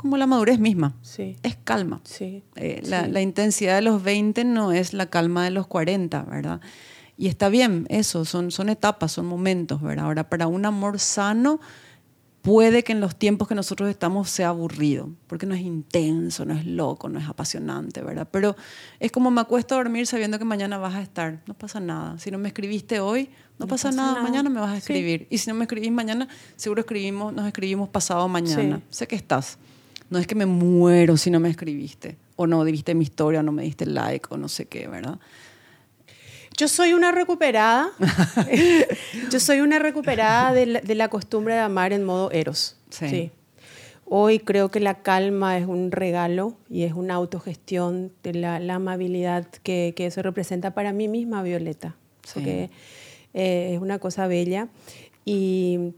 como 0.00 0.16
la 0.16 0.26
madurez 0.26 0.58
misma. 0.58 0.94
Sí. 1.02 1.36
Es 1.42 1.56
calma. 1.62 2.00
Sí. 2.04 2.42
Eh, 2.56 2.80
la, 2.86 3.20
intensidad 3.20 3.74
de 3.74 3.82
los 3.82 4.02
20 4.02 4.44
no 4.44 4.72
es 4.72 4.94
la 4.94 5.10
calma 5.10 5.44
de 5.44 5.50
los 5.50 5.66
40, 5.66 6.22
¿verdad? 6.22 6.62
Y 7.18 7.28
está 7.28 7.50
bien, 7.50 7.84
eso, 7.90 8.24
son, 8.24 8.50
son 8.50 8.70
etapas, 8.70 9.12
son 9.12 9.26
momentos, 9.26 9.82
¿verdad? 9.82 10.06
Ahora, 10.06 10.30
para 10.30 10.46
un 10.46 10.64
amor 10.64 10.98
sano, 10.98 11.60
puede 12.40 12.82
que 12.82 12.92
en 12.92 13.02
los 13.02 13.14
tiempos 13.14 13.46
que 13.46 13.54
nosotros 13.54 13.90
estamos 13.90 14.30
sea 14.30 14.48
aburrido, 14.48 15.10
porque 15.26 15.44
no 15.44 15.54
es 15.54 15.60
intenso, 15.60 16.46
no 16.46 16.54
es 16.54 16.64
loco, 16.64 17.10
no 17.10 17.18
es 17.18 17.28
apasionante, 17.28 18.00
¿verdad? 18.00 18.26
Pero 18.32 18.56
es 19.00 19.12
como 19.12 19.30
me 19.30 19.42
acuesto 19.42 19.74
a 19.74 19.78
dormir 19.78 20.06
sabiendo 20.06 20.38
que 20.38 20.46
mañana 20.46 20.78
vas 20.78 20.94
a 20.94 21.02
estar, 21.02 21.42
no 21.44 21.52
pasa 21.52 21.78
nada. 21.78 22.18
Si 22.18 22.30
no 22.30 22.38
me 22.38 22.48
escribiste 22.48 23.00
hoy, 23.00 23.28
no, 23.58 23.66
pasa, 23.66 23.90
nada. 23.90 24.22
mañana 24.22 24.48
me 24.48 24.60
vas 24.60 24.70
a 24.70 24.78
escribir. 24.78 25.26
Y 25.28 25.36
si 25.36 25.50
no 25.50 25.56
me 25.56 25.64
escribís 25.64 25.92
mañana, 25.92 26.26
seguro 26.56 26.80
escribimos, 26.80 27.34
nos 27.34 27.46
escribimos 27.46 27.90
pasado 27.90 28.26
mañana. 28.28 28.80
Sé 28.88 29.06
que 29.06 29.16
estás. 29.16 29.58
No 30.10 30.18
es 30.18 30.26
que 30.26 30.34
me 30.34 30.46
muero 30.46 31.16
si 31.16 31.30
no 31.30 31.40
me 31.40 31.48
escribiste, 31.48 32.16
o 32.36 32.46
no 32.46 32.62
viste 32.64 32.94
mi 32.94 33.04
historia, 33.04 33.40
o 33.40 33.42
no 33.42 33.52
me 33.52 33.62
diste 33.62 33.86
like, 33.86 34.26
o 34.30 34.36
no 34.36 34.48
sé 34.48 34.66
qué, 34.66 34.88
¿verdad? 34.88 35.18
Yo 36.56 36.68
soy 36.68 36.92
una 36.92 37.12
recuperada. 37.12 37.90
yo 39.30 39.40
soy 39.40 39.60
una 39.60 39.78
recuperada 39.78 40.52
de 40.52 40.94
la, 40.94 41.08
costumbre 41.08 41.54
de 41.54 41.60
amar 41.60 41.92
en 41.92 42.04
modo 42.04 42.30
eros. 42.32 42.76
Sí. 42.90 43.30
Hoy 44.04 44.40
creo 44.40 44.70
que 44.70 44.80
la 44.80 45.02
calma 45.02 45.56
es 45.56 45.66
un 45.66 45.92
regalo 45.92 46.56
y 46.68 46.82
es 46.82 46.92
una 46.94 47.14
autogestión 47.14 48.12
de 48.24 48.34
la, 48.34 48.56
amabilidad 48.74 49.46
que, 49.62 49.94
eso 49.96 50.20
representa 50.20 50.74
para 50.74 50.92
mí 50.92 51.06
misma, 51.06 51.42
Violeta. 51.42 51.94
Porque 52.34 52.70
eh, 53.32 53.70
es 53.74 53.80
una 53.80 53.98
cosa 54.00 54.26
bella. 54.26 54.68
Y, 55.24 55.94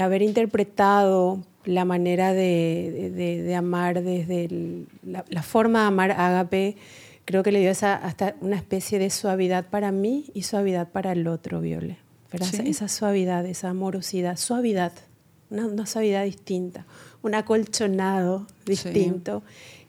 haber 0.00 0.22
interpretado 0.22 1.42
la 1.64 1.84
manera 1.84 2.32
de, 2.32 3.54
amar 3.56 4.02
desde 4.02 4.48
la, 5.04 5.24
la, 5.28 5.42
forma 5.42 5.82
de 5.82 5.86
amar 5.86 6.10
Ágape 6.12 6.76
creo 7.30 7.42
que 7.42 7.52
le 7.52 7.60
dio 7.60 7.70
esa, 7.70 7.94
hasta 7.94 8.34
una 8.40 8.56
especie 8.56 8.98
de 8.98 9.08
suavidad 9.08 9.68
para 9.68 9.92
mí 9.92 10.26
y 10.34 10.42
suavidad 10.42 10.88
para 10.88 11.12
el 11.12 11.26
otro, 11.28 11.60
Viole. 11.60 11.98
Esa 12.32 12.88
suavidad, 12.88 13.44
esa 13.46 13.70
amorosidad, 13.70 14.36
suavidad, 14.36 14.92
una, 15.50 15.86
suavidad 15.86 16.24
distinta, 16.24 16.86
un 17.22 17.34
acolchonado 17.34 18.46
distinto 18.66 19.42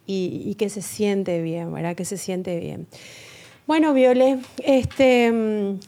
y, 0.06 0.56
que 0.56 0.70
se 0.70 0.82
siente 0.82 1.42
bien, 1.42 1.72
¿verdad? 1.74 1.96
Que 1.96 2.06
se 2.06 2.18
siente 2.18 2.60
bien. 2.60 2.88
Bueno, 3.68 3.94
Viole, 3.94 4.40
este, 4.64 5.32
mm, 5.32 5.80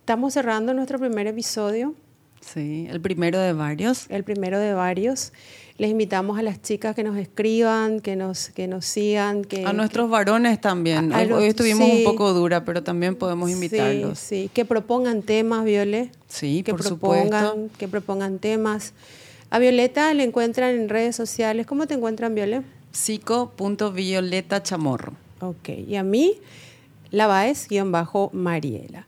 estamos 0.00 0.34
cerrando 0.34 0.74
nuestro 0.74 0.98
primer 0.98 1.26
episodio. 1.26 1.94
Sí, 2.40 2.86
el 2.90 3.00
primero 3.00 3.38
de 3.38 3.52
varios. 3.52 4.06
El 4.08 4.24
primero 4.24 4.58
de 4.58 4.72
varios. 4.72 5.32
Les 5.76 5.90
invitamos 5.90 6.38
a 6.38 6.42
las 6.42 6.60
chicas 6.60 6.96
que 6.96 7.04
nos 7.04 7.16
escriban, 7.16 8.00
que 8.00 8.16
nos, 8.16 8.48
que 8.48 8.66
nos 8.66 8.84
sigan. 8.84 9.44
Que, 9.44 9.64
a 9.64 9.72
nuestros 9.72 10.10
varones 10.10 10.60
también. 10.60 11.12
Hoy 11.12 11.46
estuvimos 11.46 11.88
un 11.88 12.04
poco 12.04 12.32
dura, 12.32 12.64
pero 12.64 12.82
también 12.82 13.14
podemos 13.14 13.48
invitarlos. 13.50 14.18
Sí, 14.18 14.42
sí. 14.42 14.50
que 14.52 14.64
propongan 14.64 15.22
temas, 15.22 15.64
Viole. 15.64 16.10
Sí, 16.26 16.64
que 16.64 16.72
por 16.72 16.82
propongan, 16.82 17.46
supuesto. 17.46 17.78
Que 17.78 17.86
propongan 17.86 18.38
temas. 18.40 18.92
A 19.50 19.58
Violeta 19.60 20.12
le 20.14 20.24
encuentran 20.24 20.74
en 20.74 20.88
redes 20.88 21.14
sociales. 21.14 21.64
¿Cómo 21.66 21.86
te 21.86 21.94
encuentran, 21.94 22.34
Viole? 22.34 22.62
Psico.violeta 22.90 24.62
chamorro. 24.62 25.12
Ok, 25.40 25.68
y 25.86 25.94
a 25.94 26.02
mí, 26.02 26.34
Lavaes-Mariela. 27.12 29.06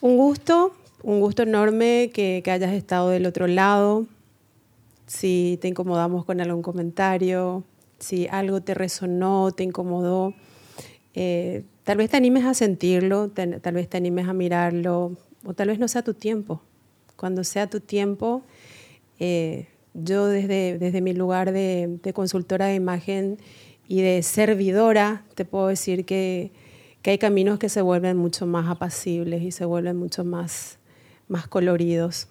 Un 0.00 0.16
gusto, 0.16 0.72
un 1.06 1.20
gusto 1.20 1.42
enorme 1.44 2.10
que, 2.12 2.42
que 2.44 2.50
hayas 2.50 2.72
estado 2.72 3.10
del 3.10 3.26
otro 3.26 3.46
lado 3.46 4.06
si 5.06 5.58
te 5.60 5.68
incomodamos 5.68 6.24
con 6.24 6.40
algún 6.40 6.62
comentario, 6.62 7.64
si 7.98 8.26
algo 8.28 8.60
te 8.60 8.74
resonó, 8.74 9.52
te 9.52 9.62
incomodó. 9.62 10.34
Eh, 11.14 11.64
tal 11.84 11.98
vez 11.98 12.10
te 12.10 12.16
animes 12.16 12.44
a 12.44 12.54
sentirlo, 12.54 13.30
tal 13.30 13.74
vez 13.74 13.88
te 13.88 13.96
animes 13.96 14.28
a 14.28 14.32
mirarlo, 14.32 15.16
o 15.44 15.54
tal 15.54 15.68
vez 15.68 15.78
no 15.78 15.88
sea 15.88 16.02
tu 16.02 16.14
tiempo. 16.14 16.60
Cuando 17.16 17.44
sea 17.44 17.68
tu 17.68 17.80
tiempo, 17.80 18.42
eh, 19.18 19.68
yo 19.94 20.26
desde, 20.26 20.76
desde 20.78 21.00
mi 21.00 21.14
lugar 21.14 21.52
de, 21.52 21.98
consultora 22.14 22.66
de 22.66 22.74
imagen 22.74 23.38
y 23.88 24.02
de 24.02 24.22
servidora, 24.22 25.24
te 25.34 25.44
puedo 25.44 25.68
decir 25.68 26.04
que, 26.04 26.50
que, 27.00 27.12
hay 27.12 27.18
caminos 27.18 27.58
que 27.58 27.68
se 27.68 27.80
vuelven 27.80 28.16
mucho 28.16 28.46
más 28.46 28.68
apacibles 28.68 29.42
y 29.42 29.52
se 29.52 29.64
vuelven 29.64 29.96
mucho 29.96 30.24
más, 30.24 30.78
más 31.28 31.46
coloridos 31.46 32.28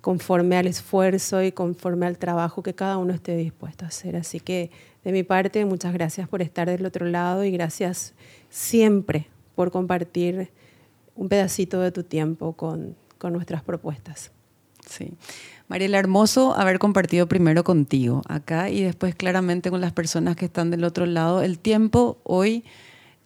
conforme 0.00 0.56
al 0.56 0.66
esfuerzo 0.66 1.42
y 1.42 1.52
conforme 1.52 2.06
al 2.06 2.18
trabajo 2.18 2.62
que 2.62 2.74
cada 2.74 2.98
uno 2.98 3.14
esté 3.14 3.36
dispuesto 3.36 3.84
a 3.84 3.88
hacer. 3.88 4.16
Así 4.16 4.40
que 4.40 4.70
de 5.04 5.12
mi 5.12 5.22
parte, 5.22 5.64
muchas 5.64 5.92
gracias 5.92 6.28
por 6.28 6.42
estar 6.42 6.68
del 6.68 6.84
otro 6.84 7.06
lado 7.06 7.44
y 7.44 7.50
gracias 7.50 8.14
siempre 8.50 9.28
por 9.54 9.70
compartir 9.70 10.50
un 11.14 11.28
pedacito 11.28 11.80
de 11.80 11.92
tu 11.92 12.02
tiempo 12.02 12.54
con, 12.54 12.96
con 13.18 13.32
nuestras 13.32 13.62
propuestas. 13.62 14.32
Sí. 14.86 15.12
Mariela, 15.68 15.98
hermoso 15.98 16.54
haber 16.54 16.78
compartido 16.78 17.28
primero 17.28 17.62
contigo 17.62 18.22
acá 18.28 18.70
y 18.70 18.82
después 18.82 19.14
claramente 19.14 19.70
con 19.70 19.80
las 19.80 19.92
personas 19.92 20.36
que 20.36 20.46
están 20.46 20.70
del 20.70 20.84
otro 20.84 21.06
lado. 21.06 21.42
El 21.42 21.58
tiempo 21.58 22.18
hoy 22.24 22.64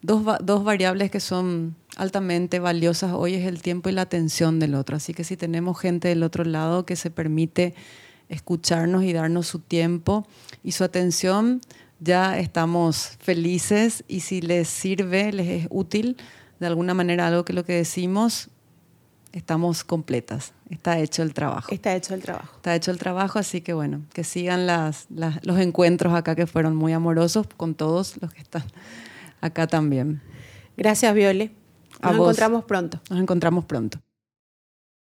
dos, 0.06 0.64
variables 0.64 1.10
que 1.10 1.20
son 1.20 1.76
altamente 1.96 2.60
valiosas 2.60 3.12
hoy 3.12 3.34
es 3.34 3.46
el 3.46 3.60
tiempo 3.60 3.88
y 3.88 3.92
la 3.92 4.02
atención 4.02 4.60
del 4.60 4.74
otro. 4.74 4.96
Así 4.96 5.12
que 5.14 5.24
si 5.24 5.36
tenemos 5.36 5.78
gente 5.78 6.08
del 6.08 6.22
otro 6.22 6.44
lado 6.44 6.86
que 6.86 6.96
se 6.96 7.10
permite 7.10 7.74
escucharnos 8.28 9.02
y 9.04 9.12
darnos 9.12 9.46
su 9.46 9.58
tiempo 9.58 10.26
y 10.62 10.72
su 10.72 10.84
atención, 10.84 11.60
ya 12.00 12.38
estamos 12.38 13.16
felices 13.20 14.04
y 14.06 14.20
si 14.20 14.40
les 14.40 14.68
sirve, 14.68 15.32
les 15.32 15.64
es 15.64 15.68
útil 15.70 16.16
de 16.60 16.66
alguna 16.66 16.94
manera 16.94 17.26
algo 17.26 17.44
que 17.44 17.52
lo 17.52 17.64
que 17.64 17.74
decimos, 17.74 18.48
estamos 19.32 19.84
completas. 19.84 20.52
Está 20.70 20.98
hecho 20.98 21.22
el 21.22 21.34
trabajo. 21.34 21.70
Está 21.70 21.94
hecho 21.94 22.14
el 22.14 22.22
trabajo. 22.22 22.56
Está 22.56 22.74
hecho 22.74 22.90
el 22.90 22.98
trabajo, 22.98 23.38
así 23.38 23.60
que 23.60 23.74
bueno, 23.74 24.02
que 24.12 24.24
sigan 24.24 24.66
los 24.66 25.58
encuentros 25.58 26.14
acá 26.14 26.34
que 26.34 26.46
fueron 26.46 26.76
muy 26.76 26.92
amorosos 26.92 27.46
con 27.56 27.74
todos 27.74 28.16
los 28.20 28.32
que 28.32 28.40
están 28.40 28.64
acá 29.40 29.66
también. 29.66 30.22
Gracias, 30.76 31.14
Viole. 31.14 31.52
Nos 32.02 32.14
encontramos 32.14 32.64
pronto. 32.64 33.00
Nos 33.10 33.20
encontramos 33.20 33.64
pronto. 33.64 33.98